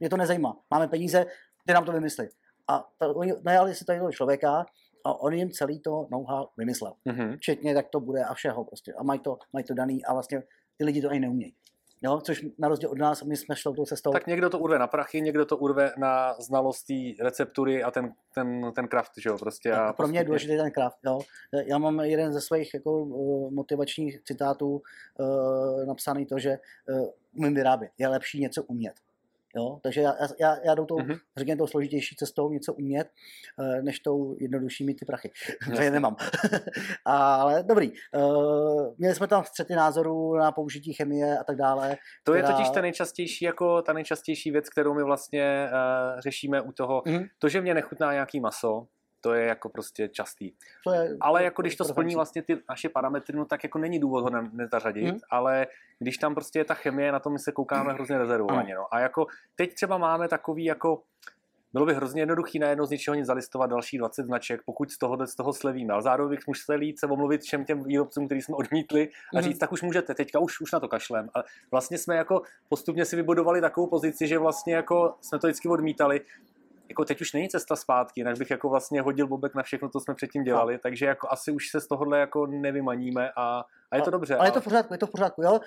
mě 0.01 0.11
to 0.11 0.17
nezajímá. 0.17 0.57
Máme 0.71 0.89
peníze, 0.89 1.27
ty 1.67 1.73
nám 1.73 1.85
to 1.85 1.93
vymyslit. 1.93 2.31
A 2.69 2.89
to, 2.99 3.15
oni 3.15 3.33
najali 3.43 3.75
si 3.75 3.85
tady 3.85 4.01
člověka, 4.13 4.67
a 5.05 5.21
on 5.21 5.33
jim 5.33 5.51
celý 5.51 5.81
to 5.81 6.07
know-how 6.11 6.47
vymyslel. 6.57 6.93
Mm-hmm. 7.07 7.37
Včetně, 7.37 7.75
tak 7.75 7.89
to 7.89 8.01
bude 8.01 8.25
a 8.25 8.35
všeho 8.35 8.65
prostě. 8.65 8.93
A 8.93 9.03
mají 9.03 9.21
to, 9.21 9.39
mají 9.53 9.65
to 9.65 9.75
daný 9.75 10.05
a 10.05 10.13
vlastně 10.13 10.43
ty 10.77 10.85
lidi 10.85 11.03
to 11.03 11.09
ani 11.09 11.21
neumějí. 11.21 11.55
Jo, 12.03 12.21
což 12.21 12.47
na 12.59 12.69
rozdíl 12.69 12.91
od 12.91 12.99
nás, 12.99 13.23
my 13.23 13.37
jsme 13.37 13.57
šli 13.57 13.75
tou 13.75 13.85
cestou. 13.85 14.11
Tak 14.11 14.27
někdo 14.27 14.51
to 14.51 14.59
urve 14.59 14.79
na 14.79 14.87
prachy, 14.87 15.21
někdo 15.21 15.45
to 15.45 15.57
urve 15.57 15.93
na 15.99 16.35
znalost 16.41 16.87
receptury 17.21 17.83
a 17.83 17.91
ten, 17.91 18.13
ten, 18.35 18.73
ten 18.75 18.89
kraft, 18.89 19.13
že 19.19 19.29
jo, 19.29 19.39
prostě. 19.39 19.73
A 19.73 19.93
pro 19.93 20.09
mě 20.09 20.19
je 20.19 20.25
důležitý 20.25 20.57
ten 20.57 20.71
kraft, 20.71 20.99
jo. 21.07 21.21
Já 21.67 21.79
mám 21.79 22.01
jeden 22.01 22.33
ze 22.33 22.41
svých 22.41 22.75
jako 22.75 22.99
uh, 22.99 23.53
motivačních 23.53 24.23
citátů 24.25 24.83
uh, 25.19 25.85
napsaný 25.87 26.27
to, 26.27 26.39
že 26.39 26.59
uh, 26.89 27.09
umím 27.39 27.55
vyrábět. 27.55 27.91
Je 27.99 28.09
lepší 28.09 28.41
něco 28.41 28.63
umět. 28.63 28.95
Jo? 29.57 29.79
Takže 29.83 30.01
já, 30.01 30.15
já, 30.41 30.57
já 30.65 30.75
jdu 30.75 30.87
tou, 30.87 30.99
mm-hmm. 30.99 31.19
řekněme, 31.37 31.59
tou 31.59 31.67
složitější 31.67 32.17
cestou 32.17 32.51
něco 32.51 32.75
umět, 32.75 33.09
eh, 33.61 33.83
než 33.83 34.01
tou 34.01 34.37
jednodušší 34.41 34.85
mít 34.85 34.95
ty 34.95 35.05
prachy. 35.05 35.31
je 35.81 35.91
nemám. 35.91 36.17
Ale 37.05 37.63
dobrý. 37.63 37.93
Uh, 38.17 38.95
měli 38.99 39.15
jsme 39.15 39.27
tam 39.27 39.45
střety 39.45 39.75
názorů 39.75 40.37
na 40.37 40.53
použití 40.53 40.93
chemie 40.93 41.39
a 41.39 41.45
tak 41.45 41.57
dále. 41.57 41.97
To 42.25 42.33
která... 42.33 42.49
je 42.49 42.55
totiž 42.55 42.71
ta 42.71 42.81
nejčastější, 42.81 43.45
jako 43.45 43.83
ta 43.83 43.93
nejčastější 43.93 44.51
věc, 44.51 44.69
kterou 44.69 44.95
my 44.95 45.03
vlastně 45.03 45.69
uh, 45.73 46.21
řešíme 46.21 46.61
u 46.61 46.73
toho. 46.73 47.01
Mm-hmm. 47.01 47.29
To, 47.39 47.49
že 47.49 47.61
mě 47.61 47.75
nechutná 47.75 48.13
nějaký 48.13 48.41
maso, 48.41 48.87
to 49.25 49.35
je 49.35 49.47
jako 49.47 49.69
prostě 49.69 50.09
častý. 50.09 50.53
To 50.85 50.93
je, 50.93 51.17
ale 51.21 51.45
jako 51.45 51.63
když 51.63 51.77
to 51.77 51.85
splní 51.85 52.15
vlastně 52.15 52.43
ty 52.43 52.59
naše 52.69 52.89
parametry, 52.89 53.37
no 53.37 53.45
tak 53.45 53.65
jako 53.65 53.79
není 53.79 53.99
důvod 53.99 54.25
ho 54.25 54.31
nezařadit, 54.53 55.11
hmm. 55.11 55.19
ale 55.31 55.67
když 55.99 56.19
tam 56.19 56.35
prostě 56.35 56.59
je 56.59 56.65
ta 56.65 56.75
chemie, 56.75 57.13
na 57.13 57.21
to 57.21 57.31
my 57.31 57.39
se 57.39 57.53
koukáme 57.53 57.93
hrozně 57.93 58.19
rezervovaně. 58.19 58.75
No. 58.75 58.95
A 58.95 59.01
jako 59.01 59.27
teď 59.57 59.75
třeba 59.75 59.99
máme 59.99 60.29
takový 60.29 60.65
jako 60.65 61.03
bylo 61.73 61.87
by 61.87 61.95
hrozně 61.95 62.23
jednoduchý 62.23 62.59
najednou 62.59 62.87
z 62.87 62.91
ničeho 62.91 63.15
nic 63.15 63.27
zalistovat 63.27 63.71
další 63.71 63.99
20 63.99 64.27
značek, 64.27 64.61
pokud 64.67 64.91
z 64.91 64.99
toho, 64.99 65.27
z 65.27 65.35
toho 65.35 65.53
slevíme. 65.53 65.93
Ale 65.93 66.03
zároveň 66.03 66.37
bych 66.37 66.47
musel 66.47 66.83
jít 66.83 67.01
se 67.01 67.07
omluvit 67.07 67.41
všem 67.41 67.65
těm 67.65 67.85
výrobcům, 67.85 68.27
který 68.27 68.43
jsme 68.43 68.55
odmítli 68.55 69.09
a 69.37 69.41
říct, 69.41 69.55
mm. 69.55 69.59
tak 69.59 69.73
už 69.73 69.83
můžete, 69.83 70.15
teďka 70.15 70.39
už, 70.39 70.61
už 70.61 70.73
na 70.73 70.81
to 70.81 70.89
kašlem. 70.89 71.29
A 71.35 71.43
vlastně 71.71 71.99
jsme 71.99 72.17
jako 72.17 72.43
postupně 72.69 73.05
si 73.05 73.17
vybudovali 73.17 73.61
takovou 73.61 73.87
pozici, 73.87 74.27
že 74.27 74.39
vlastně 74.39 74.75
jako 74.75 75.15
jsme 75.21 75.39
to 75.39 75.47
vždycky 75.47 75.69
odmítali 75.69 76.21
jako 76.89 77.05
teď 77.05 77.21
už 77.21 77.33
není 77.33 77.49
cesta 77.49 77.77
zpátky, 77.77 78.21
jinak 78.21 78.39
bych 78.39 78.51
jako 78.51 78.69
vlastně 78.69 79.01
hodil 79.01 79.27
bobek 79.27 79.55
na 79.55 79.63
všechno, 79.63 79.89
co 79.89 80.01
jsme 80.01 80.15
předtím 80.15 80.43
dělali, 80.43 80.75
no. 80.75 80.81
takže 80.83 81.07
jako 81.07 81.29
asi 81.31 81.53
už 81.53 81.71
se 81.71 81.81
z 81.81 81.89
tohohle 81.89 82.19
jako 82.19 82.47
nevymaníme 82.47 83.31
a, 83.37 83.65
a 83.91 83.97
je 83.97 84.03
to 84.03 84.11
dobře. 84.11 84.37
Ale 84.37 84.49
je 84.49 84.53
to 84.53 84.61
v 84.61 84.65
pořádku, 84.65 84.95
je 84.95 84.99
to 84.99 85.07
v 85.07 85.11
pořádku, 85.11 85.43
jo. 85.43 85.61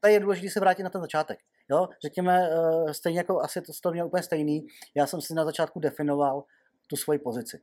Tady 0.00 0.14
je 0.14 0.20
důležité 0.20 0.50
se 0.50 0.60
vrátit 0.60 0.82
na 0.82 0.90
ten 0.90 1.00
začátek. 1.00 1.38
Jo, 1.70 1.88
řekněme, 2.02 2.50
eh, 2.50 2.94
stejně 2.94 3.18
jako 3.18 3.40
asi 3.40 3.62
to, 3.62 3.72
to 3.82 3.90
měl 3.90 4.06
úplně 4.06 4.22
stejný, 4.22 4.66
já 4.94 5.06
jsem 5.06 5.20
si 5.20 5.34
na 5.34 5.44
začátku 5.44 5.80
definoval 5.80 6.44
tu 6.86 6.96
svoji 6.96 7.18
pozici. 7.18 7.60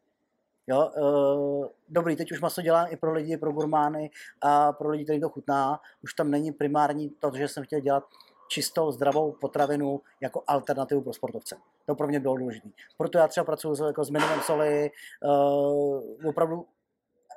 Jo, 0.67 0.91
uh, 0.97 1.65
dobrý, 1.89 2.15
teď 2.15 2.31
už 2.31 2.41
maso 2.41 2.61
dělám 2.61 2.87
i 2.89 2.97
pro 2.97 3.13
lidi, 3.13 3.37
pro 3.37 3.51
gurmány 3.51 4.09
a 4.41 4.73
pro 4.73 4.89
lidi, 4.89 5.03
kterým 5.03 5.21
to 5.21 5.29
chutná. 5.29 5.79
Už 6.03 6.13
tam 6.13 6.31
není 6.31 6.51
primární 6.51 7.09
to, 7.09 7.31
že 7.35 7.47
jsem 7.47 7.63
chtěl 7.63 7.79
dělat 7.79 8.03
čistou, 8.51 8.91
zdravou 8.91 9.31
potravinu 9.31 10.01
jako 10.21 10.43
alternativu 10.47 11.01
pro 11.01 11.13
sportovce. 11.13 11.55
To 11.85 11.95
pro 11.95 12.07
mě 12.07 12.19
bylo 12.19 12.37
důležité. 12.37 12.69
Proto 12.97 13.17
já 13.17 13.27
třeba 13.27 13.43
pracuji 13.43 13.83
jako 13.85 14.03
s 14.03 14.09
minimum 14.09 14.39
soli, 14.41 14.91
uh, 15.23 16.01
opravdu 16.29 16.65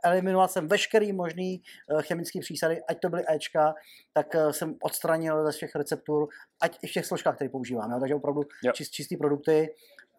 eliminoval 0.04 0.48
jsem 0.48 0.68
veškerý 0.68 1.12
možný 1.12 1.62
uh, 1.90 2.02
chemický 2.02 2.40
přísady, 2.40 2.82
ať 2.88 3.00
to 3.00 3.08
byly 3.08 3.24
Ečka, 3.28 3.74
tak 4.12 4.34
uh, 4.34 4.50
jsem 4.50 4.76
odstranil 4.82 5.44
ze 5.46 5.52
všech 5.52 5.74
receptur, 5.74 6.28
ať 6.62 6.78
i 6.82 6.86
v 6.86 6.92
těch 6.92 7.06
složkách, 7.06 7.34
které 7.34 7.50
používám. 7.50 7.90
Jo? 7.90 8.00
Takže 8.00 8.14
opravdu 8.14 8.42
čist, 8.72 8.90
čistý 8.90 9.16
produkty. 9.16 9.74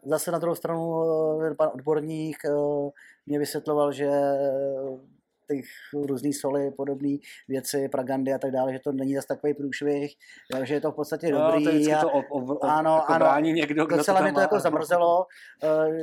Zase 0.06 0.32
na 0.32 0.40
druhou 0.40 0.56
stranu 0.56 1.04
pan 1.58 1.70
odborník 1.74 2.38
mě 3.26 3.40
vysvětloval, 3.40 3.92
že 3.92 4.10
ty 5.48 5.62
různé 5.94 6.34
soli, 6.34 6.72
podobné 6.72 7.18
věci, 7.48 7.90
pragandy 7.90 8.34
a 8.34 8.38
tak 8.38 8.52
dále, 8.52 8.74
že 8.74 8.80
to 8.80 8.92
není 8.92 9.16
zase 9.16 9.28
takový 9.28 9.54
průšvih, 9.54 10.12
že 10.64 10.74
je 10.74 10.82
to 10.82 10.92
v 10.92 10.96
podstatě 10.96 11.32
no, 11.32 11.52
dobrý. 11.52 11.86
To 11.86 11.98
a, 11.98 12.02
to 12.02 12.10
ob, 12.10 12.26
ob, 12.30 12.50
ob, 12.50 12.64
ano, 12.64 12.96
jako 12.96 13.14
ano, 13.14 13.40
někdo, 13.40 13.86
kdo 13.86 13.98
docela 13.98 14.18
to 14.18 14.24
mě 14.24 14.34
to 14.34 14.40
jako 14.40 14.60
zamrzelo, 14.60 15.26
uh, 15.64 15.96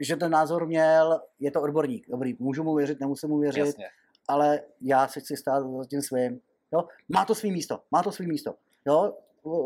že 0.00 0.16
ten 0.16 0.30
názor 0.30 0.66
měl, 0.66 1.20
je 1.40 1.50
to 1.50 1.62
odborník, 1.62 2.10
dobrý, 2.10 2.36
můžu 2.38 2.64
mu 2.64 2.74
věřit, 2.74 3.00
nemusím 3.00 3.28
mu 3.28 3.38
věřit, 3.38 3.66
Jasně. 3.66 3.86
ale 4.28 4.60
já 4.80 5.08
si 5.08 5.20
chci 5.20 5.36
stát 5.36 5.60
za 5.60 5.84
tím 5.90 6.02
svým. 6.02 6.40
Jo? 6.72 6.84
Má 7.08 7.24
to 7.24 7.34
svý 7.34 7.52
místo, 7.52 7.80
má 7.90 8.02
to 8.02 8.12
svý 8.12 8.26
místo. 8.26 8.54
Jo? 8.86 9.14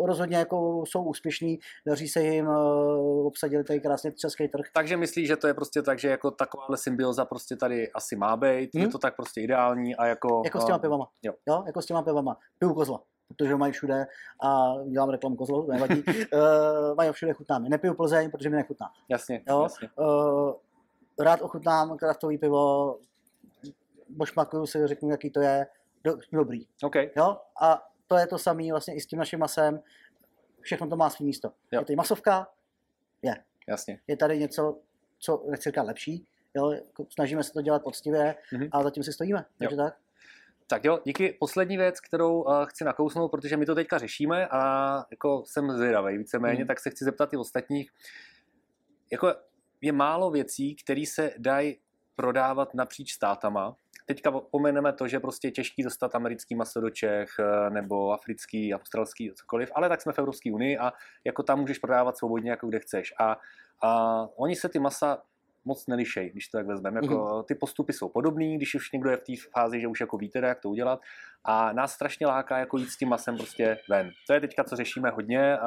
Rozhodně 0.07 0.37
jako 0.37 0.85
jsou 0.87 1.03
úspěšní, 1.03 1.59
daří 1.87 2.09
se 2.09 2.23
jim, 2.23 2.49
uh, 2.49 3.27
obsadili 3.27 3.65
tady 3.65 3.81
krásně 3.81 4.13
český 4.13 4.49
trh. 4.49 4.67
Takže 4.75 4.97
myslíš, 4.97 5.29
že 5.29 5.37
to 5.37 5.47
je 5.47 5.55
prostě 5.55 5.83
tak, 5.83 5.99
že 5.99 6.09
jako 6.09 6.31
takováhle 6.31 6.77
symbioza 6.77 7.25
prostě 7.25 7.57
tady 7.57 7.93
asi 7.93 8.17
má 8.17 8.37
být, 8.37 8.75
hmm? 8.75 8.83
je 8.83 8.89
to 8.89 8.99
tak 8.99 9.17
prostě 9.17 9.41
ideální 9.41 9.97
a 9.97 10.07
jako... 10.07 10.43
Jako 10.45 10.61
s 10.61 10.65
těma 10.65 10.79
pivama. 10.79 11.09
Jo. 11.23 11.33
jo 11.49 11.63
jako 11.67 11.83
s 11.83 11.87
těma 11.87 12.03
pivama. 12.03 12.37
Pivu 12.59 12.75
kozla 12.75 13.01
protože 13.37 13.57
mají 13.57 13.73
všude 13.73 14.07
a 14.43 14.75
dělám 14.89 15.11
reklamu 15.11 15.37
kozlo, 15.37 15.67
nevadí, 15.67 16.03
uh, 16.05 16.95
mají 16.97 17.13
všude 17.13 17.33
chutnáme. 17.33 17.69
Nepiju 17.69 17.95
Plzeň, 17.95 18.31
protože 18.31 18.51
mi 18.51 18.57
nechutná. 18.57 18.87
Jasně, 19.09 19.43
jo? 19.49 19.63
jasně. 19.63 19.89
Uh, 19.99 20.53
rád 21.21 21.43
ochutnám 21.43 21.97
kraftový 21.97 22.39
pivo, 22.39 22.97
bošmakuju 24.09 24.67
si, 24.67 24.87
řeknu, 24.87 25.11
jaký 25.11 25.31
to 25.31 25.41
je, 25.41 25.67
do, 26.05 26.17
dobrý. 26.33 26.67
Okay. 26.83 27.11
Jo? 27.17 27.37
A 27.63 27.83
to 28.11 28.17
je 28.17 28.27
to 28.27 28.39
samé 28.39 28.71
vlastně 28.71 28.95
i 28.95 29.01
s 29.01 29.07
tím 29.07 29.19
naším 29.19 29.39
masem. 29.39 29.81
Všechno 30.61 30.89
to 30.89 30.97
má 30.97 31.11
svý 31.11 31.25
místo. 31.25 31.49
Jo. 31.73 31.81
Je 31.81 31.85
tady 31.87 31.97
masovka? 31.97 32.47
Je. 33.23 33.35
Jasně. 33.69 34.01
Je 34.07 34.17
tady 34.17 34.39
něco, 34.39 34.79
co 35.19 35.45
nechci 35.51 35.69
říkat 35.71 35.83
lepší, 35.83 36.27
Jo, 36.55 36.71
jako 36.71 37.07
snažíme 37.11 37.43
se 37.45 37.53
to 37.53 37.63
dělat 37.63 37.83
poctivě 37.83 38.35
Mhm. 38.53 38.69
a 38.73 38.83
zatím 38.83 39.03
si 39.03 39.13
stojíme. 39.13 39.45
Takže 39.59 39.77
tak. 39.77 39.97
Tak 40.67 40.85
jo, 40.85 41.01
díky. 41.05 41.37
Poslední 41.41 41.77
věc, 41.77 42.01
kterou 42.01 42.43
uh, 42.43 42.65
chci 42.67 42.85
nakousnout, 42.85 43.31
protože 43.31 43.57
my 43.57 43.67
to 43.67 43.75
teďka 43.75 43.99
řešíme 43.99 44.49
a 44.49 45.05
jako 45.11 45.43
jsem 45.47 45.71
zvědavý 45.71 46.19
víceméně, 46.19 46.57
Hmm. 46.59 46.67
tak 46.67 46.81
se 46.81 46.91
chci 46.91 47.05
zeptat 47.05 47.33
i 47.33 47.37
ostatních. 47.37 47.91
Jako 49.13 49.35
je 49.81 49.93
málo 49.93 50.31
věcí, 50.31 50.75
které 50.75 51.03
se 51.07 51.31
dají 51.39 51.79
prodávat 52.17 52.75
napříč 52.75 53.13
státama. 53.13 53.77
Teďka 54.11 54.31
pomeneme 54.31 54.93
to, 54.93 55.09
že 55.09 55.21
prostě 55.21 55.49
je 55.49 55.53
těžký 55.53 55.83
dostat 55.83 56.15
americký 56.15 56.55
maso 56.55 56.81
do 56.81 56.91
Čech 56.91 57.29
eh, 57.39 57.71
nebo 57.71 58.13
africký, 58.13 58.75
australský, 58.75 59.33
cokoliv, 59.35 59.71
ale 59.75 59.89
tak 59.89 60.03
jsme 60.03 60.13
v 60.13 60.19
Evropské 60.19 60.53
unii 60.53 60.79
a 60.79 60.93
jako 61.25 61.43
tam 61.43 61.61
můžeš 61.61 61.79
prodávat 61.79 62.19
svobodně, 62.19 62.51
jako 62.51 62.67
kde 62.67 62.79
chceš. 62.79 63.15
A, 63.21 63.37
a 63.83 64.29
oni 64.37 64.57
se 64.57 64.69
ty 64.69 64.79
masa 64.79 65.23
moc 65.65 65.87
nelišej, 65.87 66.31
když 66.31 66.49
to 66.49 66.59
tak 66.59 66.67
vezmeme. 66.67 67.01
Jako, 67.03 67.43
ty 67.43 67.55
postupy 67.55 67.93
jsou 67.93 68.09
podobný, 68.09 68.57
když 68.57 68.75
už 68.75 68.93
někdo 68.93 69.11
je 69.11 69.17
v 69.17 69.21
té 69.21 69.33
fázi, 69.55 69.81
že 69.81 69.87
už 69.87 70.01
jako 70.01 70.17
víte, 70.17 70.39
jak 70.39 70.61
to 70.61 70.69
udělat. 70.71 71.01
A 71.45 71.73
nás 71.73 71.93
strašně 71.93 72.27
láká 72.27 72.59
jako 72.59 72.79
jít 72.79 72.91
s 72.91 72.97
tím 72.97 73.09
masem 73.09 73.37
prostě 73.37 73.79
ven. 73.89 74.11
To 74.27 74.33
je 74.33 74.41
teďka, 74.41 74.65
co 74.65 74.77
řešíme 74.77 75.11
hodně. 75.11 75.59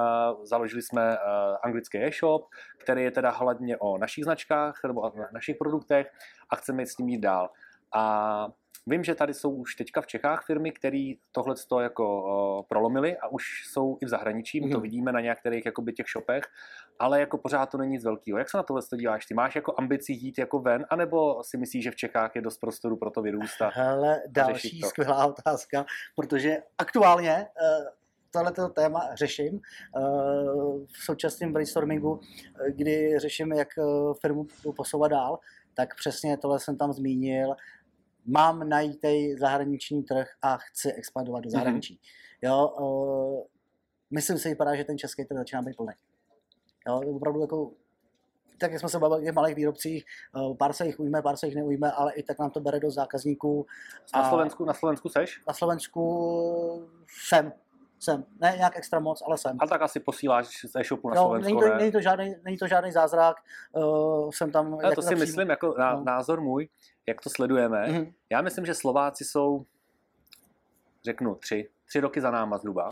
Založili 0.44 0.82
jsme 0.82 1.18
a, 1.18 1.56
anglický 1.64 1.98
e-shop, 1.98 2.48
který 2.78 3.04
je 3.04 3.12
teda 3.12 3.30
hlavně 3.30 3.78
o 3.78 3.98
našich 3.98 4.24
značkách 4.24 4.76
nebo 4.88 5.02
o 5.02 5.14
našich 5.34 5.58
produktech 5.58 6.08
a 6.50 6.56
chceme 6.56 6.82
jít 6.82 6.88
s 6.88 6.96
tím 6.96 7.10
jít 7.10 7.22
dál. 7.22 7.50
A 7.96 8.48
vím, 8.88 9.04
že 9.04 9.16
tady 9.16 9.34
jsou 9.34 9.52
už 9.52 9.76
teďka 9.76 10.02
v 10.02 10.08
Čechách 10.08 10.46
firmy, 10.46 10.72
které 10.72 11.14
tohle 11.32 11.56
jako 11.82 12.66
prolomily 12.70 13.18
a 13.18 13.28
už 13.28 13.44
jsou 13.72 13.98
i 14.02 14.06
v 14.06 14.10
zahraničí, 14.10 14.62
my 14.62 14.70
to 14.70 14.78
Mhm. 14.78 14.82
vidíme 14.84 15.12
na 15.12 15.20
některých 15.22 15.66
jakoby 15.66 15.94
těch 15.94 16.06
shopech, 16.14 16.44
ale 17.00 17.20
jako 17.20 17.38
pořád 17.38 17.66
to 17.66 17.78
není 17.78 17.92
nic 17.92 18.04
velkého. 18.04 18.38
Jak 18.38 18.50
se 18.50 18.58
na 18.58 18.64
tohle 18.64 18.82
to 18.90 18.96
díváš? 18.96 19.26
Ty 19.26 19.34
máš 19.34 19.56
jako 19.56 19.74
ambici 19.78 20.14
jít 20.14 20.38
jako 20.38 20.60
ven, 20.60 20.86
anebo 20.90 21.44
si 21.44 21.58
myslíš, 21.58 21.84
že 21.84 21.92
v 21.92 21.96
Čechách 21.96 22.36
je 22.36 22.42
dost 22.42 22.58
prostoru 22.58 22.98
pro 22.98 23.12
to 23.12 23.22
vyrůstat? 23.22 23.74
Hele, 23.74 24.22
další 24.28 24.80
to. 24.82 24.88
skvělá 24.88 25.26
otázka, 25.26 25.86
protože 26.16 26.58
aktuálně 26.78 27.34
uh, 27.36 27.88
tohleto 28.32 28.70
téma 28.70 29.16
řeším 29.16 29.54
uh, 29.98 30.86
v 30.94 30.98
současném 31.06 31.54
brainstormingu, 31.54 32.20
eh, 32.22 32.72
kdy 32.72 33.20
řeším, 33.20 33.52
jak 33.54 33.68
firmu 34.22 34.46
posouvat 34.76 35.12
dál, 35.12 35.40
tak 35.76 35.96
přesně 35.96 36.38
tohle 36.38 36.60
jsem 36.60 36.78
tam 36.78 36.94
zmínil. 36.94 37.56
Mám 38.26 38.70
najít 38.70 39.02
zahraniční 39.40 40.04
trh 40.04 40.28
a 40.42 40.58
chci 40.58 40.92
expandovat 40.94 41.44
do 41.44 41.48
Mhm. 41.48 41.52
zahraničí. 41.52 42.00
Jo, 42.42 42.68
uh, 42.80 43.44
myslím 44.12 44.38
si, 44.38 44.50
vypadá, 44.50 44.76
že 44.76 44.84
ten 44.84 44.98
český 44.98 45.26
trh 45.26 45.38
začíná 45.38 45.62
být 45.62 45.78
plný. 45.78 45.94
Jo, 46.88 47.02
opravdu 47.16 47.42
jako 47.42 47.72
tak 48.58 48.72
jak 48.72 48.80
jsme 48.80 48.90
se 48.90 49.00
bavili 49.00 49.22
o 49.22 49.24
těch 49.26 49.34
malých 49.36 49.56
výrobcích, 49.56 50.06
pár 50.60 50.74
se 50.74 50.86
jich 50.86 51.00
ujme, 51.00 51.22
pár 51.22 51.38
se 51.38 51.48
jich 51.48 51.56
neujme, 51.56 51.92
ale 51.92 52.14
i 52.14 52.24
tak 52.24 52.40
nám 52.40 52.52
to 52.52 52.60
bere 52.60 52.80
do 52.80 52.92
zákazníků. 52.92 53.66
Na 54.16 54.22
A- 54.22 54.30
Slovensku, 54.30 54.66
na 54.66 54.74
Slovensku 54.74 55.10
seš? 55.10 55.42
Na 55.48 55.54
Slovensku 55.54 56.90
jsem, 57.28 57.54
jsem. 58.04 58.26
Ne 58.40 58.54
nějak 58.58 58.78
extra 58.78 59.00
moc, 59.00 59.24
ale 59.26 59.38
jsem. 59.38 59.58
A 59.60 59.68
tak 59.68 59.82
asi 59.82 60.00
posíláš 60.00 60.48
z 60.48 60.76
e-shopu 60.76 61.10
na 61.10 61.16
Jo, 61.16 61.22
Slovensko, 61.22 61.48
není, 61.50 61.60
to, 61.60 61.68
ne? 61.68 61.78
není, 61.78 61.92
to 61.92 62.02
žádný, 62.02 62.36
není 62.44 62.58
to 62.58 62.68
žádný 62.68 62.92
zázrak, 62.92 63.38
uh, 63.72 64.30
jsem 64.32 64.52
tam... 64.52 64.74
Ale 64.84 64.96
to 64.96 65.02
si 65.02 65.08
napřímo- 65.10 65.20
myslím, 65.20 65.50
jako 65.50 65.76
na, 65.78 65.94
No. 65.96 66.04
názor 66.04 66.42
můj, 66.42 66.70
jak 67.08 67.22
to 67.22 67.30
sledujeme. 67.30 67.88
Mhm. 67.88 68.12
Já 68.30 68.42
myslím, 68.42 68.66
že 68.66 68.74
Slováci 68.74 69.26
jsou, 69.26 69.66
řeknu, 71.06 71.36
tři, 71.36 71.70
tři 71.86 72.00
roky 72.00 72.22
za 72.22 72.32
náma 72.32 72.58
zhruba. 72.58 72.90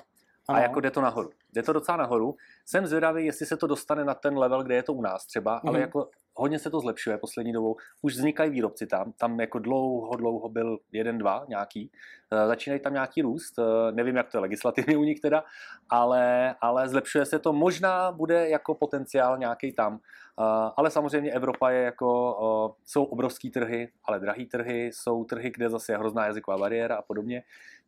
A 0.47 0.53
Ano. 0.53 0.61
jako 0.61 0.79
jde 0.79 0.91
to 0.91 1.01
nahoru. 1.01 1.29
Jde 1.53 1.63
to 1.63 1.73
docela 1.73 1.97
nahoru. 1.97 2.35
Jsem 2.65 2.87
zvědavý, 2.87 3.25
jestli 3.25 3.45
se 3.45 3.57
to 3.57 3.67
dostane 3.67 4.05
na 4.05 4.13
ten 4.13 4.37
level, 4.37 4.63
kde 4.63 4.75
je 4.75 4.83
to 4.83 4.93
u 4.93 5.01
nás 5.01 5.25
třeba, 5.25 5.57
ale 5.57 5.71
Mhm. 5.71 5.81
jako 5.81 6.09
hodně 6.35 6.59
se 6.59 6.69
to 6.69 6.79
zlepšuje 6.79 7.17
poslední 7.17 7.53
dobou. 7.53 7.75
Už 8.01 8.13
vznikají 8.13 8.51
výrobci 8.51 8.87
tam. 8.87 9.13
Tam 9.17 9.39
jako 9.39 9.59
dlouho, 9.59 10.15
dlouho 10.15 10.49
byl 10.49 10.77
jeden, 10.91 11.17
dva 11.17 11.45
nějaký. 11.47 11.91
Eh, 12.31 12.47
Začínají 12.47 12.79
tam 12.79 12.93
nějaký 12.93 13.21
růst. 13.21 13.59
Eh, 13.59 13.91
Nevím, 13.91 14.15
jak 14.15 14.29
to 14.31 14.37
je 14.37 14.41
legislativně 14.41 14.97
u 14.97 15.03
nich 15.03 15.19
teda, 15.19 15.43
ale, 15.89 16.55
ale 16.61 16.89
zlepšuje 16.89 17.25
se 17.25 17.39
to. 17.39 17.53
Možná 17.53 18.11
bude 18.11 18.49
jako 18.49 18.75
potenciál 18.75 19.37
nějaký 19.37 19.71
tam. 19.73 19.99
Eh, 20.39 20.71
Ale 20.77 20.91
samozřejmě 20.91 21.31
Evropa 21.31 21.71
je 21.71 21.81
jako, 21.81 22.71
jsou 22.85 23.03
obrovský 23.03 23.49
trhy, 23.51 23.89
ale 24.05 24.19
drahý 24.19 24.45
trhy, 24.45 24.85
jsou 24.93 25.23
trhy, 25.23 25.51
kde 25.55 25.69
zase 25.69 25.91
je 25.91 25.97
hrozná 25.97 26.25
jazyková 26.25 26.57
bariéra 26.57 26.95
a 26.95 27.01
podobně. 27.01 27.43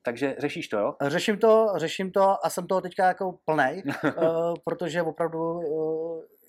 Takže 0.05 0.35
řešíš 0.39 0.67
to, 0.67 0.77
jo? 0.77 0.95
Řeším 1.01 1.37
to, 1.39 1.69
řeším 1.75 2.11
to 2.11 2.45
a 2.45 2.49
jsem 2.49 2.67
toho 2.67 2.81
teďka 2.81 3.07
jako 3.07 3.39
plnej, 3.45 3.83
protože 4.63 5.01
opravdu 5.01 5.61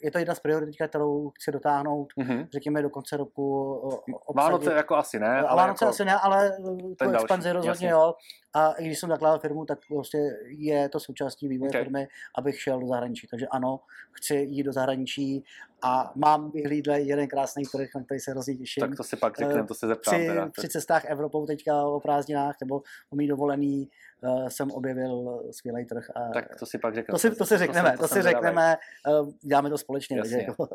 je 0.05 0.11
to 0.11 0.19
jedna 0.19 0.35
z 0.35 0.41
priorit, 0.41 0.77
kterou 0.89 1.31
chci 1.31 1.53
dotáhnout, 1.53 2.09
Mhm. 2.17 2.47
řekněme, 2.53 2.83
do 2.83 2.91
konce 2.91 3.17
roku 3.17 3.75
uh, 3.75 3.95
Vánoce 4.37 4.73
jako 4.73 4.97
asi 4.97 5.19
ne, 5.19 5.41
ale 5.41 5.57
Vánoce 5.63 5.85
jako, 5.85 5.91
asi 5.91 6.05
ne, 6.05 6.15
ale 6.15 6.51
uh, 6.59 6.79
tu 6.79 6.95
další, 6.99 7.15
expanzi 7.15 7.53
rozhodně 7.53 7.71
jasně. 7.71 7.89
jo. 7.89 8.15
A 8.55 8.73
i 8.73 8.85
když 8.87 8.99
jsem 8.99 9.09
zakládal 9.09 9.39
firmu, 9.39 9.65
tak 9.65 9.79
prostě 9.89 10.19
je 10.47 10.89
to 10.89 11.01
součástí 11.01 11.49
vývoje 11.49 11.69
Okay. 11.69 11.83
firmy, 11.83 12.09
abych 12.39 12.61
šel 12.61 12.81
do 12.81 12.87
zahraničí. 12.87 13.27
Takže 13.31 13.47
ano, 13.47 13.81
chci 14.13 14.35
jít 14.35 14.63
do 14.63 14.73
zahraničí 14.73 15.45
a 15.83 16.13
mám 16.17 16.51
vyhlídle 16.51 17.01
jeden 17.01 17.29
krásný 17.29 17.65
trh, 17.73 17.89
na 17.95 18.05
který 18.05 18.21
se 18.21 18.31
hrozně 18.31 18.55
těším. 18.57 18.81
tak 18.81 18.97
to 18.97 19.05
si 19.05 19.17
pak 19.17 19.39
řekneme, 19.39 19.67
to 19.67 19.75
se 19.75 19.87
zeptám. 19.87 20.15
při, 20.15 20.27
teda. 20.27 20.49
při 20.49 20.69
cestách 20.69 21.05
Evropou 21.05 21.47
teďka 21.47 21.87
o 21.87 22.01
prázdninách 22.01 22.57
nebo 22.61 22.83
o 23.13 23.17
mý 23.17 23.29
dovolený 23.29 23.89
uh, 24.23 24.49
jsem 24.49 24.71
objevil 24.71 25.43
skvělý 25.51 25.85
trh. 25.87 26.05
A 26.17 26.29
Tak 26.33 26.57
to 26.59 26.67
si 26.67 26.79
pak 26.79 26.95
řekneme. 26.95 27.15
to 27.15 27.19
si, 27.19 27.31
to 27.37 27.47
si 27.47 27.59
řekneme, 27.59 27.91
to, 27.93 27.99
jsem 27.99 28.09
si 28.09 28.23
zvědavej. 28.23 28.35
řekneme, 28.35 28.77
uh, 29.21 29.31
děláme 29.43 29.71
to 29.71 29.79
společně. 29.79 30.21
Takže 30.21 30.39
jako, 30.39 30.67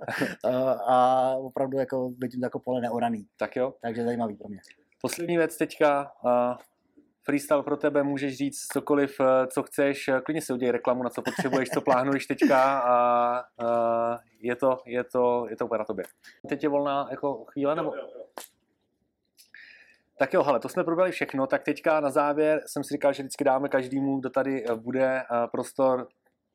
uh, 0.45 0.51
a 0.87 1.29
opravdu 1.37 1.77
jako 1.77 2.09
vidím 2.17 2.39
to 2.39 2.45
jako 2.45 2.59
pole 2.59 2.81
neoraný, 2.81 3.27
Tak 3.37 3.55
jo. 3.55 3.73
takže 3.81 4.03
zajímavý 4.03 4.35
pro 4.35 4.49
mě. 4.49 4.59
Poslední 5.01 5.37
věc 5.37 5.57
teďka. 5.57 6.11
Uh, 6.25 6.57
freestyle 7.23 7.63
pro 7.63 7.77
tebe, 7.77 8.03
můžeš 8.03 8.37
říct 8.37 8.67
cokoliv, 8.73 9.19
eh, 9.19 9.47
co 9.47 9.63
chceš, 9.63 10.07
eh, 10.07 10.21
klidně 10.21 10.41
si 10.41 10.53
udělej 10.53 10.71
reklamu, 10.71 11.03
na 11.03 11.09
co 11.09 11.21
potřebuješ, 11.21 11.69
co 11.69 11.81
plánuješ 11.81 12.25
teďka 12.25 12.79
a 12.79 13.43
uh, 13.63 14.17
je, 14.39 14.55
to, 14.55 14.77
je, 14.85 15.03
to, 15.03 15.45
je 15.49 15.55
to 15.55 15.65
úplně 15.65 15.79
na 15.79 15.85
tobě. 15.85 16.05
Teď 16.49 16.63
je 16.63 16.69
volná 16.69 17.07
jako 17.11 17.45
chvíle, 17.45 17.75
nebo? 17.75 17.93
Tak 20.19 20.33
jo, 20.33 20.43
hele, 20.43 20.59
to 20.59 20.69
jsme 20.69 20.83
probrali 20.83 21.11
všechno, 21.11 21.47
tak 21.47 21.63
teďka 21.63 21.99
na 21.99 22.09
závěr 22.09 22.61
jsem 22.65 22.83
si 22.83 22.93
říkal, 22.93 23.13
že 23.13 23.23
vždycky 23.23 23.43
dáme 23.43 23.69
každému, 23.69 24.19
kdo 24.19 24.29
tady 24.29 24.65
eh, 24.65 24.75
bude 24.75 25.21
eh, 25.21 25.47
prostor 25.51 26.07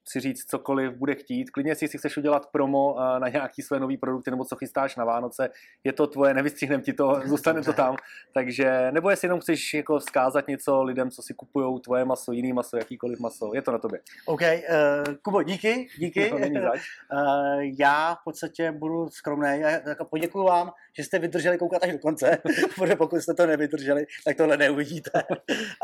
si 0.04 0.20
říct 0.20 0.44
cokoliv 0.44 0.92
bude 0.92 1.14
chtít. 1.14 1.50
Klidně 1.50 1.74
si, 1.74 1.84
jestli 1.84 1.98
chceš 1.98 2.16
udělat 2.16 2.46
promo 2.46 2.96
eh, 2.98 3.20
na 3.20 3.28
nějaký 3.28 3.62
své 3.62 3.80
nový 3.80 3.96
produkty 3.96 4.30
nebo 4.30 4.44
co 4.44 4.56
chystáš 4.56 4.96
na 4.96 5.04
Vánoce, 5.04 5.50
je 5.84 5.92
to 5.92 6.06
tvoje, 6.06 6.34
nevystřihnem 6.34 6.80
ti 6.80 6.92
to, 6.92 7.20
zůstane 7.24 7.62
to 7.62 7.72
tam. 7.72 7.96
Takže, 8.34 8.92
nebo 8.92 9.10
jestli 9.10 9.26
jenom 9.26 9.40
chceš 9.40 9.74
jako 9.74 9.98
vzkázat 9.98 10.48
něco 10.48 10.82
lidem, 10.82 11.10
co 11.10 11.22
si 11.22 11.34
kupují 11.34 11.80
tvoje 11.80 12.04
maso, 12.04 12.32
jiný 12.32 12.52
maso, 12.52 12.76
jakýkoliv 12.76 13.20
maso, 13.20 13.50
je 13.54 13.62
to 13.62 13.72
na 13.72 13.78
tobě. 13.78 14.00
OK, 14.26 14.40
uh, 14.40 15.14
Kubo, 15.22 15.42
díky, 15.42 15.88
díky. 15.98 16.30
To 16.30 16.38
není 16.38 16.60
zač. 16.60 16.80
Uh, 17.12 17.60
já 17.78 18.14
v 18.14 18.24
podstatě 18.24 18.72
budu 18.72 19.08
skromný 19.08 19.64
a 19.64 19.88
jako 19.88 20.04
poděkuju 20.04 20.44
vám, 20.44 20.70
že 20.96 21.04
jste 21.04 21.18
vydrželi 21.18 21.58
koukat 21.58 21.84
až 21.84 21.92
do 21.92 21.98
konce, 21.98 22.38
protože 22.74 22.96
pokud 22.96 23.20
jste 23.20 23.34
to 23.34 23.46
nevydrželi, 23.46 24.06
tak 24.24 24.36
tohle 24.36 24.56
neuvidíte. 24.56 25.22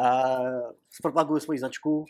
Uh, 0.01 0.71
zpropaguju 0.91 1.41
svoji 1.41 1.59
značku, 1.59 2.05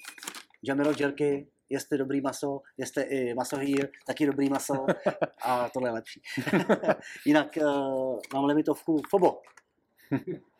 Jamiro 0.62 0.92
Jerky, 0.98 1.46
jeste 1.70 1.96
dobrý 1.98 2.20
maso, 2.20 2.60
jeste 2.78 3.02
i 3.02 3.34
masohýr, 3.34 3.88
taky 4.06 4.26
dobrý 4.26 4.48
maso 4.48 4.86
a 5.42 5.68
tohle 5.68 5.88
je 5.88 5.92
lepší. 5.92 6.22
Jinak 7.26 7.58
uh, 7.62 8.18
mám 8.34 8.44
limitovku 8.44 9.02
Fobo. 9.10 9.42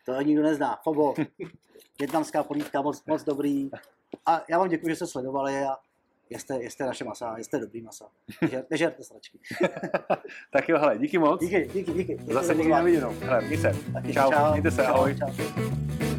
To 0.07 0.21
nikdo 0.23 0.43
nezná. 0.43 0.79
Fobo. 0.85 1.15
Větnamská 1.99 2.43
polívka, 2.43 2.83
moc, 2.83 3.05
moc 3.07 3.25
dobrý. 3.25 3.71
A 4.27 4.43
já 4.49 4.59
vám 4.59 4.69
děkuji, 4.69 4.89
že 4.89 4.97
jste 4.97 5.07
sledovali 5.07 5.59
a 5.65 5.77
jeste, 6.31 6.63
jeste 6.63 6.85
naše 6.87 7.05
masa, 7.05 7.35
jeste 7.39 7.59
dobrý 7.59 7.83
masa. 7.83 8.09
Nežer- 8.43 8.65
Nežerte 8.71 9.05
sračky. 9.05 9.39
tak 10.53 10.69
jo, 10.69 10.79
hele, 10.79 10.99
díky 10.99 11.19
moc. 11.19 11.41
Díky, 11.41 11.69
díky, 11.75 11.93
díky. 11.93 12.19
Zase 12.33 12.47
za 12.47 12.53
někdy 12.55 12.71
na 12.71 12.83
viděnou. 12.83 13.11
Hele, 13.21 13.41
měj 13.41 13.59
se. 13.59 13.73
Taky 13.93 14.13
Čau, 14.13 14.31
mějte 14.53 14.71
se, 14.71 14.83
čau, 14.83 14.89
ahoj. 14.95 15.17
čau. 15.19 16.10